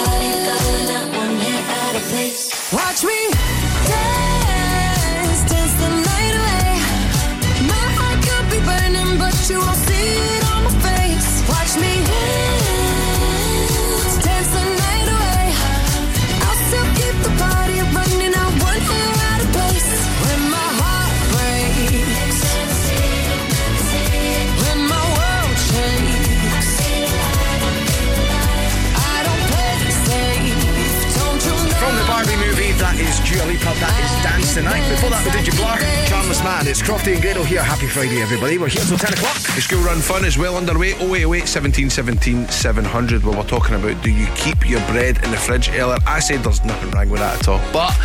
[33.32, 34.84] Dua Lipa, that is Dance Tonight.
[34.90, 35.80] Before that, we did you Blur,
[36.12, 36.68] Charmless Man.
[36.68, 37.64] It's Crofty and Grado here.
[37.64, 38.58] Happy Friday, everybody.
[38.58, 39.40] We're here till 10 o'clock.
[39.56, 40.92] The school run fun is well underway.
[41.00, 43.24] 0808 17 17 700.
[43.24, 45.98] Where we're talking about do you keep your bread in the fridge earlier?
[46.06, 47.62] I said there's nothing wrong with that at all.
[47.72, 47.96] But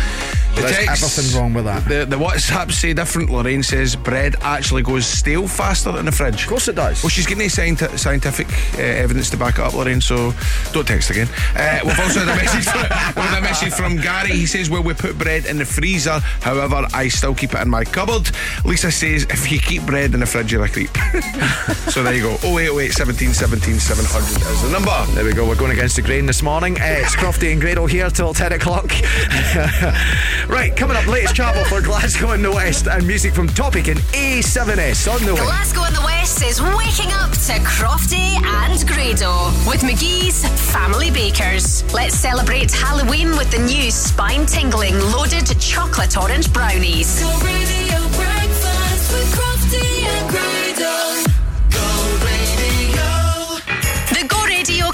[0.57, 1.85] the There's text, everything wrong with that.
[1.85, 3.29] The, the WhatsApp say different.
[3.29, 6.43] Lorraine says bread actually goes stale faster in the fridge.
[6.43, 7.03] Of course it does.
[7.03, 10.01] Well, she's getting any scienti- scientific uh, evidence to back it up, Lorraine.
[10.01, 10.33] So
[10.73, 11.27] don't text again.
[11.55, 12.65] Uh, we've also had a message.
[12.65, 12.81] From,
[13.15, 14.31] we've had a message from Gary.
[14.31, 16.19] He says, "Well, we put bread in the freezer.
[16.41, 18.31] However, I still keep it in my cupboard."
[18.65, 20.89] Lisa says, "If you keep bread in the fridge, you're a creep."
[21.89, 22.33] so there you go.
[22.43, 25.05] 0808 17 17 700 is the number.
[25.13, 25.47] There we go.
[25.47, 26.79] We're going against the grain this morning.
[26.79, 28.87] Uh, it's Crofty and Grado here till 10 o'clock.
[30.47, 33.99] right, coming up, latest travel for Glasgow and the West and music from Topic and
[34.13, 35.41] A7S on the way.
[35.41, 41.83] Glasgow and the West is waking up to Crofty and Grado with McGhee's Family Bakers.
[41.93, 47.21] Let's celebrate Halloween with the new spine tingling loaded chocolate orange brownies.
[47.21, 50.96] Go radio breakfast with Crofty and Grado.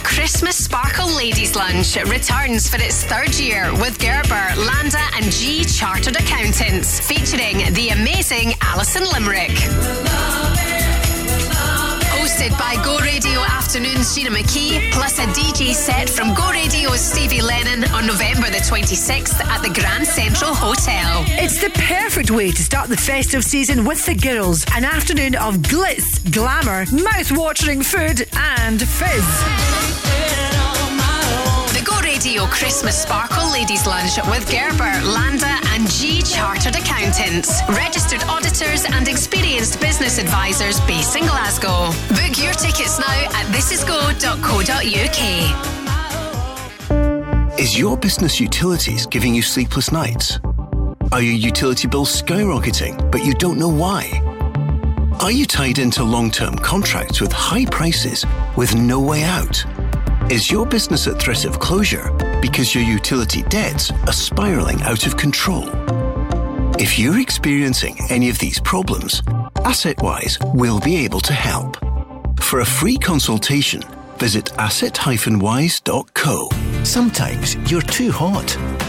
[0.04, 6.16] Christmas Sparkle Ladies Lunch returns for its third year with Gerber, Landa, and Gee Chartered
[6.16, 10.43] Accountants, featuring the amazing Alison Limerick.
[12.34, 17.44] Hosted by Go Radio Afternoon's Gina McKee, plus a DJ set from Go Radio's Stevie
[17.44, 21.24] Lennon on November the 26th at the Grand Central Hotel.
[21.28, 24.66] It's the perfect way to start the festive season with the girls.
[24.74, 30.43] An afternoon of glitz, glamour, mouth-watering food, and fizz.
[32.14, 39.08] Radio Christmas Sparkle Ladies Lunch with Gerber, Landa, and Gee Chartered Accountants, registered auditors and
[39.08, 41.88] experienced business advisors based in Glasgow.
[42.10, 44.00] Book your tickets now at thisisgo.co.uk.
[47.60, 50.40] Is your business utilities giving you sleepless nights?
[51.12, 54.22] Are your utility bills skyrocketing, but you don't know why?
[55.20, 58.24] Are you tied into long term contracts with high prices
[58.56, 59.66] with no way out?
[60.30, 62.10] Is your business at threat of closure
[62.42, 65.70] because your utility debts are spiraling out of control?
[66.80, 69.22] If you're experiencing any of these problems,
[69.66, 71.78] AssetWise will be able to help.
[72.40, 73.84] For a free consultation,
[74.18, 76.50] visit asset-wise.co.
[76.84, 78.58] Sometimes you're too hot.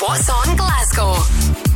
[0.00, 1.14] What's On Glasgow.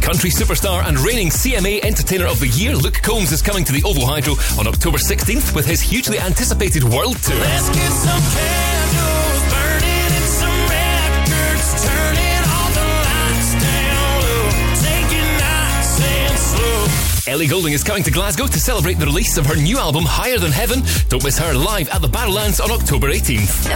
[0.01, 3.83] Country superstar and reigning CMA Entertainer of the Year, Luke Combs, is coming to the
[3.83, 7.35] OVO Hydro on October 16th with his hugely anticipated World Tour.
[7.37, 14.55] Let's get some candles burning and some records turning all the lights down low.
[14.87, 15.11] Take
[15.43, 17.33] nice and slow.
[17.33, 20.39] Ellie Goulding is coming to Glasgow to celebrate the release of her new album, Higher
[20.39, 20.83] Than Heaven.
[21.09, 23.67] Don't miss her live at the Barrowlands on October 18th.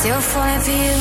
[0.00, 0.96] Still falling for you.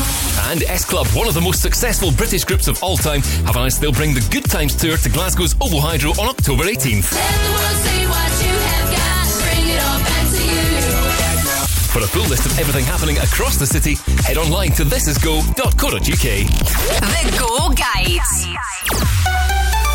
[0.52, 3.80] And S Club, one of the most successful British groups of all time, have announced
[3.80, 7.14] they'll bring the Good Times Tour to Glasgow's OVO Hydro on October 18th.
[7.16, 9.24] Let the world see what you have got.
[9.40, 10.84] Bring it all back to you.
[11.96, 13.96] For a full list of everything happening across the city,
[14.26, 16.04] head online to thisisgo.co.uk.
[17.00, 18.20] The Go Guide.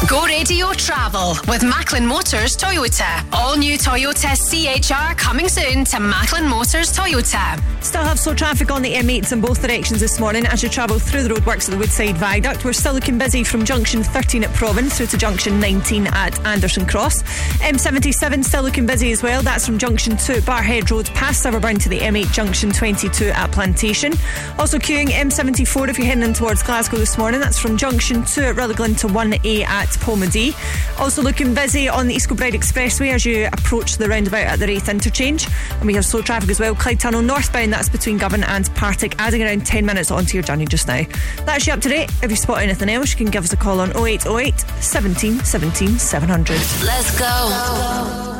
[0.09, 3.25] Go Radio Travel with Macklin Motors Toyota.
[3.33, 7.59] All new Toyota CHR coming soon to Macklin Motors Toyota.
[7.83, 10.99] Still have slow traffic on the M8s in both directions this morning as you travel
[10.99, 12.67] through the roadworks at the Woodside Viaduct.
[12.67, 16.87] We're still looking busy from junction 13 at Provan through to junction 19 at Anderston
[16.87, 17.23] Cross.
[17.63, 19.41] M77 still looking busy as well.
[19.43, 23.51] That's from junction 2 at Barrhead Road past Silverburn to the M8 junction 22 at
[23.53, 24.13] Plantation.
[24.59, 27.41] Also queuing M74 if you're heading in towards Glasgow this morning.
[27.41, 30.55] That's from junction 2 at Rutherglen to 1A at Polmadie.
[30.99, 34.67] Also looking busy on the East Kilbride Expressway as you approach the roundabout at the
[34.67, 35.47] Raith interchange.
[35.71, 36.75] And we have slow traffic as well.
[36.75, 40.67] Clyde Tunnel northbound, that's between Govan and Partick, adding around 10 minutes onto your journey
[40.67, 41.03] just now.
[41.45, 42.11] That's you up to date.
[42.23, 45.99] If you spot anything else, you can give us a call on 0808 17 17
[45.99, 46.55] 700.
[46.85, 48.35] Let's go.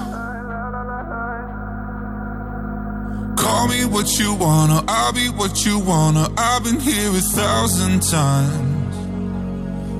[3.37, 6.29] Call me what you wanna, I'll be what you wanna.
[6.37, 8.84] I've been here a thousand times.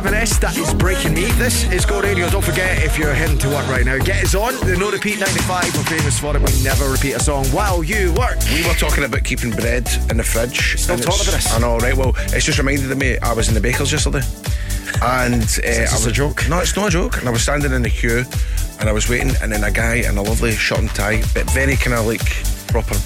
[0.00, 2.30] A7S, that is Breaking Me This is Go Radio.
[2.30, 4.54] Don't forget, if you're heading to work right now, get us on.
[4.66, 5.76] The No Repeat 95.
[5.76, 6.40] We're famous for it.
[6.40, 8.38] We never repeat a song while you work.
[8.50, 10.80] We were talking about keeping bread in the fridge.
[10.80, 11.52] Still and talking about this?
[11.52, 11.94] I know, right?
[11.94, 14.22] Well, it's just reminded me I was in the baker's yesterday.
[15.02, 16.48] And uh, was a joke?
[16.48, 17.18] No, it's not a joke.
[17.18, 18.24] And I was standing in the queue
[18.80, 21.50] and I was waiting, and then a guy in a lovely shirt and tie, but
[21.50, 22.24] very kind of like
[22.68, 22.96] proper,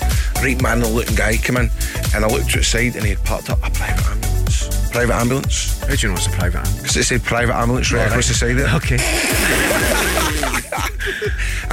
[0.40, 1.70] right manly looking guy came in.
[2.14, 4.83] And I looked to the side and he had parked up a private ambulance.
[4.94, 5.80] Private ambulance.
[5.80, 6.80] How do you know it's a private ambulance?
[6.80, 8.72] Because it said private ambulance right All across the side of it.
[8.74, 8.94] Okay.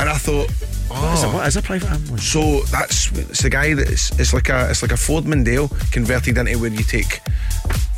[0.02, 0.50] and I thought,
[0.90, 0.92] oh.
[0.92, 1.04] oh.
[1.04, 1.30] What is, oh.
[1.30, 1.34] it?
[1.36, 2.24] what is a private ambulance?
[2.24, 6.36] So that's it's the guy that it's, like a it's like a Ford Mondeo converted
[6.36, 7.22] into where you take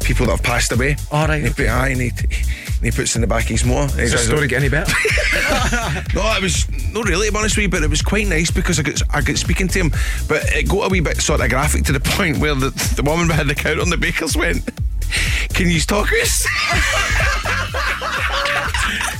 [0.03, 0.97] people that have passed away.
[1.09, 1.37] All right.
[1.37, 3.95] And he, put, aye, and he, and he puts in the back of his motor.
[3.95, 4.91] Does the story get any better?
[6.13, 8.51] no, it was not really to be honest with you, but it was quite nice
[8.51, 9.89] because I got I got speaking to him,
[10.27, 13.03] but it got a wee bit sort of graphic to the point where the, the
[13.03, 14.69] woman behind the counter on the baker's went,
[15.53, 16.45] "Can you talk us?"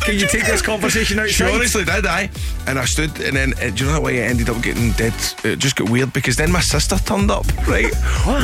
[0.05, 2.29] Can you take this conversation She honestly did, I.
[2.67, 4.91] And I stood, and then uh, do you know that way it ended up getting
[4.91, 5.13] dead?
[5.45, 7.91] It just got weird because then my sister turned up, right?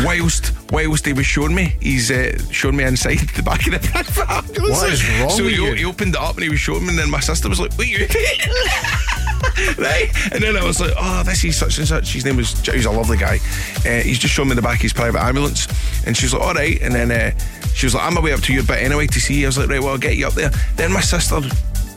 [0.05, 3.89] whilst whilst he was showing me, he's uh, showing me inside the back of the
[4.29, 4.77] ambulance.
[4.81, 5.73] What is wrong So with he, you?
[5.73, 7.73] he opened it up and he was showing me, and then my sister was like,
[7.73, 8.07] "What are you?"
[9.77, 10.09] right?
[10.33, 12.59] And then I was like, "Oh, this is such and such." His name was.
[12.61, 13.39] He's a lovely guy.
[13.85, 15.67] Uh, he's just showing me the back of his private ambulance,
[16.05, 17.31] and she's like, "All right." And then uh,
[17.73, 19.57] she was like, "I'm away up to your bit anyway to see." you." I was
[19.57, 21.41] like, "Right, well, I'll get you up there." Then my sister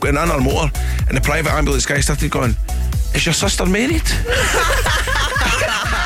[0.01, 0.71] went on her motor,
[1.09, 2.55] and the private ambulance guy started going,
[3.15, 4.03] "Is your sister married?"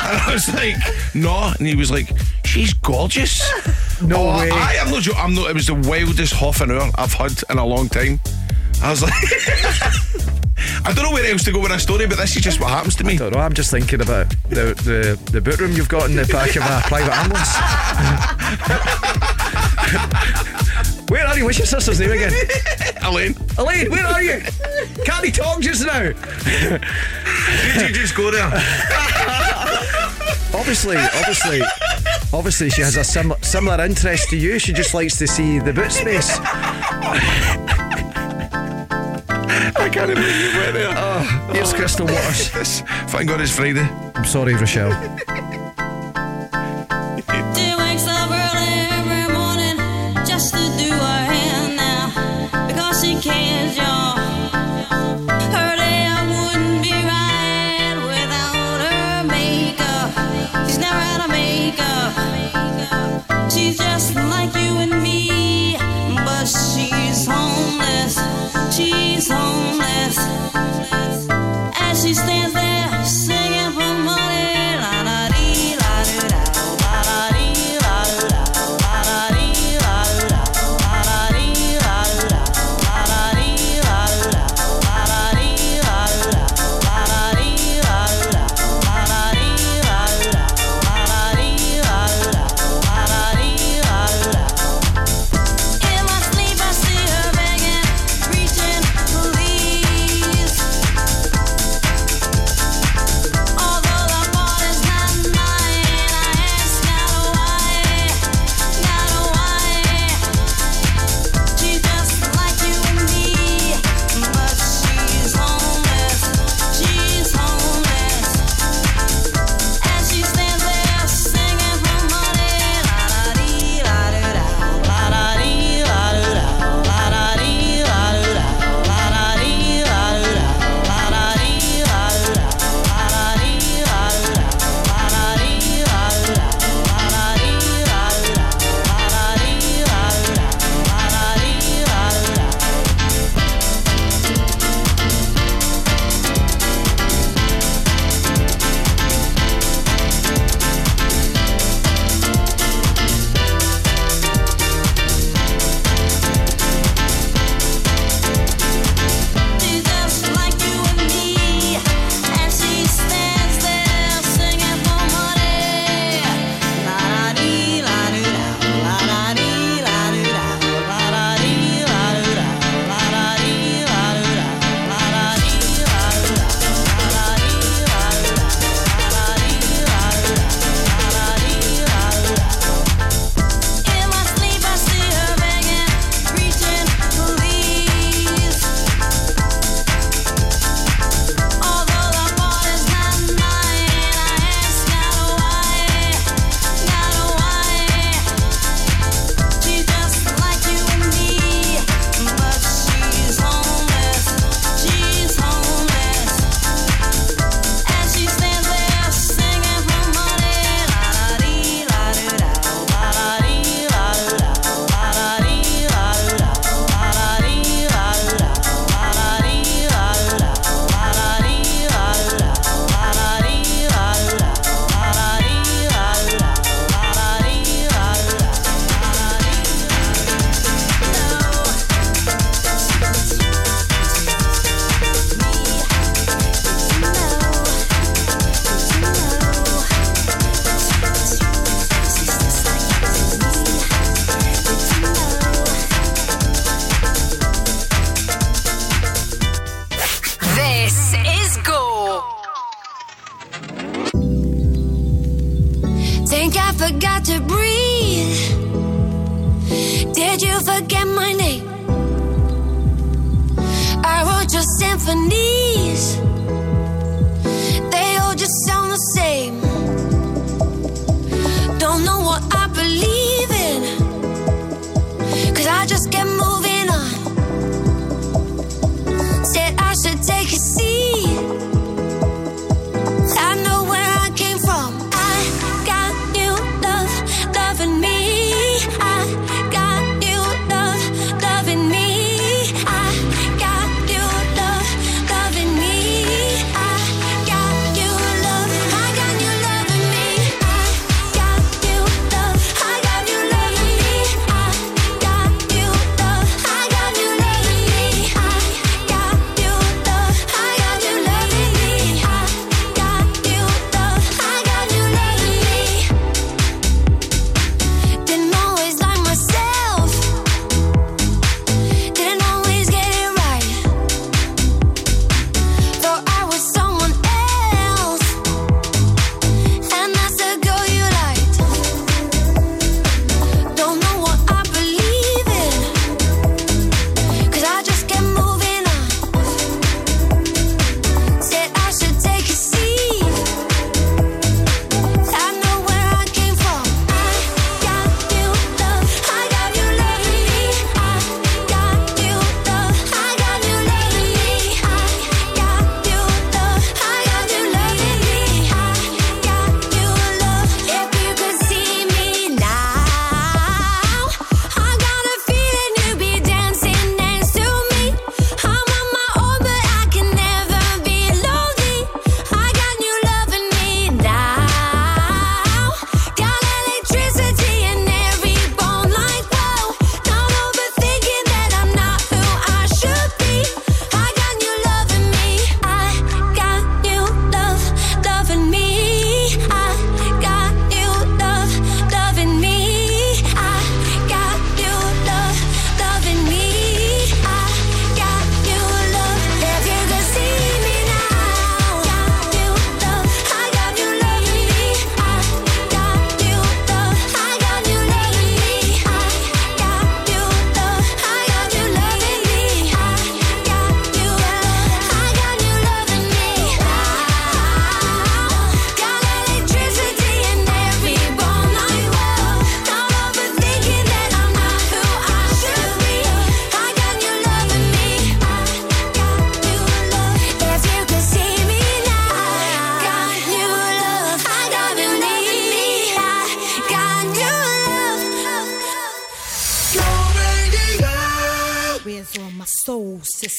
[0.09, 0.75] And I was like,
[1.13, 1.51] no.
[1.59, 2.09] And he was like,
[2.45, 3.41] she's gorgeous.
[4.01, 4.49] No Oh, way.
[4.49, 5.05] I, am not.
[5.17, 5.49] I'm not.
[5.49, 8.21] It was the wildest half an hour I've had in a long time.
[8.81, 9.13] I was like,
[10.85, 12.69] I don't know where else to go with a story, but this is just what
[12.69, 13.15] happens to me.
[13.15, 13.39] I don't know.
[13.39, 16.63] I'm just thinking about the the, the boot room you've got in the back of
[16.63, 17.55] a private ambulance.
[21.09, 21.45] where are you?
[21.45, 22.33] What's your sister's name again?
[23.03, 23.35] Elaine.
[23.57, 24.41] Elaine, where are you?
[25.05, 26.11] Can't he talk just now?
[26.11, 28.45] Did you just go there?
[30.53, 31.61] obviously, obviously,
[32.33, 34.59] obviously, she has a sim- similar interest to you.
[34.59, 36.37] She just likes to see the boot space.
[39.75, 40.93] I can't believe you went there.
[40.95, 42.51] Oh, here's Crystal Waters.
[42.57, 42.81] Yes.
[43.11, 43.87] Thank God it's Friday.
[44.15, 44.93] I'm sorry, Rochelle.
[47.55, 48.07] She wakes
[69.17, 70.56] She's homeless.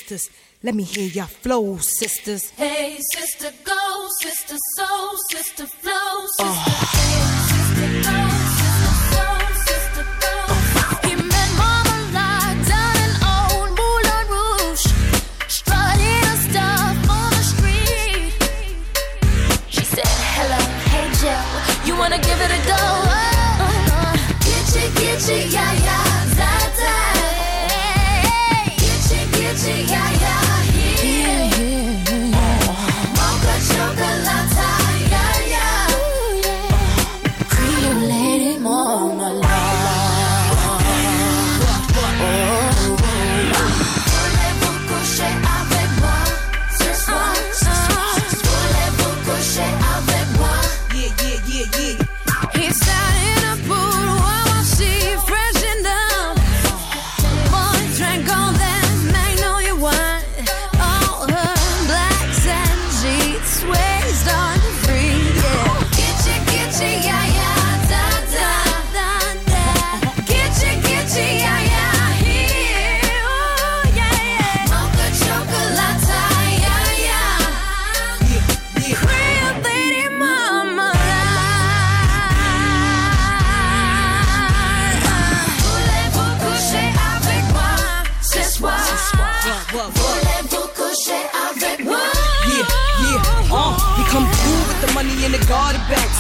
[0.09, 0.35] sisters.
[0.63, 2.51] Let me hear your flow, sisters.
[2.51, 6.45] Hey, sister, go, sister, soul, sister, flow, sister.
[6.45, 7.48] Oh.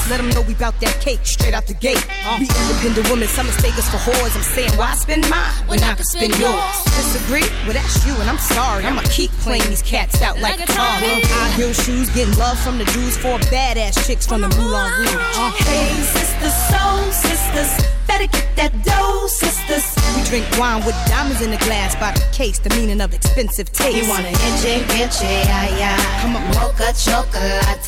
[0.08, 2.00] Let them know we bout that cake straight out the gate.
[2.24, 2.40] Uh.
[2.40, 4.34] We independent women, some mistake us for whores.
[4.34, 6.84] I'm saying, why spend mine when I can spend yours?
[6.96, 7.44] Disagree?
[7.68, 8.84] Well, that's you, and I'm sorry.
[8.84, 10.96] I'ma keep playing these cats out like, like a tar.
[10.96, 15.14] High heel shoes, getting love from the dudes for badass chicks from the Moulin Rouge.
[15.36, 15.52] Uh.
[15.68, 17.97] Hey, sisters, soul sisters.
[18.18, 19.94] Better get that dough, sisters.
[20.16, 23.70] We drink wine with diamonds in the glass by the case, the meaning of expensive
[23.70, 23.96] taste.
[23.96, 26.20] You want an enche, enche, ay, ay.
[26.22, 26.42] Come on.
[26.58, 27.86] Mocha chocolate.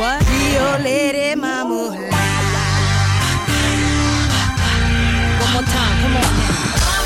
[0.00, 0.24] What?
[0.24, 1.92] Rio Lady Mama.
[5.36, 6.97] One more time, come on now.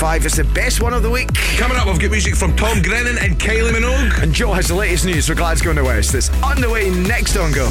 [0.00, 0.26] Repeat 95.
[0.26, 1.28] It's the best one of the week.
[1.58, 4.22] Coming up, we've got music from Tom Grennan and Kylie Minogue.
[4.22, 6.12] And Joe has the latest news for Glasgow and the West.
[6.12, 7.68] That's on the way next on Go.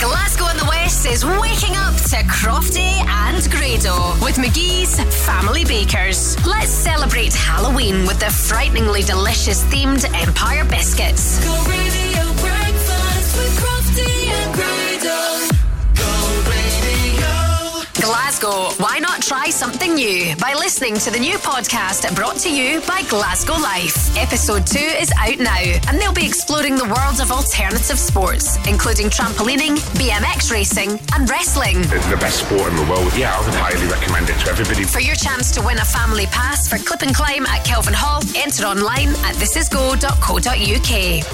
[0.00, 6.36] Glasgow and the West is waking up to Crofty and Grado with McGhee's Family Bakers.
[6.46, 11.42] Let's celebrate Halloween with the frighteningly delicious themed Empire biscuits.
[11.44, 15.33] Go radio breakfast with Crofty and Grado.
[18.04, 22.82] Glasgow, why not try something new by listening to the new podcast brought to you
[22.82, 24.03] by Glasgow Life?
[24.16, 29.10] Episode 2 is out now, and they'll be exploring the world of alternative sports, including
[29.10, 31.80] trampolining, BMX racing, and wrestling.
[31.90, 33.12] It's the best sport in the world.
[33.16, 34.84] Yeah, I would highly recommend it to everybody.
[34.84, 38.22] For your chance to win a family pass for Clip and Climb at Kelvin Hall,
[38.36, 40.92] enter online at thisisgo.co.uk.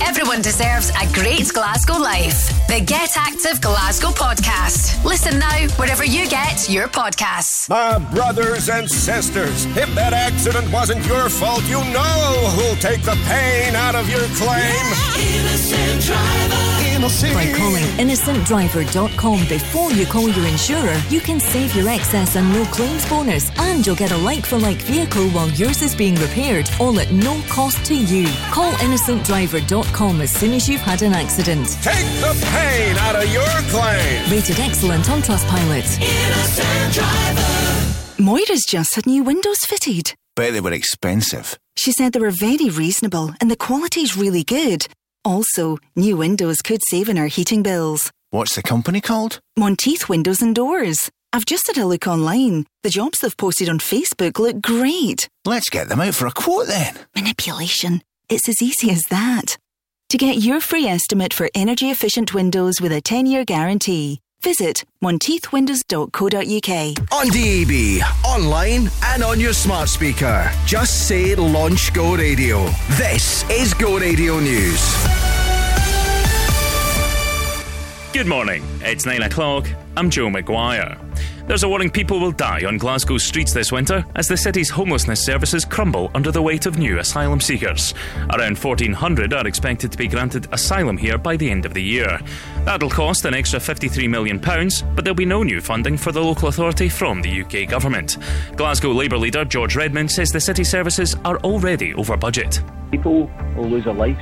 [0.08, 2.48] Everyone deserves a great Glasgow life.
[2.66, 5.04] The Get Active Glasgow podcast.
[5.04, 7.68] Listen now wherever you get your podcasts.
[7.68, 13.16] My brothers and sisters, if that accident wasn't your fault, you know who'll take the
[13.26, 14.86] pain out of your claim.
[15.18, 16.66] Innocent driver.
[17.00, 22.62] By calling innocentdriver.com before you call your insurer, you can save your excess and no
[22.66, 26.70] claims bonus, and you'll get a like for like vehicle while yours is being repaired,
[26.78, 28.26] all at no cost to you.
[28.50, 31.68] Call innocentdriver.com as soon as you've had an accident.
[31.82, 34.30] Take the pain out of your claim.
[34.30, 36.00] Rated excellent on Trustpilot.
[36.02, 38.22] Innocent driver.
[38.22, 40.12] Moira's just had new windows fitted.
[40.36, 41.58] Bet they were expensive.
[41.76, 44.86] She said they were very reasonable and the quality's really good.
[45.24, 48.10] Also, new windows could save in our heating bills.
[48.30, 49.40] What's the company called?
[49.58, 51.10] Monteith Windows and Doors.
[51.32, 52.66] I've just had a look online.
[52.82, 55.28] The jobs they've posted on Facebook look great.
[55.44, 56.96] Let's get them out for a quote then.
[57.14, 58.02] Manipulation.
[58.28, 59.56] It's as easy as that.
[60.10, 64.84] To get your free estimate for energy efficient windows with a 10 year guarantee, visit
[65.02, 67.12] monteithwindows.co.uk.
[67.12, 70.50] On DAB, online, and on your smart speaker.
[70.66, 72.64] Just say Launch Go Radio.
[72.90, 74.80] This is Go Radio News.
[78.12, 78.62] Good morning.
[78.82, 79.68] It's nine o'clock.
[79.96, 80.98] I'm Joe McGuire.
[81.50, 85.24] There's a warning people will die on Glasgow's streets this winter as the city's homelessness
[85.24, 87.92] services crumble under the weight of new asylum seekers.
[88.32, 92.20] Around 1,400 are expected to be granted asylum here by the end of the year.
[92.64, 96.46] That'll cost an extra £53 million, but there'll be no new funding for the local
[96.46, 98.18] authority from the UK government.
[98.54, 102.62] Glasgow Labour leader George Redmond says the city services are already over budget.
[102.92, 104.20] People will lose their lives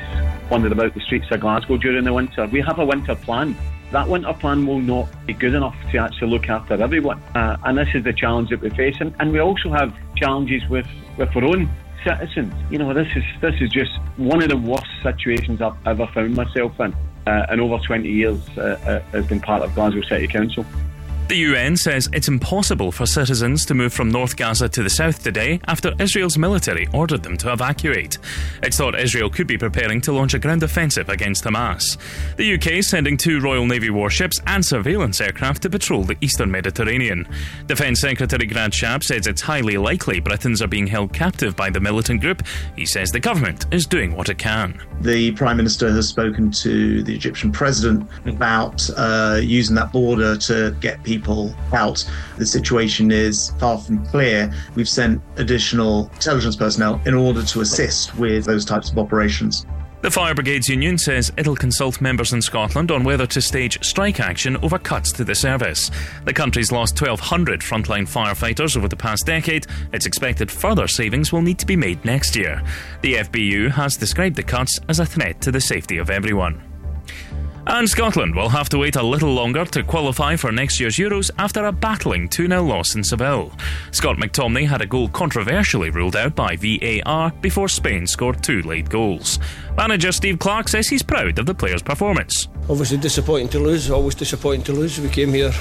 [0.51, 2.47] wandering about the streets of Glasgow during the winter.
[2.47, 3.55] We have a winter plan.
[3.91, 7.23] That winter plan will not be good enough to actually look after everyone.
[7.35, 8.97] Uh, and this is the challenge that we face.
[9.01, 10.87] And, we also have challenges with,
[11.17, 11.71] with our own
[12.05, 12.53] citizens.
[12.71, 16.35] You know, this is this is just one of the worst situations I've ever found
[16.35, 16.95] myself in.
[17.27, 20.65] Uh, in over 20 years uh, uh, as being part of Glasgow City Council.
[21.29, 25.23] The UN says it's impossible for citizens to move from North Gaza to the south
[25.23, 28.17] today after Israel's military ordered them to evacuate.
[28.63, 31.99] It's thought Israel could be preparing to launch a ground offensive against Hamas.
[32.39, 36.51] The UK is sending two Royal Navy warships and surveillance aircraft to patrol the eastern
[36.51, 37.29] Mediterranean.
[37.67, 41.79] Defence Secretary Grant Shapps says it's highly likely Britons are being held captive by the
[41.79, 42.43] militant group.
[42.75, 44.81] He says the government is doing what it can.
[45.03, 50.75] The Prime Minister has spoken to the Egyptian President about uh, using that border to
[50.81, 51.18] get people
[51.73, 52.09] out.
[52.37, 54.53] The situation is far from clear.
[54.75, 59.67] We've sent additional intelligence personnel in order to assist with those types of operations.
[60.01, 64.21] The Fire Brigades Union says it'll consult members in Scotland on whether to stage strike
[64.21, 65.91] action over cuts to the service.
[66.25, 69.67] The country's lost 1,200 frontline firefighters over the past decade.
[69.93, 72.63] It's expected further savings will need to be made next year.
[73.03, 76.68] The FBU has described the cuts as a threat to the safety of everyone.
[77.71, 81.31] And Scotland will have to wait a little longer to qualify for next year's Euros
[81.39, 83.53] after a battling 2 0 loss in Seville.
[83.91, 88.89] Scott McTominay had a goal controversially ruled out by VAR before Spain scored two late
[88.89, 89.39] goals.
[89.77, 92.49] Manager Steve Clarke says he's proud of the players' performance.
[92.71, 94.99] Obviously disappointing to lose, always disappointing to lose.
[94.99, 95.53] We came here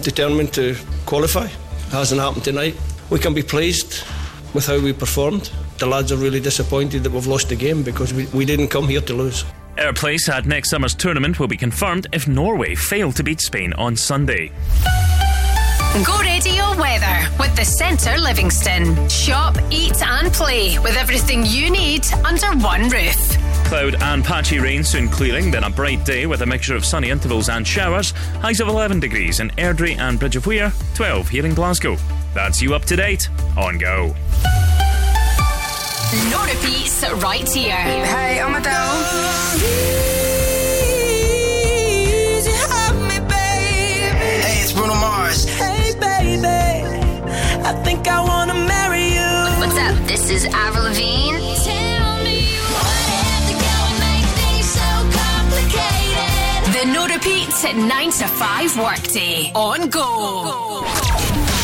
[0.00, 0.74] determined to
[1.04, 1.44] qualify.
[1.44, 2.74] It hasn't happened tonight.
[3.10, 4.02] We can be pleased
[4.54, 5.50] with how we performed.
[5.76, 8.88] The lads are really disappointed that we've lost the game because we, we didn't come
[8.88, 9.44] here to lose.
[9.78, 13.72] Our place at next summer's tournament will be confirmed if Norway fail to beat Spain
[13.74, 14.52] on Sunday.
[16.04, 19.08] Go radio weather with the Centre Livingston.
[19.08, 23.36] Shop, eat, and play with everything you need under one roof.
[23.66, 27.10] Cloud and patchy rain soon clearing, then a bright day with a mixture of sunny
[27.10, 28.12] intervals and showers.
[28.40, 31.96] Highs of 11 degrees in Airdrie and Bridge of Weir, 12 here in Glasgow.
[32.34, 34.14] That's you up to date on Go.
[36.12, 37.76] No repeats right here.
[37.76, 39.04] Hey, I'm Adele.
[44.18, 45.44] Hey, it's Bruno Mars.
[45.44, 46.48] Hey, baby.
[47.62, 49.30] I think I wanna marry you.
[49.60, 49.94] What's up?
[50.08, 51.38] This is Avril Lavigne.
[51.54, 51.70] So
[56.72, 60.82] The no repeats at 9 to 5 workday on Go.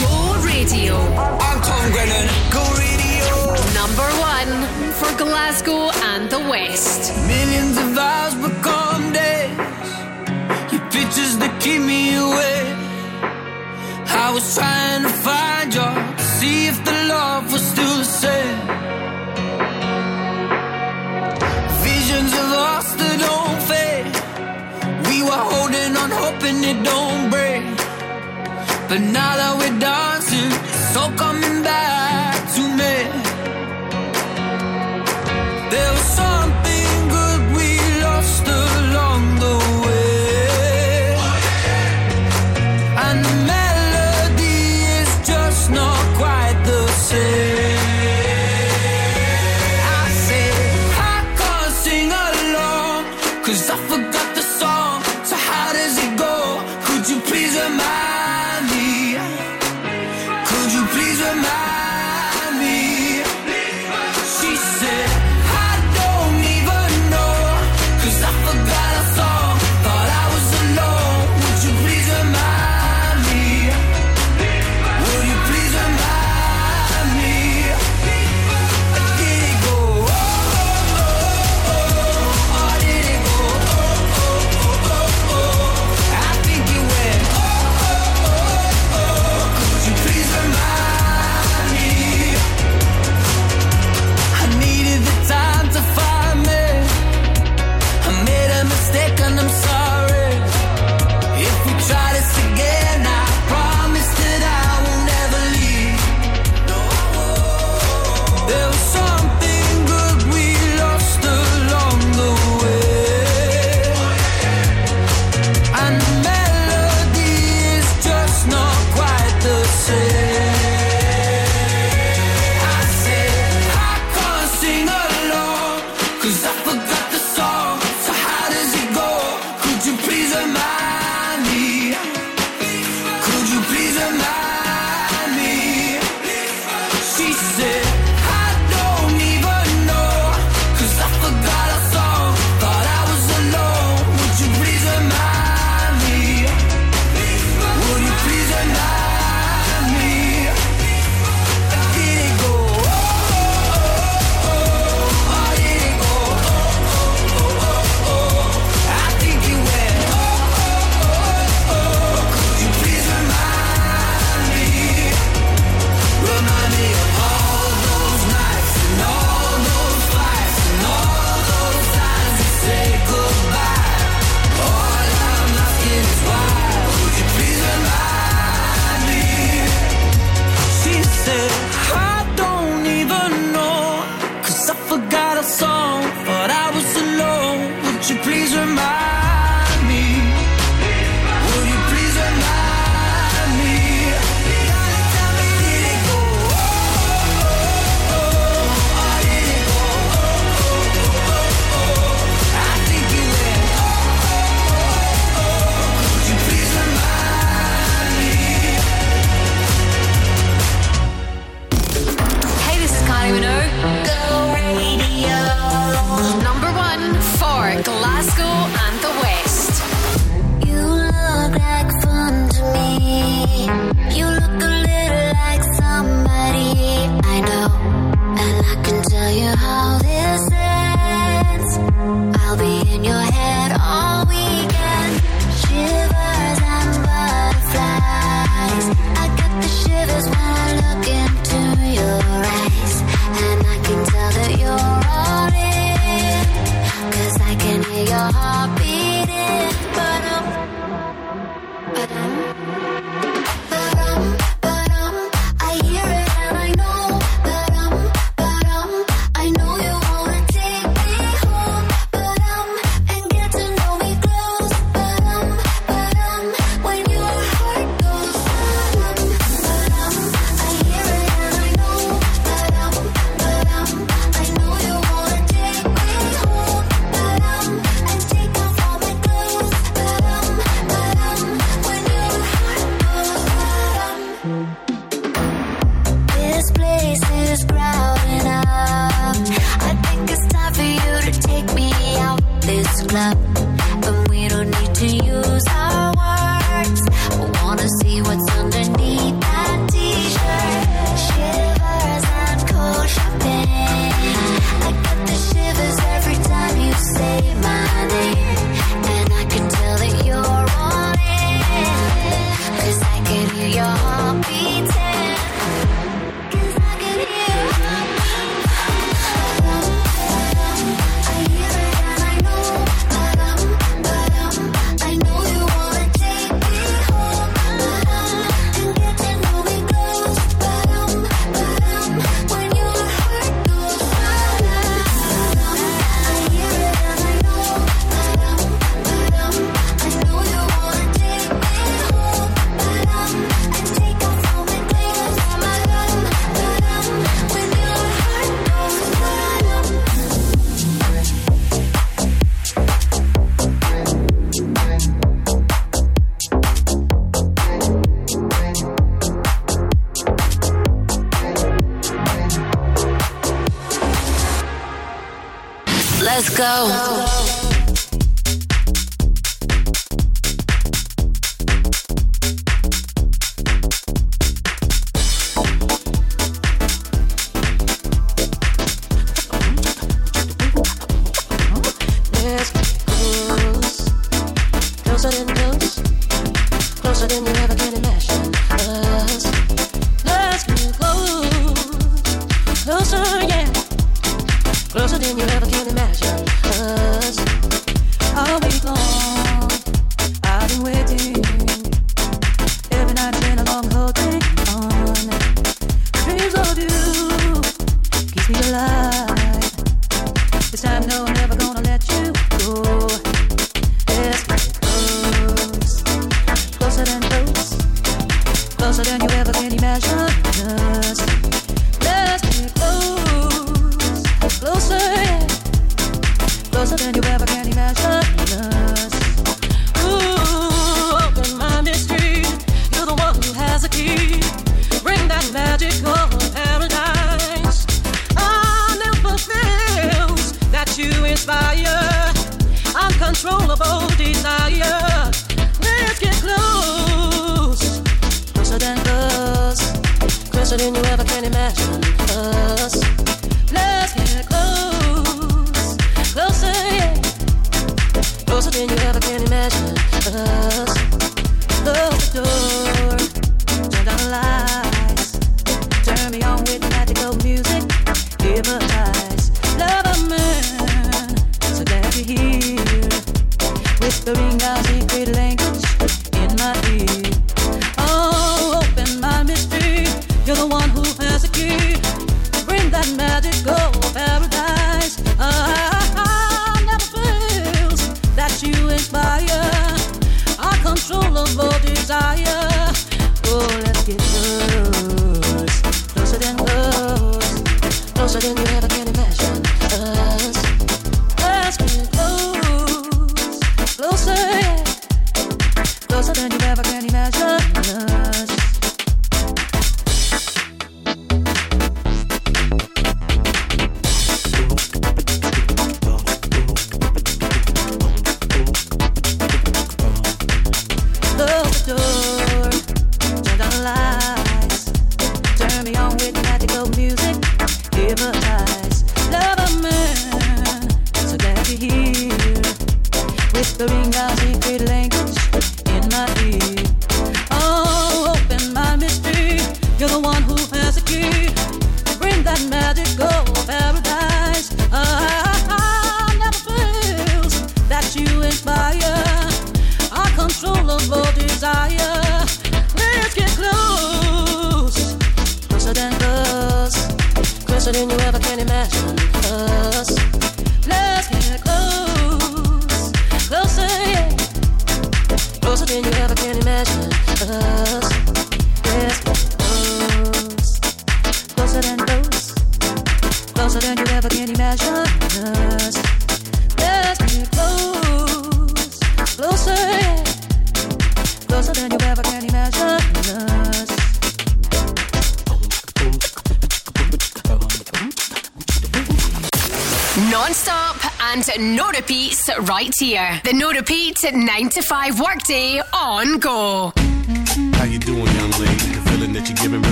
[0.00, 0.96] Go Radio.
[1.48, 2.28] I'm Tom Grennan.
[2.52, 3.03] Go Radio.
[3.86, 4.52] Number one
[4.98, 7.12] for Glasgow and the West.
[7.28, 9.90] Millions of hours become days.
[10.72, 12.78] Your pictures that keep me awake.
[14.24, 18.58] I was trying to find you to see if the love was still the same.
[21.84, 24.14] Visions of us that don't fade.
[25.08, 27.64] We were holding on, hoping it don't break.
[28.88, 32.03] But now that we're dancing, it's all coming back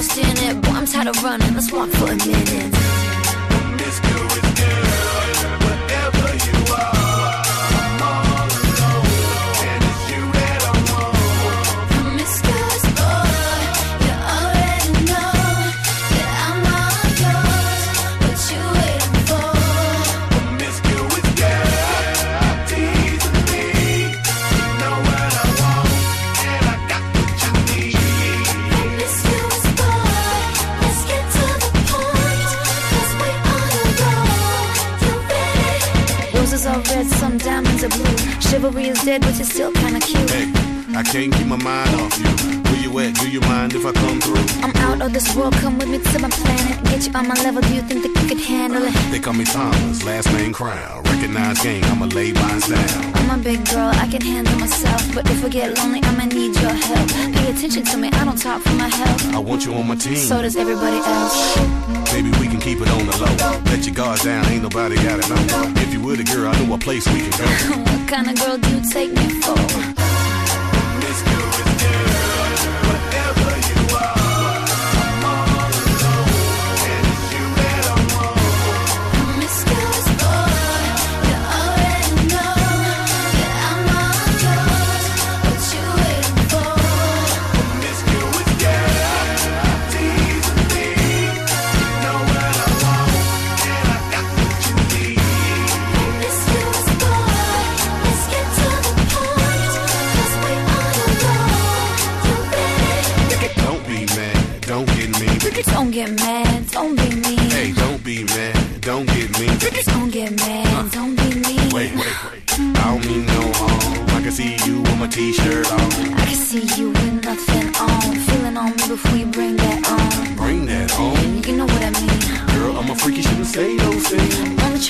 [0.00, 0.62] lost in it.
[0.62, 1.52] Boy, I'm tired of running.
[1.54, 2.49] Let's walk for a minute.
[47.12, 48.94] You on my level, do you think that you could handle it?
[49.10, 51.02] They call me Thomas, last name Crown.
[51.04, 53.16] Recognize game, I'ma lay mine down.
[53.16, 55.02] I'm a big girl, I can handle myself.
[55.14, 57.08] But if I get lonely, I'ma need your help.
[57.34, 59.34] Pay attention to me, I don't talk for my health.
[59.34, 60.16] I want you on my team.
[60.16, 61.56] So does everybody else.
[62.12, 63.60] Maybe we can keep it on the low.
[63.70, 65.72] Let your guard down, ain't nobody got it no more.
[65.82, 67.46] If you were the girl, I know a place we can go.
[67.90, 69.99] what kind of girl do you take me for?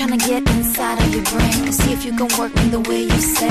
[0.07, 2.79] Trying to get inside of your brain and see if you can work me the
[2.89, 3.49] way you say.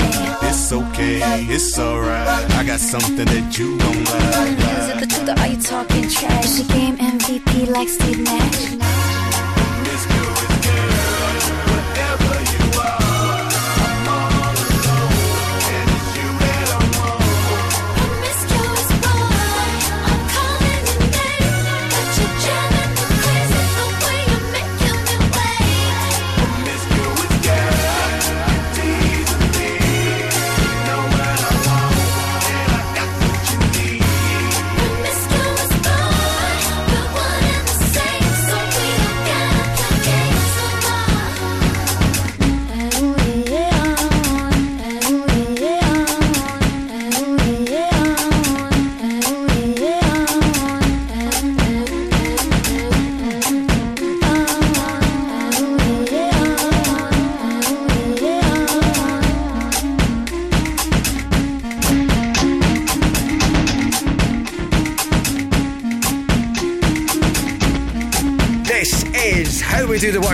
[0.49, 2.51] It's okay, it's alright.
[2.55, 4.59] I got something that you gon' like.
[4.79, 6.59] Is it the truth or are you talking trash?
[6.59, 8.90] Your game MVP like Steve Nash?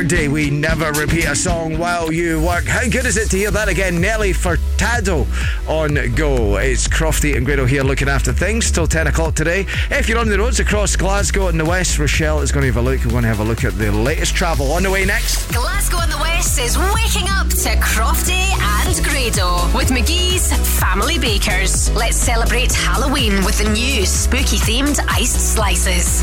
[0.08, 0.28] We do the workday.
[0.30, 2.66] We never repeat a song while you work.
[2.66, 4.00] How good is it to hear that again?
[4.00, 5.28] Nelly Furtado
[5.68, 6.58] on Go.
[6.58, 9.66] It's Crofty and Grado here looking after things till 10 o'clock today.
[9.92, 12.78] If you're on the roads across Glasgow and the West, Rochelle is going to have
[12.78, 13.04] a look.
[13.04, 14.72] We're going to have a look at the latest travel.
[14.72, 15.52] On the way next.
[15.52, 21.90] Glasgow and the West is waking up to Crofty and Grado with McGhee's Family Bakers.
[21.92, 26.22] Let's celebrate Halloween with the new spooky themed iced slices.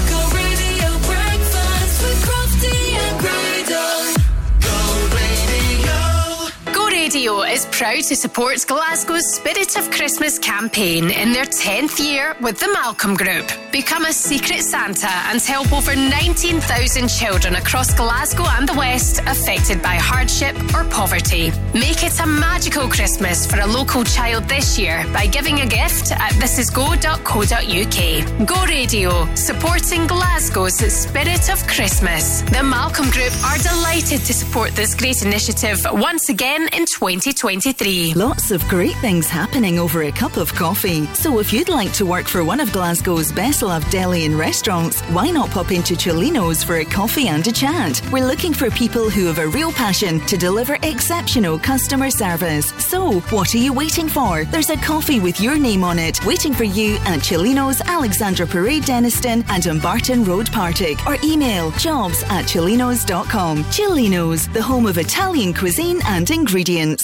[7.24, 12.60] Radio is proud to support Glasgow's Spirit of Christmas campaign in their 10th year with
[12.60, 13.50] the Malcolm Group.
[13.72, 19.82] Become a secret Santa and help over 19,000 children across Glasgow and the West affected
[19.82, 21.50] by hardship or poverty.
[21.72, 26.12] Make it a magical Christmas for a local child this year by giving a gift
[26.12, 28.46] at thisisgo.co.uk.
[28.46, 32.42] Go Radio, supporting Glasgow's Spirit of Christmas.
[32.42, 37.13] The Malcolm Group are delighted to support this great initiative once again in 20.
[37.20, 38.14] 2023.
[38.14, 41.06] Lots of great things happening over a cup of coffee.
[41.14, 45.00] So if you'd like to work for one of Glasgow's best loved deli and restaurants,
[45.12, 48.00] why not pop into Celino's for a coffee and a chat?
[48.12, 52.72] We're looking for people who have a real passion to deliver exceptional customer service.
[52.78, 54.44] So what are you waiting for?
[54.44, 58.84] There's a coffee with your name on it waiting for you at Celino's, Alexandra Parade,
[58.84, 61.04] Dennistoun, and Dumbarton Road, Partick.
[61.06, 63.64] Or email jobs at celinos.com.
[63.70, 67.03] Celino's, the home of Italian cuisine and ingredients.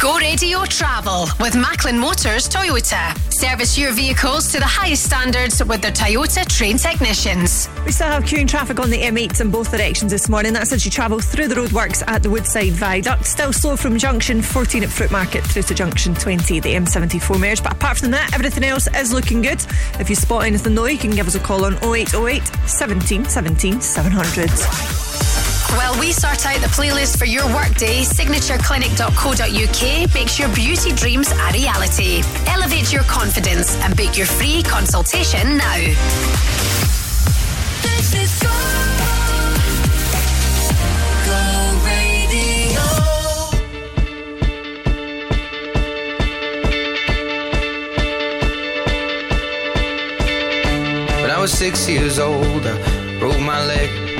[0.00, 3.14] Go Radio Travel with Macklin Motors Toyota.
[3.30, 7.68] Service your vehicles to the highest standards with their Toyota trained technicians.
[7.84, 10.54] We still have queuing traffic on the M8 in both directions this morning.
[10.54, 13.26] That's as you travel through the roadworks at the Woodside Viaduct.
[13.26, 17.62] Still slow from junction 14 at Fruit Market through to junction 20 the M74 merge.
[17.62, 19.64] But apart from that, everything else is looking good.
[20.00, 23.80] If you spot anything though, you can give us a call on 0808 17 17
[23.80, 25.51] 700.
[25.76, 31.50] While we sort out the playlist for your workday, signatureclinic.co.uk makes your beauty dreams a
[31.52, 32.22] reality.
[32.46, 35.76] Elevate your confidence and book your free consultation now.
[37.80, 38.50] This is Go.
[41.24, 41.40] Go
[41.86, 42.82] Radio.
[51.22, 54.11] When I was six years old, I broke my leg.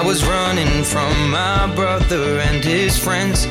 [0.00, 3.44] I was running from my brother and his friends.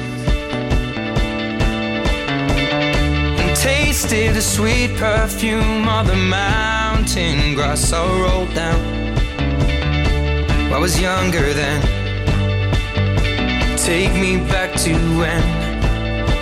[3.39, 8.81] And tasted the sweet perfume of the mountain grass I rolled down.
[10.73, 11.81] I was younger then.
[13.77, 15.43] Take me back to when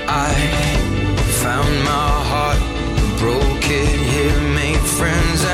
[0.07, 0.31] I
[1.43, 2.61] found my heart,
[3.19, 5.46] broke it here, made friends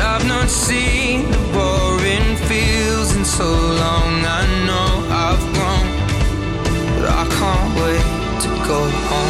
[0.00, 4.12] I've not seen the boring fields in so long.
[4.24, 4.90] I know
[5.26, 5.86] I've grown,
[6.96, 8.06] but I can't wait
[8.42, 9.29] to go home.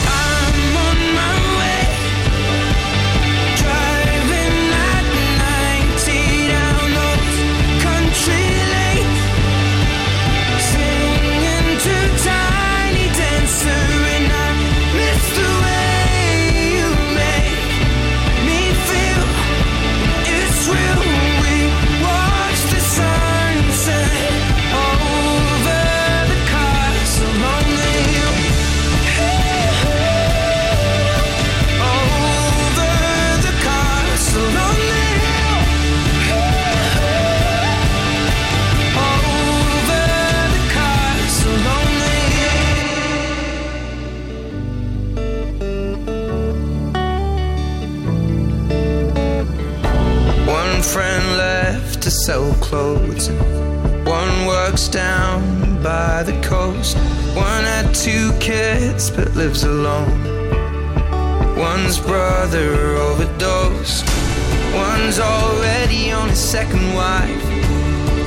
[52.21, 53.31] sell clothes.
[54.05, 56.95] One works down by the coast.
[57.35, 60.21] One had two kids but lives alone.
[61.57, 64.05] One's brother overdosed.
[64.75, 67.45] One's already on his second wife.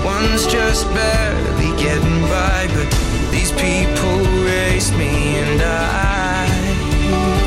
[0.04, 2.66] One's just barely getting by.
[2.74, 2.90] But
[3.30, 7.43] these people raised me and I.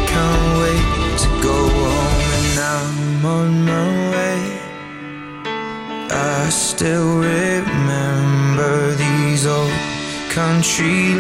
[10.78, 11.17] tree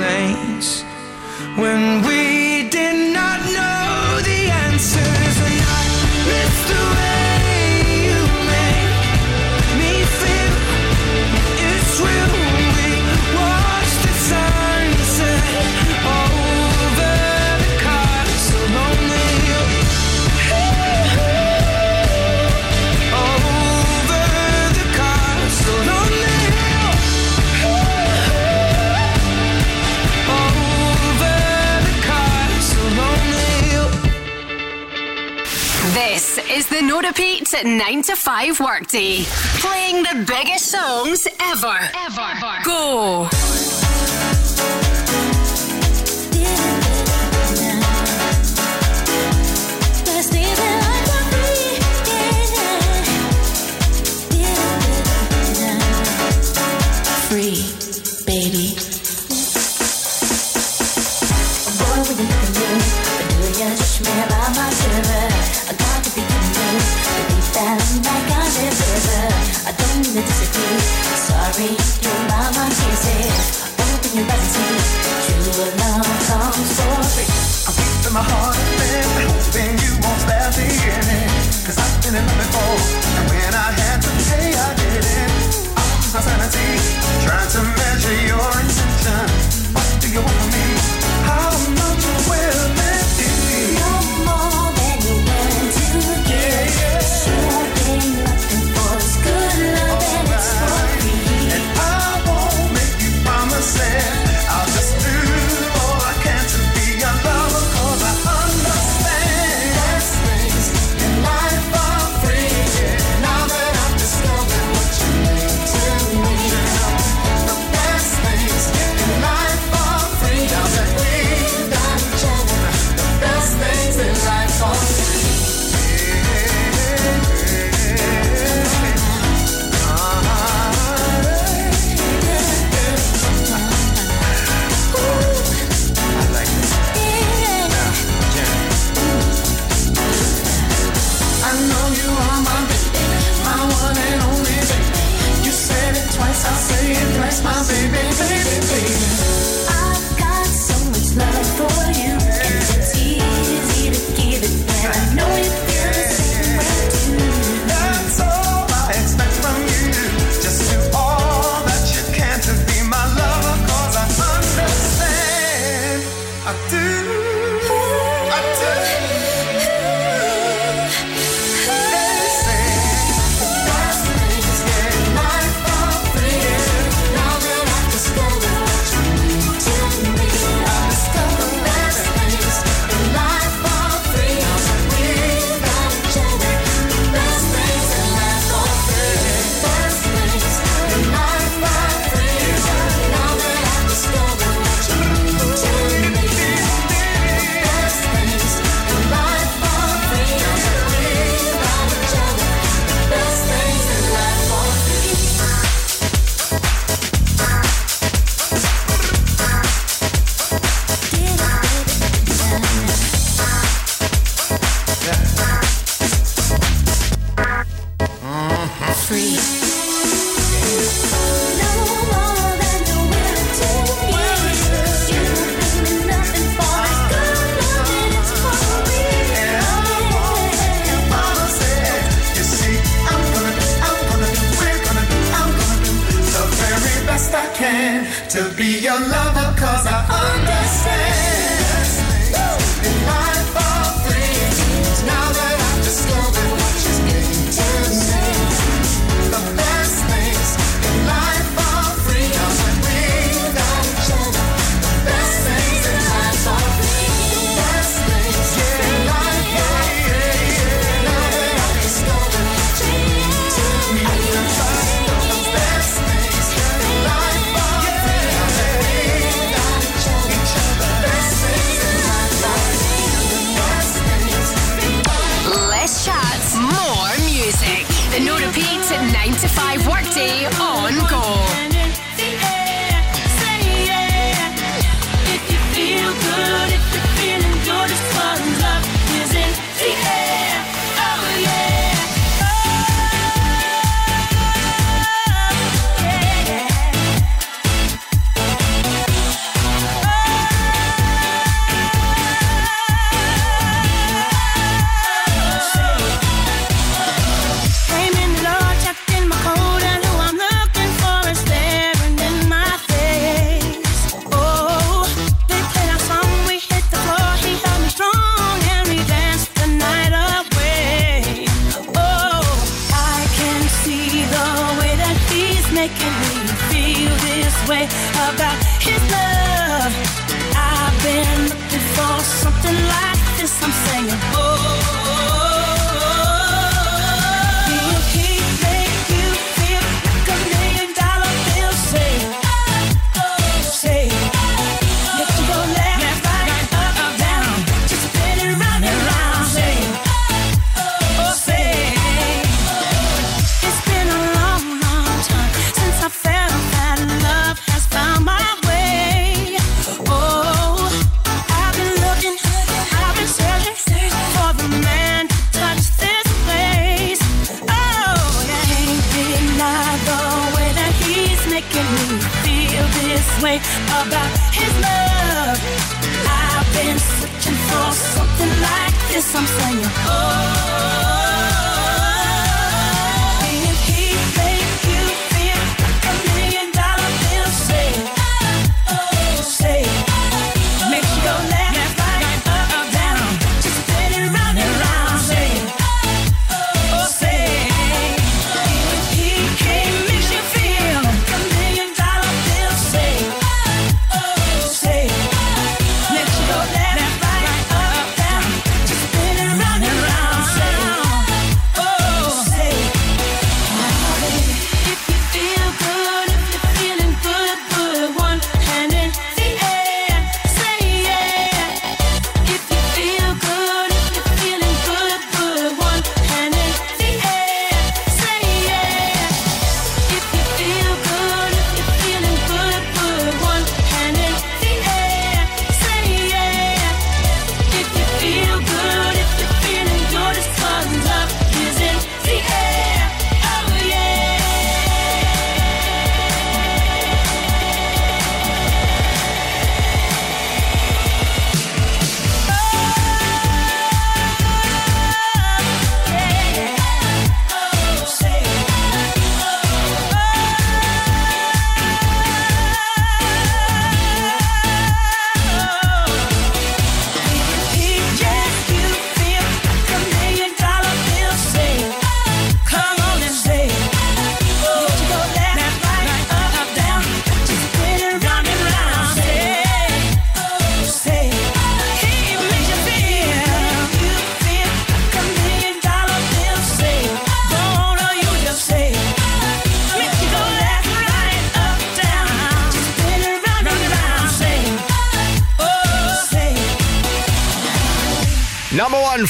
[37.75, 39.23] 9 to 5 workday.
[39.59, 41.77] Playing the biggest songs ever.
[42.05, 42.63] Ever.
[42.63, 43.56] Go.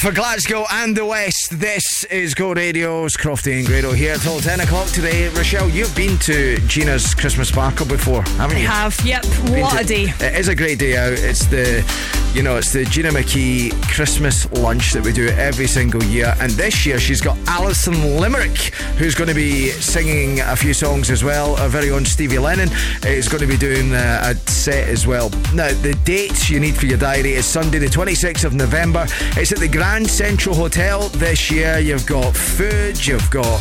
[0.08, 1.48] for Glasgow and the West.
[1.50, 5.28] This this is Go Radio's Crofty and Grado here till 10 o'clock today.
[5.30, 8.68] Rochelle, you've been to Gina's Christmas Sparkle before, haven't you?
[8.68, 9.22] I have, yep.
[9.46, 10.04] Been what to, a day.
[10.20, 11.14] It is a great day out.
[11.14, 11.84] It's the,
[12.32, 16.36] you know, it's the Gina McKee Christmas lunch that we do every single year.
[16.38, 18.56] And this year she's got Alison Limerick,
[18.96, 21.56] who's going to be singing a few songs as well.
[21.56, 22.68] Our very own Stevie Lennon
[23.04, 25.30] is going to be doing a set as well.
[25.52, 29.06] Now, the dates you need for your diary is Sunday, the 26th of November.
[29.36, 31.78] It's at the Grand Central Hotel this this year.
[31.78, 33.60] You've got food, you've got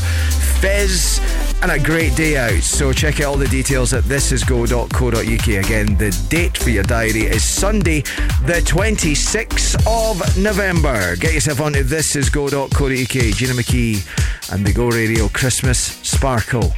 [0.60, 1.20] fizz,
[1.62, 2.64] and a great day out.
[2.64, 5.66] So check out all the details at thisisgo.co.uk.
[5.66, 8.02] Again, the date for your diary is Sunday,
[8.46, 11.16] the 26th of November.
[11.18, 13.36] Get yourself onto thisisgo.co.uk.
[13.36, 16.74] Gina McKee and the Go Radio Christmas Sparkle.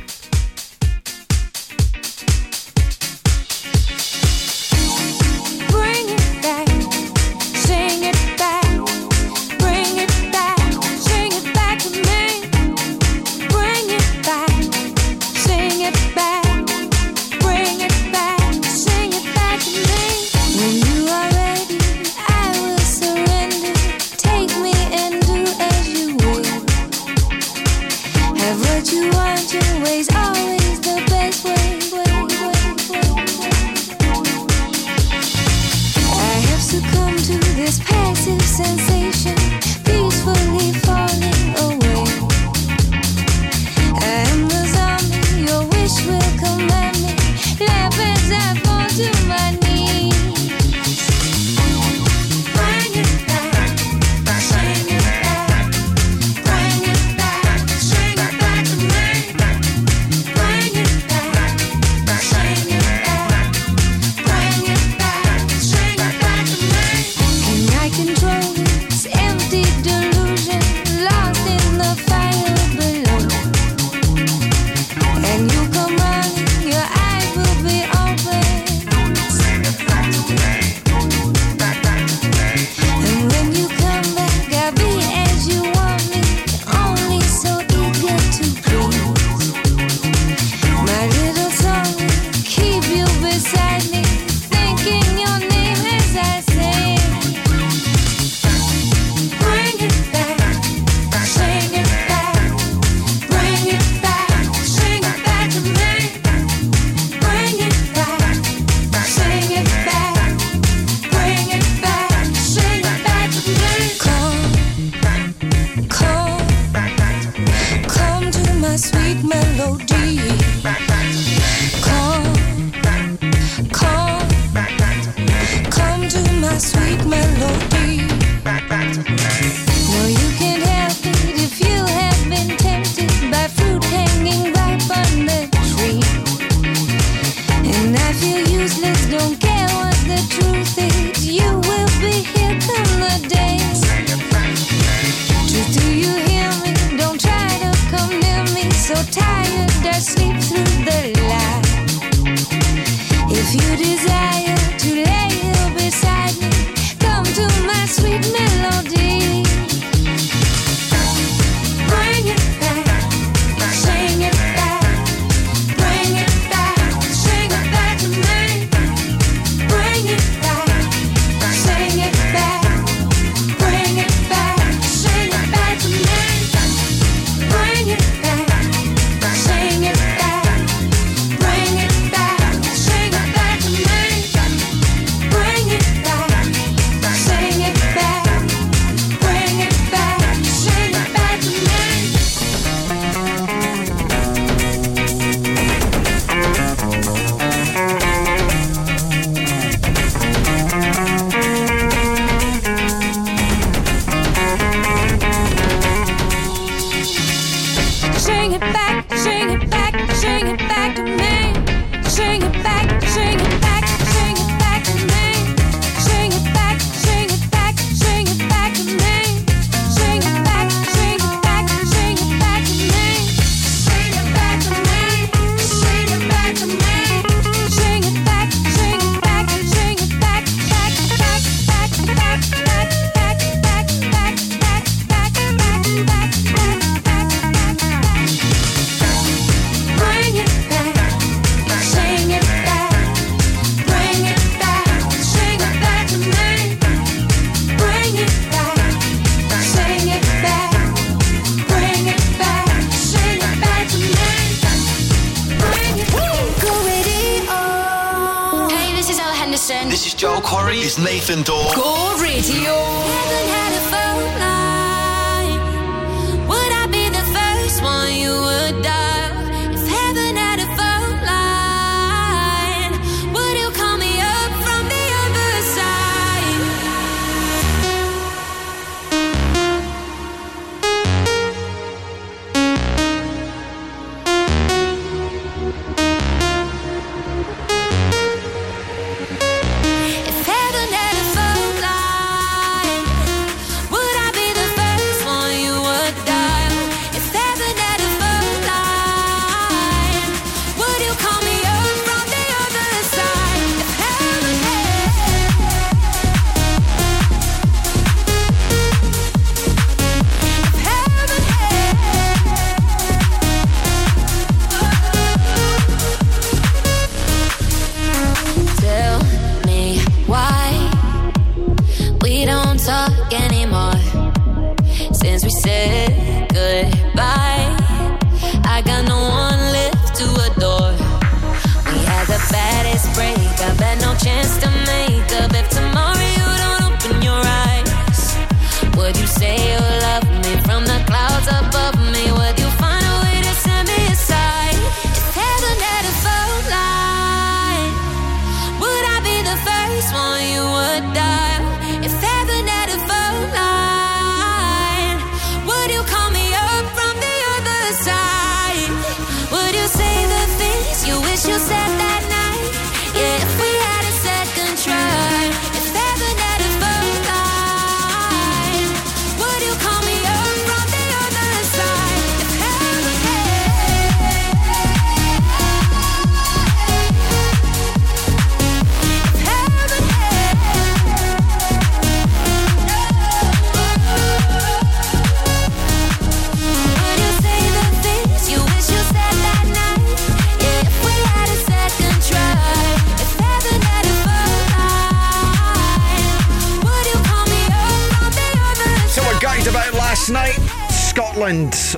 [339.09, 340.48] would you say you love me?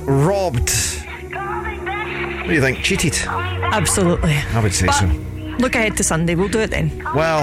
[0.02, 0.70] robbed.
[1.30, 2.82] What do you think?
[2.82, 3.14] Cheated?
[3.26, 4.34] Absolutely.
[4.34, 5.06] I would say but so.
[5.58, 6.34] Look ahead to Sunday.
[6.34, 6.90] We'll do it then.
[7.14, 7.42] Well,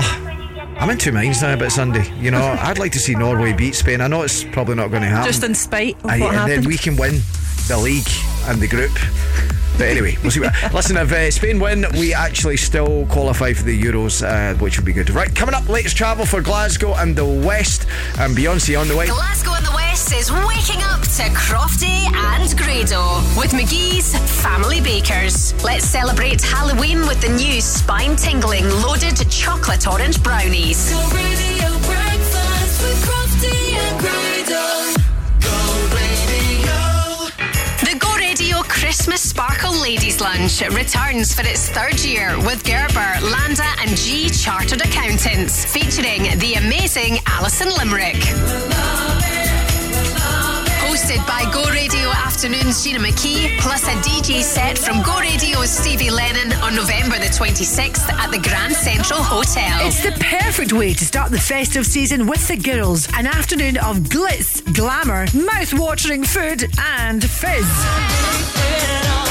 [0.80, 2.12] I'm in two minds now about Sunday.
[2.20, 4.02] You know, I'd like to see Norway beat Spain.
[4.02, 5.28] I know it's probably not going to happen.
[5.28, 6.54] Just in spite of I, what and happened.
[6.54, 7.22] And then we can win
[7.68, 8.10] the league
[8.48, 8.92] and the group.
[9.78, 10.42] But anyway, we'll see.
[10.42, 14.78] What, listen, if uh, Spain win, we actually still qualify for the Euros, uh, which
[14.78, 15.10] would be good.
[15.12, 17.88] Right, coming up, latest travel for Glasgow and the West,
[18.20, 19.08] and Beyonce on the way.
[19.08, 19.39] Glasgow.
[20.10, 25.54] West is waking up to Crofty and Grado with McGhee's Family Bakers.
[25.64, 30.92] Let's celebrate Halloween with the new spine tingling loaded chocolate orange brownies.
[30.92, 34.20] Go radio breakfast with Crofty and Grado.
[37.86, 43.70] The Go Radio Christmas Sparkle Ladies Lunch returns for its third year with Gerber, Landa,
[43.82, 49.29] and Gee Chartered Accountants, featuring the amazing Alison Limerick.
[51.10, 56.12] Hosted by Go Radio Afternoon's Gina McKee, plus a DJ set from Go Radio's Stevie
[56.12, 59.88] Lennon on November the 26th at the Grand Central Hotel.
[59.88, 63.08] It's the perfect way to start the festive season with the girls.
[63.16, 69.29] An afternoon of glitz, glamour, mouth-watering food, and fizz.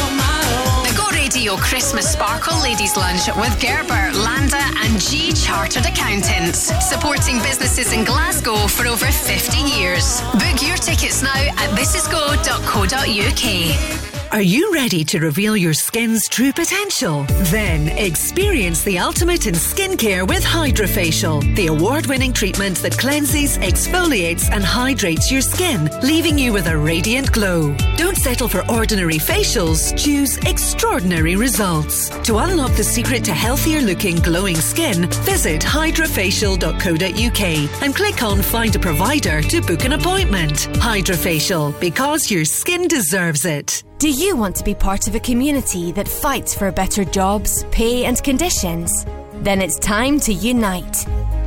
[1.29, 8.07] Radio Christmas Sparkle Ladies Lunch with Gerber, Landa, and Gee Chartered Accountants, supporting businesses in
[8.07, 10.23] Glasgow for over 50 years.
[10.33, 14.08] Book your tickets now at thisisgo.co.uk.
[14.31, 17.25] Are you ready to reveal your skin's true potential?
[17.45, 24.51] Then experience the ultimate in skincare with HydraFacial, the award winning treatment that cleanses, exfoliates,
[24.51, 27.75] and hydrates your skin, leaving you with a radiant glow.
[27.97, 32.11] Don't settle for ordinary facials, choose extraordinary results.
[32.25, 38.77] To unlock the secret to healthier looking, glowing skin, visit hydrafacial.co.uk and click on Find
[38.77, 40.69] a Provider to book an appointment.
[40.75, 43.85] HydraFacial, because your skin deserves it.
[43.99, 48.05] Do you want to be part of a community that fights for better jobs, pay,
[48.05, 49.05] and conditions?
[49.43, 51.05] Then it's time to unite.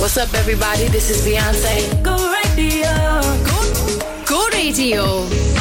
[0.03, 0.89] What's up, everybody?
[0.89, 2.03] This is Beyonce.
[2.03, 3.21] Go Radio.
[4.27, 5.52] Go Radio.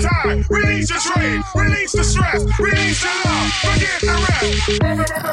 [0.00, 4.82] Time, release your trade, release the stress, release the love, forget the rest.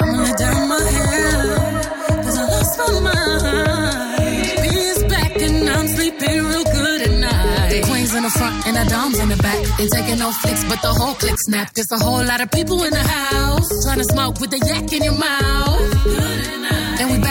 [0.02, 4.60] I'm gonna down my head, cause I lost my mind.
[4.70, 7.70] Peace back and I'm sleeping real good at night.
[7.70, 9.60] The queens in the front and the doms in the back.
[9.78, 11.74] They taking no flicks, but the whole click snap.
[11.74, 14.92] There's a whole lot of people in the house trying to smoke with the yak
[14.94, 16.45] in your mouth.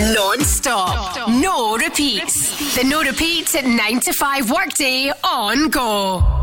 [0.00, 1.28] non-stop.
[1.28, 2.74] No repeats.
[2.74, 6.39] The no repeats at 9 to 5 workday on go.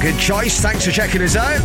[0.00, 0.60] Good choice.
[0.60, 1.60] Thanks for checking us out.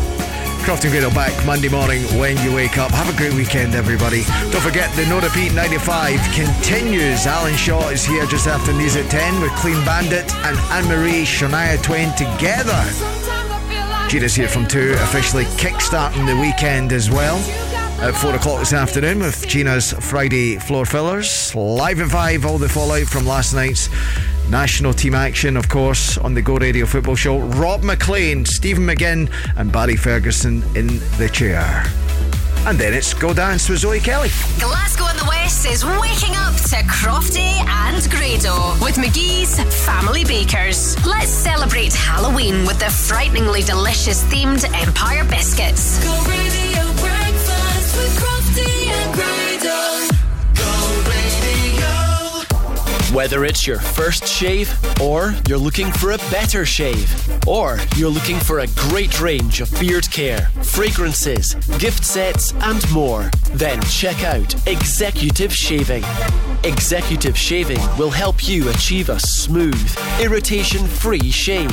[0.65, 2.91] Crofton Grado back Monday morning when you wake up.
[2.91, 4.23] Have a great weekend, everybody.
[4.51, 7.27] Don't forget the No Repeat 95 continues.
[7.27, 11.23] Alan Shaw is here just after news at 10 with Clean Bandit and Anne Marie
[11.23, 12.83] Shania Twain together.
[14.09, 17.38] Gina's here from 2, officially kickstarting the weekend as well.
[18.01, 21.55] At 4 o'clock this afternoon with Gina's Friday floor fillers.
[21.55, 23.88] Live in 5, all the fallout from last night's
[24.49, 27.40] national team action, of course, on the Go Radio football show.
[27.40, 31.83] Rob McLean, Stephen McGinn, and Barry Ferguson in the chair.
[32.67, 34.30] And then it's Go Dance with Zoe Kelly.
[34.59, 40.98] Glasgow in the West is waking up to Crofty and Grado with McGhee's Family Bakers.
[41.06, 46.03] Let's celebrate Halloween with the frighteningly delicious themed Empire biscuits.
[53.16, 54.69] Whether it's your first shave,
[55.00, 57.10] or you're looking for a better shave,
[57.48, 63.32] or you're looking for a great range of beard care, fragrances, gift sets, and more,
[63.53, 66.03] then check out Executive Shaving.
[66.66, 71.72] Executive Shaving will help you achieve a smooth, irritation free shave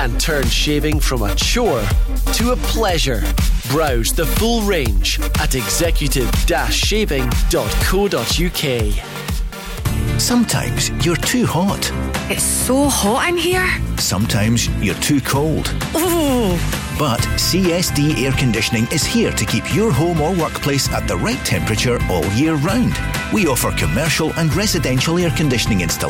[0.00, 1.86] and turn shaving from a chore
[2.32, 3.22] to a pleasure.
[3.68, 6.28] Browse the full range at executive
[6.68, 7.30] shaving.co.uk.
[10.30, 11.90] Sometimes you're too hot.
[12.30, 13.68] It's so hot in here.
[13.98, 15.74] Sometimes you're too cold.
[15.92, 16.56] Oh.
[16.96, 21.44] But CSD Air Conditioning is here to keep your home or workplace at the right
[21.44, 22.94] temperature all year round.
[23.32, 26.00] We offer commercial and residential air conditioning installation